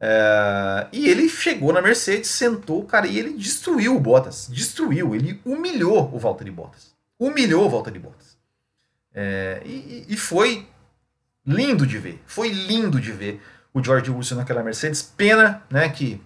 É, 0.00 0.86
e 0.90 1.06
ele 1.06 1.28
chegou 1.28 1.70
na 1.70 1.82
Mercedes, 1.82 2.30
sentou 2.30 2.82
cara 2.84 3.06
e 3.06 3.18
ele 3.18 3.34
destruiu 3.34 3.94
o 3.94 4.00
Bottas. 4.00 4.48
Destruiu. 4.50 5.14
Ele 5.14 5.38
humilhou 5.44 6.10
o 6.14 6.18
Valtteri 6.18 6.50
Bottas. 6.50 6.93
Humilhou 7.18 7.66
o 7.66 7.70
Valtteri 7.70 7.98
Bottas. 7.98 8.36
É, 9.12 9.62
e, 9.64 10.06
e 10.08 10.16
foi 10.16 10.66
lindo 11.46 11.86
de 11.86 11.98
ver. 11.98 12.22
Foi 12.26 12.48
lindo 12.48 13.00
de 13.00 13.12
ver 13.12 13.40
o 13.72 13.82
George 13.82 14.10
Russell 14.10 14.36
naquela 14.36 14.62
Mercedes. 14.62 15.02
Pena, 15.02 15.62
né, 15.70 15.88
que, 15.88 16.20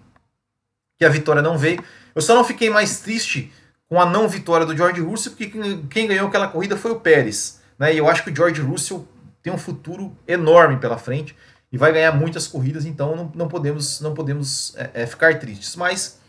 que 0.97 1.05
a 1.05 1.09
vitória 1.09 1.41
não 1.41 1.57
veio. 1.57 1.83
Eu 2.15 2.21
só 2.21 2.33
não 2.33 2.43
fiquei 2.43 2.69
mais 2.69 2.99
triste 2.99 3.51
com 3.87 3.99
a 3.99 4.05
não 4.05 4.27
vitória 4.27 4.65
do 4.65 4.75
George 4.75 5.01
Russell, 5.01 5.31
porque 5.31 5.51
quem 5.89 6.07
ganhou 6.07 6.27
aquela 6.27 6.47
corrida 6.47 6.77
foi 6.77 6.91
o 6.91 6.99
Pérez. 6.99 7.59
Né? 7.77 7.93
E 7.93 7.97
eu 7.97 8.07
acho 8.07 8.23
que 8.23 8.31
o 8.31 8.35
George 8.35 8.61
Russell 8.61 9.07
tem 9.41 9.51
um 9.51 9.57
futuro 9.57 10.15
enorme 10.27 10.77
pela 10.77 10.97
frente 10.97 11.35
e 11.71 11.77
vai 11.77 11.91
ganhar 11.91 12.11
muitas 12.11 12.47
corridas, 12.47 12.85
então 12.85 13.15
não, 13.15 13.31
não 13.33 13.47
podemos, 13.47 14.01
não 14.01 14.13
podemos 14.13 14.75
é, 14.75 14.89
é, 14.93 15.05
ficar 15.05 15.39
tristes. 15.39 15.75
Mas 15.75 16.19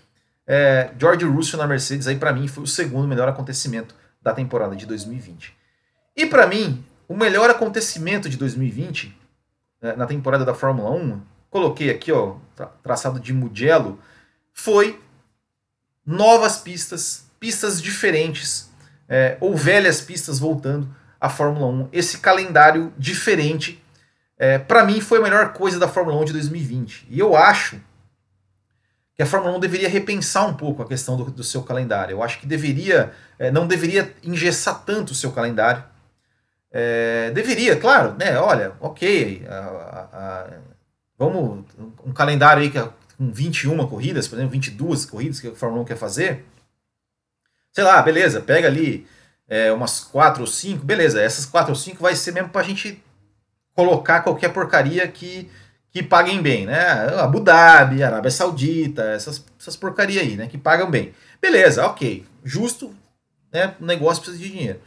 é, 0.47 0.91
George 0.99 1.25
Russell 1.25 1.59
na 1.59 1.67
Mercedes, 1.67 2.07
aí 2.07 2.17
para 2.17 2.33
mim, 2.33 2.47
foi 2.47 2.65
o 2.65 2.67
segundo 2.67 3.09
melhor 3.09 3.29
acontecimento 3.29 3.95
da 4.21 4.33
temporada 4.33 4.77
de 4.77 4.87
2020. 4.87 5.57
E 6.17 6.27
para 6.27 6.47
mim, 6.47 6.85
o 7.09 7.17
melhor 7.17 7.51
acontecimento 7.51 8.29
de 8.29 8.37
2020, 8.37 9.17
né, 9.81 9.95
na 9.97 10.07
temporada 10.07 10.45
da 10.45 10.55
Fórmula 10.55 10.91
1, 10.91 11.21
coloquei 11.51 11.91
aqui, 11.91 12.13
ó, 12.13 12.37
traçado 12.83 13.19
de 13.19 13.33
Mugello, 13.33 13.99
foi 14.53 15.01
novas 16.05 16.59
pistas, 16.59 17.25
pistas 17.39 17.81
diferentes, 17.81 18.71
é, 19.09 19.37
ou 19.41 19.57
velhas 19.57 20.01
pistas 20.01 20.39
voltando 20.39 20.89
à 21.21 21.29
Fórmula 21.29 21.67
1. 21.67 21.89
Esse 21.93 22.19
calendário 22.19 22.93
diferente, 22.97 23.83
é, 24.39 24.59
para 24.59 24.85
mim, 24.85 25.01
foi 25.01 25.19
a 25.19 25.23
melhor 25.23 25.53
coisa 25.53 25.79
da 25.79 25.89
Fórmula 25.89 26.21
1 26.21 26.27
de 26.27 26.33
2020. 26.35 27.07
E 27.11 27.19
eu 27.19 27.37
acho 27.37 27.81
que 29.21 29.25
a 29.25 29.27
Fórmula 29.27 29.55
1 29.55 29.61
deveria 29.61 29.87
repensar 29.87 30.49
um 30.49 30.55
pouco 30.55 30.83
a 30.83 30.87
questão 30.89 31.15
do, 31.15 31.25
do 31.25 31.45
seu 31.45 31.63
calendário. 31.63 32.15
Eu 32.15 32.23
acho 32.23 32.41
que 32.41 32.47
deveria, 32.47 33.13
é, 33.39 33.51
não 33.51 33.67
deveria 33.67 34.15
engessar 34.25 34.83
tanto 34.83 35.11
o 35.11 35.15
seu 35.15 35.31
calendário. 35.31 35.85
É, 36.73 37.31
deveria, 37.33 37.77
claro, 37.77 38.15
né? 38.19 38.39
Olha, 38.39 38.73
ok, 38.81 39.47
a, 39.47 39.55
a, 39.55 40.09
a, 40.15 40.47
vamos 41.19 41.67
um 42.03 42.15
calendário 42.15 42.63
aí 42.63 42.71
que 42.71 42.79
é 42.79 42.89
com 43.19 43.31
21 43.31 43.87
corridas, 43.89 44.27
por 44.27 44.37
exemplo, 44.37 44.53
22 44.53 45.05
corridas 45.05 45.39
que 45.39 45.49
a 45.49 45.55
Fórmula 45.55 45.83
1 45.83 45.85
quer 45.85 45.99
fazer. 45.99 46.47
Sei 47.73 47.85
lá, 47.85 48.01
beleza, 48.01 48.41
pega 48.41 48.69
ali 48.69 49.07
é, 49.47 49.71
umas 49.71 50.01
4 50.01 50.41
ou 50.41 50.47
5, 50.47 50.83
beleza, 50.83 51.21
essas 51.21 51.45
4 51.45 51.69
ou 51.69 51.77
5 51.77 52.03
vai 52.03 52.17
ser 52.17 52.33
mesmo 52.33 52.49
pra 52.49 52.63
gente 52.63 53.05
colocar 53.75 54.23
qualquer 54.23 54.51
porcaria 54.51 55.07
que, 55.07 55.51
que 55.93 56.03
paguem 56.03 56.41
bem, 56.41 56.67
né? 56.67 56.81
Abu 57.19 57.41
Dhabi, 57.41 58.03
Arábia 58.03 58.31
Saudita, 58.31 59.03
essas, 59.03 59.45
essas 59.59 59.77
porcarias 59.77 60.23
aí, 60.23 60.37
né? 60.37 60.47
Que 60.47 60.57
pagam 60.57 60.91
bem. 60.91 61.13
Beleza, 61.41 61.87
ok, 61.87 62.25
justo, 62.45 62.95
né? 63.53 63.75
O 63.81 63.85
negócio 63.85 64.23
precisa 64.23 64.43
de 64.43 64.51
dinheiro. 64.51 64.81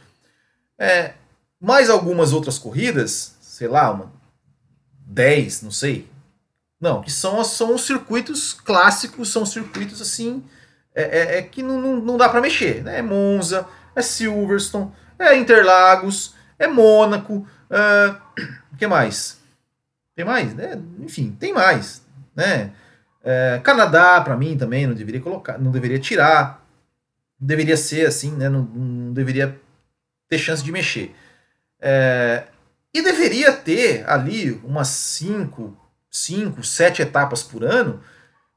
É, 0.78 1.14
mais 1.60 1.90
algumas 1.90 2.32
outras 2.32 2.58
corridas, 2.58 3.36
sei 3.40 3.68
lá, 3.68 3.90
uma 3.90 4.12
10, 5.06 5.62
não 5.62 5.70
sei. 5.70 6.08
Não, 6.80 7.02
que 7.02 7.10
são, 7.10 7.42
são 7.44 7.74
os 7.74 7.86
circuitos 7.86 8.52
clássicos, 8.52 9.30
são 9.30 9.46
circuitos 9.46 10.00
assim, 10.00 10.42
é, 10.94 11.02
é, 11.02 11.38
é 11.38 11.42
que 11.42 11.62
não, 11.62 11.80
não, 11.80 11.96
não 11.96 12.16
dá 12.16 12.28
para 12.28 12.40
mexer. 12.40 12.82
Né? 12.82 12.98
É 12.98 13.02
Monza, 13.02 13.66
é 13.94 14.02
Silverstone, 14.02 14.92
é 15.18 15.36
Interlagos, 15.36 16.34
é 16.58 16.66
Mônaco, 16.66 17.34
o 17.34 17.74
uh, 17.74 18.76
que 18.76 18.86
mais? 18.86 19.40
Tem 20.14 20.24
mais? 20.24 20.54
Né? 20.54 20.80
Enfim, 21.00 21.36
tem 21.38 21.52
mais. 21.52 22.04
Né? 22.34 22.72
É, 23.22 23.60
Canadá, 23.62 24.20
para 24.20 24.36
mim, 24.36 24.56
também 24.56 24.86
não 24.86 24.94
deveria 24.94 25.20
colocar, 25.20 25.58
não 25.58 25.70
deveria 25.70 25.98
tirar. 25.98 26.64
Deveria 27.38 27.76
ser 27.76 28.06
assim, 28.06 28.32
né? 28.32 28.48
não, 28.48 28.62
não 28.62 29.12
deveria 29.12 29.58
ter 30.28 30.38
chance 30.38 30.62
de 30.62 30.70
mexer. 30.72 31.14
É, 31.80 32.44
e 32.92 33.02
deveria 33.02 33.52
ter 33.52 34.08
ali 34.08 34.52
umas 34.64 34.88
5, 34.88 35.76
5, 36.10 36.62
7 36.62 37.02
etapas 37.02 37.42
por 37.42 37.64
ano 37.64 38.00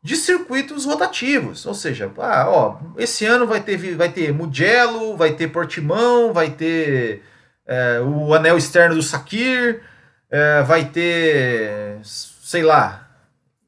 de 0.01 0.15
circuitos 0.15 0.85
rotativos. 0.85 1.65
Ou 1.65 1.73
seja, 1.73 2.11
ah, 2.19 2.45
ó, 2.47 2.79
esse 2.97 3.25
ano 3.25 3.47
vai 3.47 3.61
ter, 3.61 3.77
vai 3.95 4.09
ter 4.09 4.31
Mugello, 4.31 5.17
vai 5.17 5.33
ter 5.33 5.47
Portimão, 5.47 6.31
vai 6.31 6.51
ter 6.51 7.23
é, 7.65 7.99
o 7.99 8.33
anel 8.33 8.57
externo 8.57 8.95
do 8.95 9.01
Sakir, 9.01 9.81
é, 10.29 10.61
vai 10.63 10.85
ter, 10.85 11.99
sei 12.03 12.63
lá, 12.63 13.07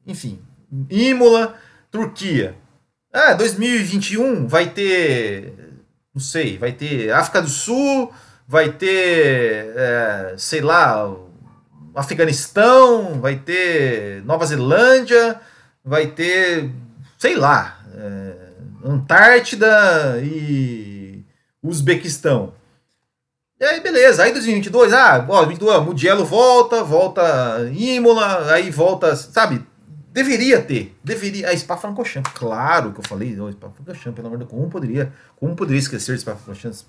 enfim, 0.06 0.40
Imola, 0.88 1.54
Turquia. 1.90 2.54
Ah, 3.12 3.34
2021 3.34 4.46
vai 4.46 4.70
ter, 4.70 5.52
não 6.14 6.20
sei, 6.20 6.58
vai 6.58 6.72
ter 6.72 7.10
África 7.12 7.42
do 7.42 7.48
Sul, 7.48 8.12
vai 8.46 8.72
ter, 8.72 9.72
é, 9.76 10.34
sei 10.36 10.60
lá, 10.60 11.12
Afeganistão, 11.94 13.20
vai 13.20 13.36
ter 13.36 14.24
Nova 14.24 14.46
Zelândia, 14.46 15.40
vai 15.84 16.06
ter, 16.06 16.70
sei 17.18 17.36
lá, 17.36 17.80
é, 17.94 18.50
Antártida 18.84 20.20
e 20.22 21.24
Uzbequistão. 21.62 22.54
E 23.60 23.64
aí, 23.64 23.80
beleza. 23.80 24.22
Aí 24.22 24.32
2022, 24.32 24.92
ah, 24.94 25.18
ó, 25.28 25.44
2022, 25.44 25.84
Mugello 25.84 26.24
volta, 26.24 26.82
volta 26.82 27.70
Imola, 27.72 28.50
aí 28.52 28.70
volta, 28.70 29.14
sabe? 29.14 29.64
Deveria 30.12 30.62
ter, 30.62 30.96
deveria. 31.04 31.50
A 31.50 31.56
Spa-Francorchamps, 31.56 32.32
claro 32.32 32.92
que 32.92 33.00
eu 33.00 33.04
falei, 33.04 33.34
Spa-Francorchamps, 33.34 34.16
pelo 34.16 34.26
amor 34.28 34.38
de 34.38 34.44
Deus, 34.44 34.50
como 34.50 34.70
poderia, 34.70 35.12
como 35.36 35.54
poderia 35.54 35.78
esquecer 35.78 36.18
Spa-Francorchamps? 36.18 36.86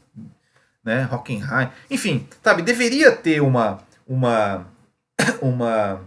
né? 0.83 1.07
Hockenheim. 1.11 1.69
Enfim, 1.89 2.27
sabe, 2.43 2.61
deveria 2.61 3.11
ter 3.11 3.41
uma 3.41 3.79
uma 4.07 4.65
uma 5.41 6.01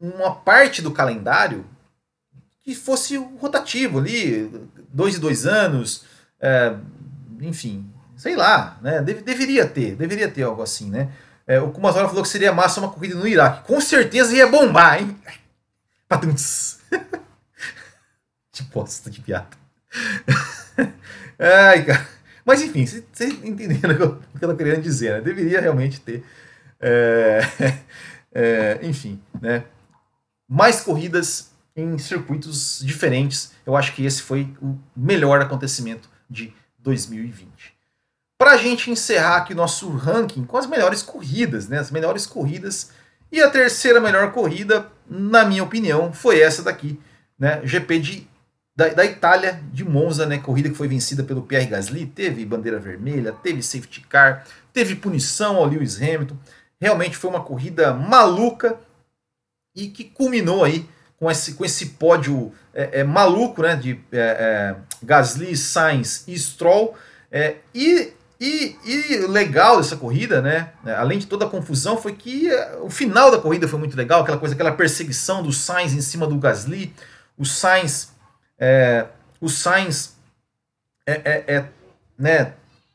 uma 0.00 0.34
parte 0.34 0.80
do 0.80 0.90
calendário 0.90 1.64
que 2.62 2.74
fosse 2.74 3.16
rotativo 3.16 3.98
ali, 3.98 4.50
dois 4.92 5.16
e 5.16 5.20
dois 5.20 5.46
anos, 5.46 6.04
é, 6.40 6.76
enfim, 7.40 7.90
sei 8.16 8.36
lá, 8.36 8.78
né? 8.82 9.02
Deve, 9.02 9.22
deveria 9.22 9.66
ter, 9.66 9.96
deveria 9.96 10.28
ter 10.28 10.42
algo 10.42 10.62
assim, 10.62 10.90
né? 10.90 11.10
É, 11.46 11.60
o 11.60 11.70
Kumazora 11.70 12.08
falou 12.08 12.22
que 12.22 12.28
seria 12.28 12.52
massa 12.52 12.80
uma 12.80 12.90
corrida 12.90 13.14
no 13.14 13.26
Iraque. 13.26 13.66
Com 13.66 13.80
certeza 13.80 14.34
ia 14.34 14.46
bombar, 14.46 15.00
hein? 15.00 15.16
Patunts. 16.08 16.80
que 18.50 18.62
bosta 18.64 19.10
de 19.10 19.20
piada. 19.20 19.48
Ai, 21.38 21.84
cara. 21.84 22.08
Mas 22.44 22.62
enfim, 22.62 22.86
vocês 22.86 23.44
entenderam 23.44 24.20
o 24.34 24.38
que 24.38 24.44
eu 24.44 24.48
tô 24.48 24.56
querendo 24.56 24.82
dizer, 24.82 25.14
né? 25.14 25.20
Deveria 25.20 25.60
realmente 25.60 26.00
ter. 26.00 26.24
É, 26.80 27.40
é, 28.32 28.78
enfim, 28.82 29.20
né? 29.40 29.64
Mais 30.48 30.80
corridas 30.80 31.50
em 31.74 31.98
circuitos 31.98 32.80
diferentes. 32.82 33.52
Eu 33.66 33.76
acho 33.76 33.94
que 33.94 34.04
esse 34.04 34.22
foi 34.22 34.52
o 34.62 34.78
melhor 34.96 35.40
acontecimento 35.40 36.08
de 36.30 36.52
2020. 36.86 37.74
Para 38.38 38.52
a 38.52 38.56
gente 38.56 38.90
encerrar 38.90 39.38
aqui 39.38 39.54
nosso 39.54 39.90
ranking 39.90 40.44
com 40.44 40.56
as 40.56 40.66
melhores 40.66 41.02
corridas, 41.02 41.68
né? 41.68 41.78
As 41.78 41.90
melhores 41.90 42.26
corridas. 42.26 42.92
E 43.30 43.42
a 43.42 43.50
terceira 43.50 44.00
melhor 44.00 44.30
corrida, 44.30 44.86
na 45.08 45.44
minha 45.44 45.64
opinião, 45.64 46.12
foi 46.12 46.40
essa 46.40 46.62
daqui, 46.62 46.98
né? 47.38 47.60
GP 47.64 47.98
de 47.98 48.28
da, 48.76 48.88
da 48.88 49.04
Itália, 49.06 49.60
de 49.72 49.84
Monza, 49.84 50.26
né? 50.26 50.38
Corrida 50.38 50.68
que 50.68 50.76
foi 50.76 50.86
vencida 50.86 51.24
pelo 51.24 51.42
Pierre 51.42 51.66
Gasly, 51.66 52.06
teve 52.06 52.44
bandeira 52.44 52.78
vermelha, 52.78 53.32
teve 53.32 53.62
safety 53.62 54.02
car, 54.02 54.46
teve 54.72 54.94
punição 54.94 55.56
ao 55.56 55.64
Lewis 55.64 55.96
Hamilton. 56.00 56.36
Realmente 56.78 57.16
foi 57.16 57.30
uma 57.30 57.42
corrida 57.42 57.94
maluca 57.94 58.78
e 59.74 59.88
que 59.88 60.04
culminou 60.04 60.62
aí 60.62 60.86
com 61.18 61.30
esse, 61.30 61.54
com 61.54 61.64
esse 61.64 61.86
pódio 61.86 62.52
é, 62.74 63.00
é, 63.00 63.04
maluco, 63.04 63.62
né? 63.62 63.76
De 63.76 64.00
é, 64.12 64.18
é 64.18 64.76
Gasly, 65.02 65.56
Sainz 65.56 66.24
e 66.26 66.38
Stroll. 66.38 66.94
É, 67.30 67.56
e 67.74 68.12
e, 68.38 68.76
e 68.84 69.26
legal 69.28 69.78
dessa 69.78 69.96
corrida, 69.96 70.42
né? 70.42 70.70
Além 70.98 71.18
de 71.18 71.26
toda 71.26 71.46
a 71.46 71.48
confusão, 71.48 71.96
foi 71.96 72.12
que 72.12 72.50
o 72.82 72.90
final 72.90 73.30
da 73.30 73.38
corrida 73.38 73.66
foi 73.66 73.78
muito 73.78 73.96
legal, 73.96 74.20
aquela 74.20 74.36
coisa, 74.36 74.54
aquela 74.54 74.72
perseguição 74.72 75.42
do 75.42 75.50
Sainz 75.50 75.94
em 75.94 76.02
cima 76.02 76.26
do 76.26 76.36
Gasly, 76.36 76.92
o 77.38 77.46
Sainz 77.46 78.12
o 79.40 79.48
Sainz 79.48 80.16
né, 82.18 82.52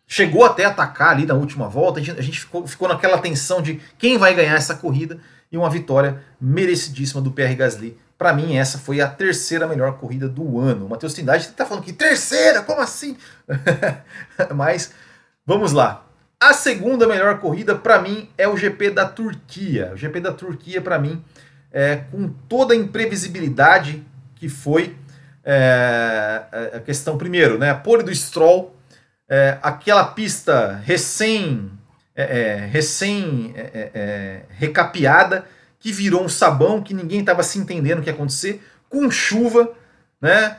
chegou 0.07 0.43
até 0.43 0.65
atacar 0.65 1.11
ali 1.11 1.26
na 1.26 1.34
última 1.34 1.69
volta. 1.69 1.99
A 1.99 2.03
gente, 2.03 2.19
a 2.19 2.24
gente 2.24 2.39
ficou, 2.41 2.67
ficou 2.67 2.88
naquela 2.88 3.17
tensão 3.17 3.61
de 3.61 3.80
quem 3.97 4.17
vai 4.17 4.34
ganhar 4.34 4.55
essa 4.55 4.76
corrida 4.76 5.19
e 5.51 5.57
uma 5.57 5.69
vitória 5.69 6.22
merecidíssima 6.39 7.22
do 7.22 7.32
PR 7.32 7.55
Gasly. 7.55 7.97
Para 8.22 8.34
mim, 8.34 8.55
essa 8.55 8.78
foi 8.78 9.01
a 9.01 9.07
terceira 9.07 9.65
melhor 9.65 9.97
corrida 9.97 10.30
do 10.30 10.59
ano. 10.59 10.86
O 10.86 10.89
Matheus 10.91 11.15
Trindade 11.15 11.47
está 11.47 11.65
falando 11.65 11.84
que 11.84 11.91
terceira, 11.91 12.61
como 12.61 12.80
assim? 12.80 13.17
Mas 14.53 14.93
vamos 15.43 15.72
lá. 15.72 16.05
A 16.39 16.53
segunda 16.53 17.07
melhor 17.07 17.39
corrida 17.39 17.74
para 17.74 17.99
mim 17.99 18.30
é 18.38 18.47
o 18.47 18.55
GP 18.55 18.91
da 18.91 19.07
Turquia. 19.07 19.89
O 19.95 19.97
GP 19.97 20.19
da 20.19 20.32
Turquia 20.32 20.80
para 20.80 20.99
mim 20.99 21.26
é 21.72 21.95
com 22.11 22.28
toda 22.47 22.76
a 22.76 22.78
imprevisibilidade 22.78 24.05
que 24.36 24.47
foi 24.47 24.95
é, 25.43 26.43
a 26.76 26.80
questão, 26.80 27.17
primeiro, 27.17 27.57
né, 27.57 27.72
a 27.72 27.76
pole 27.76 28.03
do 28.03 28.13
Stroll, 28.13 28.76
é, 29.28 29.57
aquela 29.63 30.05
pista 30.05 30.80
recém 30.86 31.72
é, 32.15 32.22
é, 32.22 32.55
recém 32.67 33.51
é, 33.55 34.41
recapeada, 34.51 35.43
que 35.82 35.92
virou 35.92 36.24
um 36.24 36.30
sabão, 36.30 36.82
que 36.82 36.94
ninguém 36.94 37.20
estava 37.20 37.44
se 37.44 37.60
entendendo 37.60 38.00
o 38.00 38.02
que 38.02 38.10
ia 38.10 38.14
acontecer, 38.14 38.64
com 38.88 39.12
chuva, 39.12 39.70
né? 40.22 40.58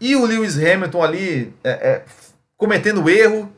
e 0.00 0.14
o 0.14 0.26
Lewis 0.26 0.58
Hamilton 0.58 1.02
ali 1.02 1.54
cometendo 2.56 3.08
erro 3.08 3.50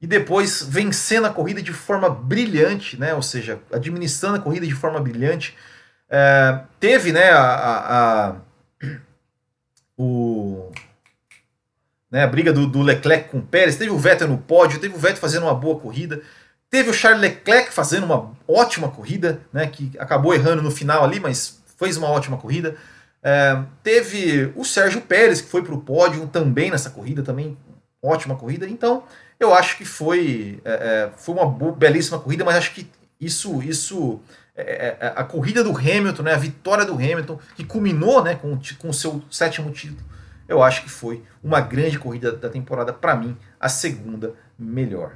e 0.00 0.06
depois 0.06 0.62
vencendo 0.62 1.26
a 1.26 1.30
corrida 1.30 1.62
de 1.62 1.72
forma 1.72 2.08
brilhante, 2.08 2.98
né? 2.98 3.14
Ou 3.14 3.22
seja, 3.22 3.60
administrando 3.70 4.36
a 4.36 4.40
corrida 4.40 4.66
de 4.66 4.74
forma 4.74 4.98
brilhante. 4.98 5.56
teve, 6.80 7.12
né, 7.12 7.30
a, 7.30 7.42
a, 7.42 8.28
a 8.28 8.36
o 9.96 10.72
né, 12.10 12.24
a 12.24 12.26
briga 12.26 12.52
do, 12.52 12.66
do, 12.66 12.82
Leclerc 12.82 13.28
com 13.28 13.38
o 13.38 13.42
Pérez, 13.42 13.76
teve 13.76 13.90
o 13.90 13.98
Vettel 13.98 14.26
no 14.26 14.38
pódio, 14.38 14.80
teve 14.80 14.94
o 14.94 14.98
Vettel 14.98 15.20
fazendo 15.20 15.44
uma 15.44 15.54
boa 15.54 15.78
corrida, 15.78 16.22
teve 16.70 16.88
o 16.88 16.94
Charles 16.94 17.20
Leclerc 17.20 17.72
fazendo 17.72 18.04
uma 18.04 18.30
ótima 18.46 18.88
corrida, 18.88 19.40
né, 19.52 19.66
que 19.66 19.90
acabou 19.98 20.32
errando 20.32 20.62
no 20.62 20.70
final 20.70 21.04
ali, 21.04 21.18
mas 21.18 21.60
fez 21.76 21.96
uma 21.96 22.08
ótima 22.08 22.36
corrida. 22.36 22.76
É, 23.22 23.60
teve 23.82 24.52
o 24.54 24.64
Sérgio 24.64 25.00
Pérez, 25.02 25.40
que 25.40 25.48
foi 25.48 25.62
para 25.62 25.74
o 25.74 25.80
pódio 25.80 26.26
também 26.28 26.70
nessa 26.70 26.90
corrida, 26.90 27.22
também 27.22 27.58
ótima 28.02 28.36
corrida. 28.36 28.68
Então, 28.68 29.02
eu 29.38 29.52
acho 29.52 29.76
que 29.76 29.84
foi, 29.84 30.60
é, 30.64 30.72
é 30.72 31.10
foi 31.16 31.34
uma 31.34 31.72
belíssima 31.72 32.18
corrida, 32.18 32.44
mas 32.44 32.56
acho 32.56 32.72
que 32.72 32.88
isso, 33.20 33.62
isso 33.62 34.20
é, 34.56 34.96
é, 35.00 35.12
a 35.16 35.24
corrida 35.24 35.64
do 35.64 35.76
Hamilton, 35.76 36.22
né, 36.22 36.34
a 36.34 36.38
vitória 36.38 36.84
do 36.84 36.94
Hamilton, 36.94 37.38
que 37.56 37.64
culminou 37.64 38.22
né, 38.22 38.34
com, 38.34 38.58
com 38.78 38.88
o 38.88 38.94
seu 38.94 39.22
sétimo 39.30 39.70
título, 39.70 40.08
eu 40.48 40.62
acho 40.62 40.82
que 40.82 40.90
foi 40.90 41.22
uma 41.42 41.60
grande 41.60 41.98
corrida 41.98 42.32
da 42.32 42.48
temporada, 42.48 42.92
para 42.92 43.14
mim, 43.16 43.36
a 43.58 43.68
segunda 43.68 44.34
melhor. 44.58 45.12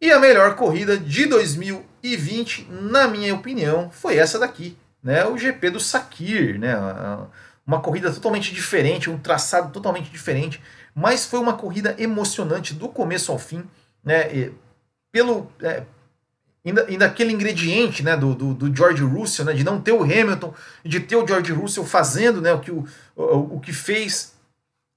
E 0.00 0.12
a 0.12 0.18
melhor 0.18 0.54
corrida 0.54 0.96
de 0.96 1.26
2020, 1.26 2.68
na 2.70 3.08
minha 3.08 3.34
opinião, 3.34 3.90
foi 3.90 4.16
essa 4.16 4.38
daqui, 4.38 4.76
né? 5.02 5.24
O 5.26 5.36
GP 5.36 5.70
do 5.70 5.80
Sakir, 5.80 6.58
né? 6.58 6.74
Uma 7.66 7.80
corrida 7.80 8.12
totalmente 8.12 8.54
diferente, 8.54 9.10
um 9.10 9.18
traçado 9.18 9.72
totalmente 9.72 10.10
diferente, 10.10 10.62
mas 10.94 11.26
foi 11.26 11.40
uma 11.40 11.54
corrida 11.54 11.94
emocionante 11.98 12.74
do 12.74 12.88
começo 12.88 13.32
ao 13.32 13.38
fim, 13.38 13.64
né? 14.04 14.32
E 14.32 14.52
pelo 15.10 15.50
é, 15.60 15.82
ainda, 16.64 16.86
ainda 16.86 17.06
aquele 17.06 17.32
ingrediente, 17.32 18.02
né, 18.02 18.16
do, 18.16 18.34
do, 18.34 18.54
do, 18.54 18.74
George 18.74 19.02
Russell, 19.02 19.44
né, 19.44 19.52
de 19.52 19.64
não 19.64 19.80
ter 19.80 19.92
o 19.92 20.02
Hamilton, 20.02 20.54
de 20.84 21.00
ter 21.00 21.16
o 21.16 21.26
George 21.26 21.52
Russell 21.52 21.84
fazendo, 21.84 22.40
né, 22.40 22.52
o 22.52 22.60
que 22.60 22.70
o, 22.70 22.86
o, 23.16 23.56
o 23.56 23.60
que 23.60 23.72
fez 23.72 24.34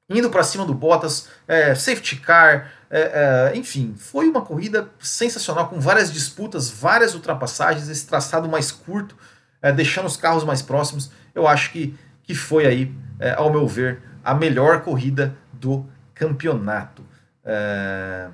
indo 0.09 0.29
para 0.29 0.43
cima 0.43 0.65
do 0.65 0.73
Bottas, 0.73 1.29
é, 1.47 1.73
safety 1.73 2.17
car, 2.17 2.71
é, 2.93 3.51
é, 3.53 3.57
enfim, 3.57 3.95
foi 3.97 4.27
uma 4.27 4.41
corrida 4.41 4.89
sensacional, 4.99 5.69
com 5.69 5.79
várias 5.79 6.11
disputas, 6.11 6.69
várias 6.69 7.15
ultrapassagens, 7.15 7.87
esse 7.87 8.05
traçado 8.05 8.49
mais 8.49 8.69
curto, 8.69 9.15
é, 9.61 9.71
deixando 9.71 10.07
os 10.07 10.17
carros 10.17 10.43
mais 10.43 10.61
próximos. 10.61 11.09
Eu 11.33 11.47
acho 11.47 11.71
que, 11.71 11.97
que 12.21 12.35
foi 12.35 12.65
aí, 12.67 12.93
é, 13.17 13.31
ao 13.31 13.49
meu 13.49 13.65
ver, 13.65 14.01
a 14.21 14.35
melhor 14.35 14.81
corrida 14.81 15.33
do 15.53 15.85
campeonato. 16.13 17.01
É, 17.45 18.27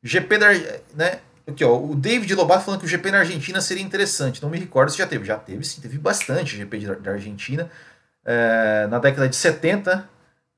GP 0.00 0.38
da. 0.38 0.52
Né, 0.94 1.18
aqui, 1.44 1.64
ó, 1.64 1.76
o 1.76 1.96
David 1.96 2.32
Lobato 2.36 2.64
falando 2.64 2.78
que 2.78 2.86
o 2.86 2.88
GP 2.88 3.10
na 3.10 3.18
Argentina 3.18 3.60
seria 3.60 3.82
interessante. 3.82 4.40
Não 4.40 4.48
me 4.48 4.60
recordo 4.60 4.92
se 4.92 4.98
já 4.98 5.08
teve. 5.08 5.24
Já 5.24 5.36
teve, 5.36 5.64
sim, 5.64 5.80
teve 5.80 5.98
bastante 5.98 6.56
GP 6.56 6.78
da 7.00 7.10
Argentina. 7.10 7.68
na 8.88 9.00
década 9.00 9.28
de 9.28 9.34
70, 9.34 10.08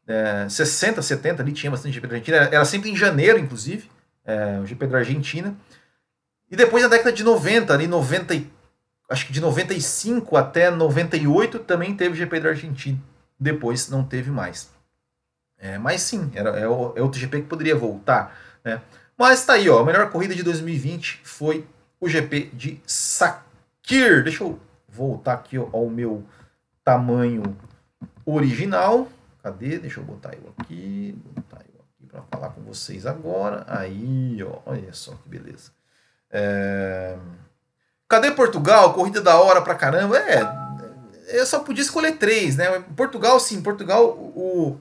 é, 0.06 0.46
60, 0.48 1.00
70 1.00 1.42
ali 1.42 1.52
tinha 1.52 1.70
bastante 1.70 1.94
GP 1.94 2.06
da 2.06 2.14
Argentina, 2.14 2.36
era 2.36 2.64
sempre 2.64 2.90
em 2.90 2.96
janeiro, 2.96 3.38
inclusive, 3.38 3.90
é, 4.24 4.58
o 4.60 4.66
GP 4.66 4.86
da 4.86 4.98
Argentina. 4.98 5.54
E 6.50 6.56
depois 6.56 6.82
na 6.82 6.88
década 6.88 7.12
de 7.12 7.24
90, 7.24 7.72
ali 7.72 7.86
90, 7.86 8.34
acho 9.10 9.26
que 9.26 9.32
de 9.32 9.40
95 9.40 10.36
até 10.36 10.70
98 10.70 11.58
também 11.60 11.96
teve 11.96 12.16
GP 12.16 12.40
da 12.40 12.50
Argentina. 12.50 12.98
Depois 13.38 13.88
não 13.88 14.04
teve 14.04 14.30
mais. 14.30 14.70
É, 15.58 15.78
mas 15.78 16.02
sim, 16.02 16.30
era, 16.34 16.58
é, 16.58 16.62
é 16.62 16.68
outro 16.68 17.18
GP 17.18 17.42
que 17.42 17.48
poderia 17.48 17.74
voltar. 17.74 18.36
Né? 18.62 18.80
Mas 19.16 19.44
tá 19.44 19.54
aí, 19.54 19.68
ó, 19.68 19.80
a 19.80 19.84
melhor 19.84 20.10
corrida 20.10 20.34
de 20.34 20.42
2020 20.42 21.20
foi 21.24 21.66
o 22.00 22.08
GP 22.08 22.50
de 22.52 22.80
Sakir. 22.86 24.22
Deixa 24.22 24.44
eu 24.44 24.58
voltar 24.88 25.34
aqui 25.34 25.58
ó, 25.58 25.68
ao 25.72 25.88
meu 25.88 26.24
tamanho 26.84 27.56
original. 28.26 29.08
Cadê? 29.44 29.78
Deixa 29.78 30.00
eu 30.00 30.04
botar 30.04 30.32
eu 30.32 30.54
aqui. 30.56 31.14
Botar 31.34 31.58
eu 31.58 31.82
aqui 31.82 32.06
para 32.10 32.22
falar 32.22 32.48
com 32.54 32.62
vocês 32.62 33.04
agora. 33.04 33.62
Aí, 33.68 34.42
ó, 34.42 34.60
olha 34.64 34.90
só 34.94 35.12
que 35.16 35.28
beleza. 35.28 35.70
É... 36.30 37.14
Cadê 38.08 38.30
Portugal? 38.30 38.94
Corrida 38.94 39.20
da 39.20 39.38
hora 39.38 39.60
pra 39.60 39.74
caramba. 39.74 40.16
É, 40.16 40.40
eu 41.28 41.44
só 41.44 41.60
podia 41.60 41.82
escolher 41.82 42.12
três, 42.12 42.56
né? 42.56 42.80
Portugal, 42.96 43.38
sim, 43.38 43.60
Portugal, 43.60 44.12
o, 44.16 44.80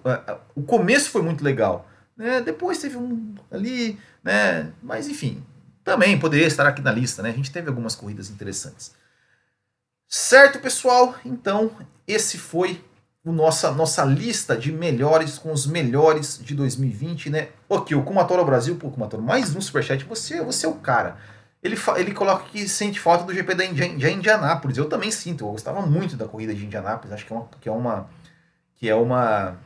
o 0.55 0.63
começo 0.63 1.09
foi 1.09 1.21
muito 1.21 1.43
legal. 1.43 1.85
Né? 2.15 2.39
Depois 2.39 2.77
teve 2.77 2.95
um 2.95 3.35
ali, 3.51 3.99
né? 4.23 4.71
Mas 4.81 5.09
enfim, 5.09 5.43
também 5.83 6.17
poderia 6.17 6.47
estar 6.47 6.65
aqui 6.65 6.81
na 6.81 6.91
lista, 6.91 7.21
né? 7.21 7.31
A 7.31 7.33
gente 7.33 7.51
teve 7.51 7.67
algumas 7.67 7.95
corridas 7.95 8.29
interessantes. 8.29 8.93
Certo, 10.07 10.59
pessoal? 10.59 11.15
Então, 11.25 11.75
esse 12.07 12.37
foi 12.37 12.81
nossa, 13.31 13.71
nossa 13.71 14.03
lista 14.03 14.57
de 14.57 14.71
melhores 14.71 15.37
com 15.37 15.53
os 15.53 15.65
melhores 15.65 16.39
de 16.43 16.53
2020, 16.55 17.29
né? 17.29 17.49
Ok, 17.69 17.95
o 17.95 18.03
Kumatora 18.03 18.43
Brasil, 18.43 18.75
pô, 18.75 18.89
Kumatora, 18.89 19.23
mais 19.23 19.55
um 19.55 19.61
superchat, 19.61 20.03
você, 20.03 20.41
você 20.41 20.65
é 20.65 20.69
o 20.69 20.75
cara. 20.75 21.17
Ele, 21.61 21.77
ele 21.95 22.13
coloca 22.13 22.43
que 22.45 22.67
sente 22.67 22.99
falta 22.99 23.23
do 23.23 23.33
GP 23.33 23.55
da 23.55 23.65
Indi 23.65 23.95
de 23.95 24.11
Indianápolis. 24.11 24.77
Eu 24.77 24.89
também 24.89 25.09
sinto, 25.11 25.45
eu 25.45 25.51
gostava 25.51 25.81
muito 25.81 26.17
da 26.17 26.27
corrida 26.27 26.53
de 26.53 26.65
Indianápolis, 26.65 27.13
acho 27.13 27.25
que 27.25 27.31
é 27.31 27.35
uma. 27.35 27.47
Que 27.61 27.69
é 27.69 27.71
uma, 27.71 28.09
que 28.75 28.89
é 28.89 28.95
uma 28.95 29.57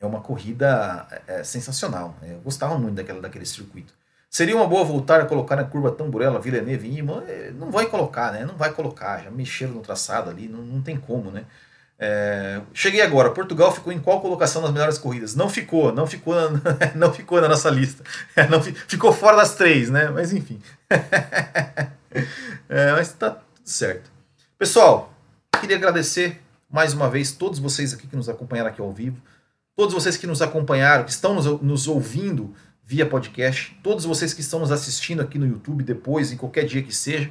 é 0.00 0.06
uma 0.06 0.20
corrida 0.20 1.06
é, 1.26 1.42
sensacional. 1.42 2.14
Né? 2.20 2.34
Eu 2.34 2.40
gostava 2.40 2.78
muito 2.78 2.94
daquela, 2.94 3.20
daquele 3.20 3.46
circuito. 3.46 3.94
Seria 4.28 4.56
uma 4.56 4.66
boa 4.66 4.84
voltar 4.84 5.20
a 5.20 5.26
colocar 5.26 5.56
na 5.56 5.64
curva 5.64 5.90
Tamburella, 5.90 6.40
Villeneuve 6.40 6.88
e 6.88 6.98
Imola? 6.98 7.24
É, 7.28 7.50
não 7.52 7.70
vai 7.70 7.86
colocar, 7.86 8.32
né? 8.32 8.44
Não 8.44 8.56
vai 8.56 8.72
colocar. 8.72 9.22
Já 9.22 9.30
mexeram 9.30 9.74
no 9.74 9.80
traçado 9.80 10.28
ali, 10.28 10.48
não, 10.48 10.60
não 10.60 10.82
tem 10.82 10.96
como, 10.96 11.30
né? 11.30 11.46
É, 11.98 12.60
cheguei 12.74 13.00
agora. 13.00 13.30
Portugal 13.30 13.72
ficou 13.72 13.92
em 13.92 13.98
qual 13.98 14.20
colocação 14.20 14.60
nas 14.62 14.72
melhores 14.72 14.98
corridas? 14.98 15.34
Não 15.34 15.48
ficou, 15.48 15.92
não 15.92 16.06
ficou, 16.06 16.34
na, 16.34 16.60
não 16.94 17.12
ficou 17.12 17.40
na 17.40 17.48
nossa 17.48 17.70
lista. 17.70 18.04
É, 18.34 18.46
não, 18.46 18.62
ficou 18.62 19.12
fora 19.12 19.36
das 19.36 19.54
três, 19.54 19.90
né? 19.90 20.08
Mas 20.10 20.32
enfim. 20.32 20.60
É, 22.68 22.92
mas 22.92 23.12
tá 23.12 23.30
tudo 23.30 23.42
certo. 23.62 24.10
Pessoal, 24.58 25.12
queria 25.60 25.76
agradecer 25.76 26.40
mais 26.70 26.92
uma 26.94 27.08
vez 27.08 27.30
todos 27.32 27.58
vocês 27.58 27.92
aqui 27.92 28.06
que 28.06 28.16
nos 28.16 28.28
acompanharam 28.28 28.70
aqui 28.70 28.80
ao 28.80 28.92
vivo, 28.92 29.20
todos 29.76 29.94
vocês 29.94 30.16
que 30.16 30.26
nos 30.26 30.40
acompanharam, 30.40 31.04
que 31.04 31.10
estão 31.10 31.34
nos, 31.34 31.44
nos 31.60 31.86
ouvindo 31.86 32.54
via 32.82 33.04
podcast, 33.04 33.78
todos 33.82 34.04
vocês 34.04 34.32
que 34.32 34.40
estão 34.40 34.60
nos 34.60 34.72
assistindo 34.72 35.20
aqui 35.20 35.38
no 35.38 35.46
YouTube 35.46 35.84
depois, 35.84 36.32
em 36.32 36.36
qualquer 36.36 36.64
dia 36.64 36.82
que 36.82 36.94
seja, 36.94 37.30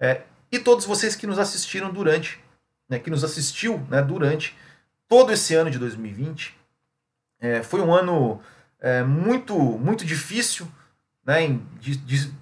é, 0.00 0.22
e 0.50 0.58
todos 0.58 0.84
vocês 0.84 1.14
que 1.14 1.26
nos 1.26 1.38
assistiram 1.38 1.92
durante 1.92 2.40
né, 2.88 2.98
que 2.98 3.10
nos 3.10 3.24
assistiu 3.24 3.78
né, 3.88 4.02
durante 4.02 4.56
todo 5.08 5.32
esse 5.32 5.54
ano 5.54 5.70
de 5.70 5.78
2020. 5.78 6.54
É, 7.40 7.62
foi 7.62 7.80
um 7.80 7.92
ano 7.92 8.40
é, 8.80 9.02
muito, 9.02 9.56
muito 9.58 10.04
difícil, 10.04 10.68
né, 11.24 11.58
de, 11.80 11.96
de, 11.96 12.32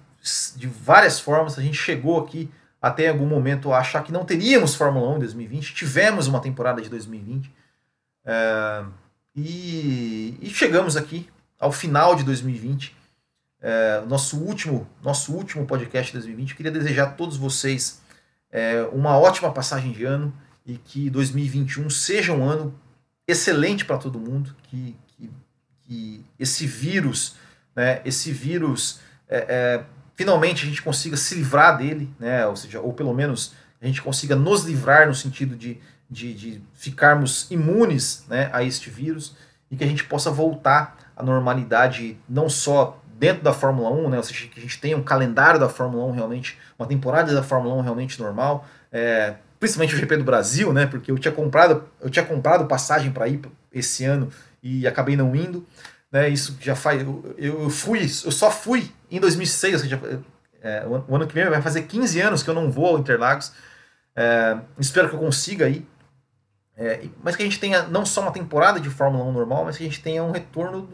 de, 0.55 0.67
várias 0.67 1.19
formas. 1.19 1.57
A 1.57 1.61
gente 1.61 1.77
chegou 1.77 2.19
aqui 2.19 2.49
até 2.81 3.07
algum 3.07 3.25
momento 3.25 3.71
a 3.71 3.79
achar 3.79 4.03
que 4.03 4.11
não 4.11 4.25
teríamos 4.25 4.75
Fórmula 4.75 5.09
1 5.11 5.15
em 5.15 5.19
2020. 5.19 5.73
Tivemos 5.73 6.27
uma 6.27 6.41
temporada 6.41 6.81
de 6.81 6.89
2020. 6.89 7.51
É, 8.25 8.83
e, 9.35 10.37
e, 10.41 10.49
chegamos 10.49 10.95
aqui 10.95 11.29
ao 11.59 11.71
final 11.71 12.15
de 12.15 12.23
2020. 12.23 12.95
É, 13.61 14.03
nosso 14.07 14.37
último 14.37 14.85
nosso 15.01 15.33
último 15.33 15.65
podcast 15.65 16.11
de 16.11 16.17
2020. 16.17 16.51
Eu 16.51 16.57
queria 16.57 16.71
desejar 16.71 17.03
a 17.05 17.11
todos 17.11 17.37
vocês 17.37 18.01
é, 18.53 18.87
uma 18.93 19.17
ótima 19.17 19.51
passagem 19.51 19.91
de 19.91 20.05
ano 20.05 20.31
e 20.63 20.77
que 20.77 21.09
2021 21.09 21.89
seja 21.89 22.31
um 22.31 22.47
ano 22.47 22.73
excelente 23.27 23.83
para 23.83 23.97
todo 23.97 24.19
mundo, 24.19 24.55
que, 24.69 24.95
que, 25.07 25.31
que, 25.81 26.25
esse 26.37 26.67
vírus, 26.67 27.35
né, 27.75 27.99
esse 28.05 28.31
vírus, 28.31 28.99
é, 29.27 29.45
é, 29.49 29.83
finalmente 30.15 30.63
a 30.63 30.67
gente 30.67 30.83
consiga 30.83 31.17
se 31.17 31.33
livrar 31.33 31.77
dele, 31.77 32.13
né, 32.19 32.45
ou 32.45 32.55
seja, 32.55 32.79
ou 32.79 32.93
pelo 32.93 33.13
menos 33.13 33.53
a 33.81 33.87
gente 33.87 34.01
consiga 34.01 34.35
nos 34.35 34.63
livrar 34.63 35.07
no 35.07 35.15
sentido 35.15 35.55
de, 35.55 35.79
de, 36.09 36.33
de 36.33 36.61
ficarmos 36.75 37.49
imunes 37.49 38.23
né, 38.29 38.49
a 38.53 38.63
este 38.63 38.89
vírus 38.89 39.35
e 39.71 39.75
que 39.75 39.83
a 39.83 39.87
gente 39.87 40.03
possa 40.03 40.29
voltar 40.29 41.11
à 41.15 41.23
normalidade 41.23 42.17
não 42.29 42.47
só 42.47 43.02
dentro 43.13 43.43
da 43.43 43.53
Fórmula 43.53 43.89
1, 43.91 44.09
né? 44.09 44.17
Ou 44.17 44.23
seja, 44.23 44.47
que 44.47 44.59
a 44.59 44.61
gente 44.61 44.79
tenha 44.79 44.97
um 44.97 45.03
calendário 45.03 45.59
da 45.59 45.69
Fórmula 45.69 46.05
1 46.05 46.11
realmente, 46.11 46.57
uma 46.77 46.87
temporada 46.87 47.33
da 47.33 47.43
Fórmula 47.43 47.75
1 47.75 47.81
realmente 47.81 48.21
normal, 48.21 48.67
é, 48.91 49.35
principalmente 49.59 49.95
o 49.95 49.97
GP 49.97 50.17
do 50.17 50.23
Brasil, 50.23 50.73
né? 50.73 50.85
Porque 50.85 51.11
eu 51.11 51.17
tinha 51.17 51.31
comprado, 51.31 51.83
eu 52.01 52.09
tinha 52.09 52.25
comprado 52.25 52.65
passagem 52.65 53.11
para 53.11 53.27
ir 53.27 53.41
esse 53.71 54.03
ano 54.05 54.29
e 54.61 54.87
acabei 54.87 55.15
não 55.15 55.35
indo, 55.35 55.65
né? 56.11 56.29
Isso 56.29 56.57
já 56.59 56.75
faz. 56.75 57.01
Eu, 57.01 57.35
eu 57.37 57.69
fui, 57.69 58.01
eu 58.01 58.31
só 58.31 58.51
fui 58.51 58.91
em 59.09 59.19
2006, 59.19 59.73
ou 59.73 59.79
seja, 59.79 60.01
é, 60.61 60.85
o 60.87 61.15
ano 61.15 61.27
que 61.27 61.33
vem 61.33 61.49
vai 61.49 61.61
fazer 61.61 61.83
15 61.83 62.21
anos 62.21 62.43
que 62.43 62.49
eu 62.49 62.53
não 62.53 62.71
vou 62.71 62.87
ao 62.87 62.99
Interlagos. 62.99 63.51
É, 64.15 64.57
espero 64.79 65.09
que 65.09 65.15
eu 65.15 65.19
consiga 65.19 65.67
ir. 65.67 65.87
É, 66.75 67.05
mas 67.23 67.35
que 67.35 67.43
a 67.43 67.45
gente 67.45 67.59
tenha 67.59 67.83
não 67.83 68.05
só 68.05 68.21
uma 68.21 68.31
temporada 68.31 68.79
de 68.79 68.89
Fórmula 68.89 69.23
1 69.25 69.31
normal, 69.31 69.65
mas 69.65 69.77
que 69.77 69.83
a 69.83 69.85
gente 69.85 70.01
tenha 70.01 70.23
um 70.23 70.31
retorno, 70.31 70.89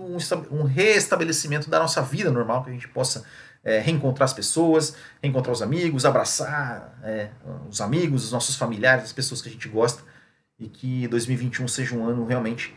um, 0.52 0.64
reestabelecimento 0.64 1.70
da 1.70 1.80
nossa 1.80 2.02
vida 2.02 2.30
normal, 2.30 2.64
que 2.64 2.70
a 2.70 2.74
gente 2.74 2.88
possa 2.90 3.24
é, 3.64 3.80
reencontrar 3.80 4.26
as 4.26 4.34
pessoas, 4.34 4.96
reencontrar 5.22 5.54
os 5.54 5.62
amigos, 5.62 6.06
abraçar 6.06 7.00
é, 7.02 7.30
os 7.70 7.80
amigos, 7.80 8.26
os 8.26 8.32
nossos 8.32 8.58
familiares, 8.58 9.06
as 9.06 9.14
pessoas 9.14 9.42
que 9.42 9.48
a 9.48 9.52
gente 9.52 9.70
gosta, 9.70 10.04
e 10.60 10.68
que 10.68 11.08
2021 11.08 11.68
seja 11.70 11.96
um 11.96 12.06
ano 12.06 12.26
realmente 12.26 12.76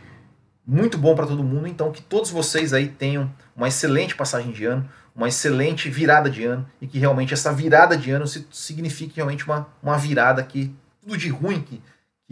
muito 0.65 0.97
bom 0.97 1.17
para 1.17 1.27
todo 1.27 1.43
mundo. 1.43 1.67
Então, 1.67 1.91
que 1.91 2.03
todos 2.03 2.31
vocês 2.31 2.73
aí 2.73 2.87
tenham 2.87 3.33
uma 3.57 3.67
excelente 3.67 4.15
passagem 4.15 4.53
de 4.53 4.65
ano, 4.65 4.89
uma 5.15 5.29
excelente 5.29 5.91
virada 5.91 6.31
de 6.31 6.45
ano 6.45 6.67
e 6.81 6.87
que 6.87 6.99
realmente 6.99 7.35
essa 7.35 7.53
virada 7.53 7.97
de 7.97 8.11
ano 8.13 8.27
signifique 8.27 9.17
realmente 9.17 9.45
uma, 9.45 9.69
uma 9.83 9.99
virada 9.99 10.43
que 10.43 10.75
tudo 11.01 11.19
de 11.19 11.29
ruim 11.29 11.61
que, 11.61 11.83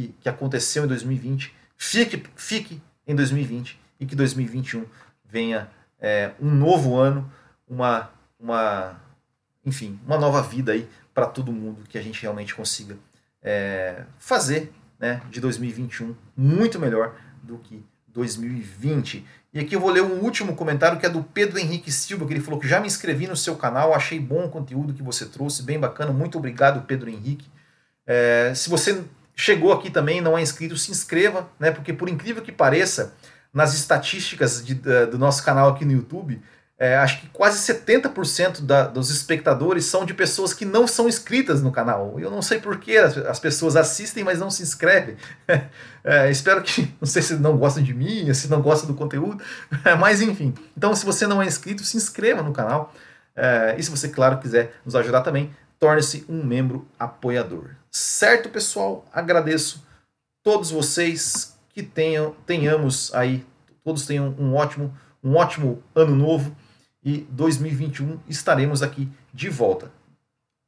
que, 0.01 0.15
que 0.21 0.29
aconteceu 0.29 0.85
em 0.85 0.89
2020 0.89 1.55
fique, 1.77 2.23
fique 2.37 2.81
em 3.07 3.15
2020 3.15 3.79
e 3.99 4.07
que 4.07 4.17
2021 4.17 4.87
venha 5.25 5.69
é, 6.01 6.33
um 6.41 6.51
novo 6.51 6.97
ano, 6.97 7.31
uma, 7.69 8.11
uma, 8.39 9.01
enfim, 9.65 9.99
uma 10.07 10.19
nova 10.19 10.43
vida 10.43 10.73
aí 10.73 10.89
para 11.13 11.27
todo 11.27 11.53
mundo 11.53 11.85
que 11.89 11.99
a 11.99 12.03
gente 12.03 12.23
realmente 12.23 12.55
consiga 12.55 12.97
é, 13.43 14.05
fazer 14.19 14.73
né, 14.99 15.21
de 15.31 15.41
2021 15.41 16.15
muito 16.37 16.79
melhor 16.79 17.15
do 17.43 17.59
que 17.59 17.85
2020. 18.09 19.25
E 19.53 19.61
aqui 19.61 19.75
eu 19.75 19.81
vou 19.81 19.91
ler 19.91 20.03
um 20.03 20.21
último 20.21 20.55
comentário 20.55 20.99
que 20.99 21.07
é 21.07 21.09
do 21.09 21.23
Pedro 21.23 21.59
Henrique 21.59 21.91
Silva, 21.91 22.27
que 22.27 22.33
ele 22.33 22.41
falou 22.41 22.59
que 22.59 22.69
já 22.69 22.81
me 22.81 22.87
inscrevi 22.87 23.27
no 23.27 23.37
seu 23.37 23.57
canal, 23.57 23.95
achei 23.95 24.19
bom 24.19 24.45
o 24.45 24.51
conteúdo 24.51 24.95
que 24.95 25.03
você 25.03 25.27
trouxe, 25.27 25.63
bem 25.63 25.79
bacana. 25.79 26.13
Muito 26.13 26.39
obrigado, 26.39 26.87
Pedro 26.87 27.11
Henrique. 27.11 27.49
É, 28.07 28.53
se 28.55 28.69
você 28.69 29.05
chegou 29.41 29.73
aqui 29.73 29.91
também 29.91 30.21
não 30.21 30.37
é 30.37 30.43
inscrito, 30.43 30.77
se 30.77 30.91
inscreva, 30.91 31.49
né? 31.59 31.71
Porque 31.71 31.93
por 31.93 32.09
incrível 32.09 32.43
que 32.43 32.53
pareça, 32.53 33.15
nas 33.53 33.75
estatísticas 33.75 34.65
de, 34.65 34.75
do 34.75 35.19
nosso 35.19 35.43
canal 35.43 35.71
aqui 35.71 35.85
no 35.85 35.93
YouTube, 35.93 36.41
é, 36.79 36.97
acho 36.97 37.21
que 37.21 37.29
quase 37.29 37.59
70% 37.75 38.63
da, 38.63 38.87
dos 38.87 39.11
espectadores 39.11 39.85
são 39.85 40.05
de 40.05 40.15
pessoas 40.15 40.55
que 40.55 40.65
não 40.65 40.87
são 40.87 41.09
inscritas 41.09 41.63
no 41.63 41.71
canal. 41.71 42.19
Eu 42.19 42.31
não 42.31 42.41
sei 42.41 42.59
por 42.59 42.79
que 42.79 42.97
as, 42.97 43.19
as 43.19 43.39
pessoas 43.39 43.77
assistem, 43.77 44.25
mas 44.25 44.39
não 44.39 44.51
se 44.51 44.63
inscrevem. 44.63 45.17
É, 46.05 46.31
espero 46.33 46.63
que, 46.63 46.95
não 47.01 47.07
sei 47.07 47.23
se 47.23 47.35
não 47.35 47.57
gostam 47.59 47.83
de 47.83 47.93
mim, 47.93 48.33
se 48.33 48.49
não 48.49 48.63
gostam 48.63 48.89
do 48.89 48.95
conteúdo, 48.95 49.43
mas 49.99 50.23
enfim. 50.23 50.55
Então, 50.77 50.95
se 50.95 51.05
você 51.05 51.27
não 51.27 51.43
é 51.43 51.47
inscrito, 51.47 51.85
se 51.85 51.97
inscreva 51.97 52.43
no 52.43 52.53
canal. 52.53 52.95
É, 53.35 53.75
e 53.79 53.83
se 53.83 53.91
você, 53.91 54.09
claro, 54.09 54.39
quiser 54.39 54.75
nos 54.85 54.95
ajudar 54.95 55.23
também, 55.23 55.55
torne-se 55.79 56.25
um 56.29 56.45
membro 56.45 56.87
apoiador. 56.99 57.80
Certo, 57.91 58.49
pessoal? 58.49 59.05
Agradeço 59.13 59.85
todos 60.45 60.71
vocês 60.71 61.59
que 61.71 61.83
tenham, 61.83 62.37
tenhamos 62.47 63.13
aí, 63.13 63.45
todos 63.83 64.07
tenham 64.07 64.35
um 64.39 64.55
ótimo, 64.55 64.97
um 65.23 65.35
ótimo 65.35 65.83
ano 65.95 66.15
novo 66.15 66.55
e 67.03 67.27
2021 67.31 68.21
estaremos 68.29 68.81
aqui 68.83 69.09
de 69.35 69.49
volta. 69.49 69.91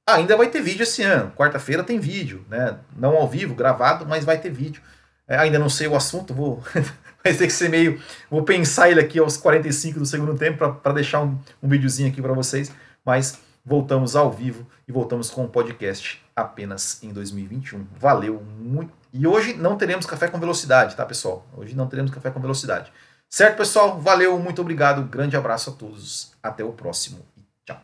Ainda 0.08 0.36
vai 0.36 0.48
ter 0.48 0.60
vídeo 0.62 0.82
esse 0.82 1.02
ano. 1.02 1.30
Quarta-feira 1.32 1.84
tem 1.84 2.00
vídeo, 2.00 2.44
né? 2.48 2.78
Não 2.96 3.16
ao 3.16 3.28
vivo, 3.28 3.54
gravado, 3.54 4.04
mas 4.04 4.24
vai 4.24 4.40
ter 4.40 4.50
vídeo. 4.50 4.82
É, 5.28 5.36
ainda 5.36 5.60
não 5.60 5.68
sei 5.68 5.86
o 5.86 5.94
assunto, 5.94 6.34
vou 6.34 6.60
vai 7.22 7.34
ter 7.34 7.46
que 7.46 7.52
ser 7.52 7.68
meio. 7.68 8.02
Vou 8.28 8.42
pensar 8.42 8.90
ele 8.90 9.00
aqui 9.00 9.20
aos 9.20 9.36
45 9.36 10.00
do 10.00 10.06
segundo 10.06 10.36
tempo 10.36 10.72
para 10.72 10.92
deixar 10.92 11.20
um, 11.22 11.38
um 11.62 11.68
videozinho 11.68 12.10
aqui 12.10 12.20
para 12.20 12.32
vocês. 12.32 12.72
Mas 13.04 13.38
voltamos 13.64 14.16
ao 14.16 14.30
vivo 14.30 14.66
e 14.88 14.92
voltamos 14.92 15.30
com 15.30 15.44
o 15.44 15.48
podcast 15.48 16.21
apenas 16.34 17.02
em 17.02 17.12
2021. 17.12 17.86
Valeu 17.98 18.42
muito. 18.58 18.92
E 19.12 19.26
hoje 19.26 19.54
não 19.54 19.76
teremos 19.76 20.06
café 20.06 20.28
com 20.28 20.38
velocidade, 20.38 20.96
tá, 20.96 21.04
pessoal? 21.04 21.46
Hoje 21.56 21.74
não 21.74 21.86
teremos 21.86 22.10
café 22.10 22.30
com 22.30 22.40
velocidade. 22.40 22.92
Certo, 23.28 23.56
pessoal? 23.56 23.98
Valeu, 23.98 24.38
muito 24.38 24.60
obrigado. 24.60 25.02
Grande 25.04 25.36
abraço 25.36 25.70
a 25.70 25.72
todos. 25.72 26.32
Até 26.42 26.62
o 26.64 26.72
próximo 26.72 27.24
e 27.36 27.42
tchau. 27.64 27.80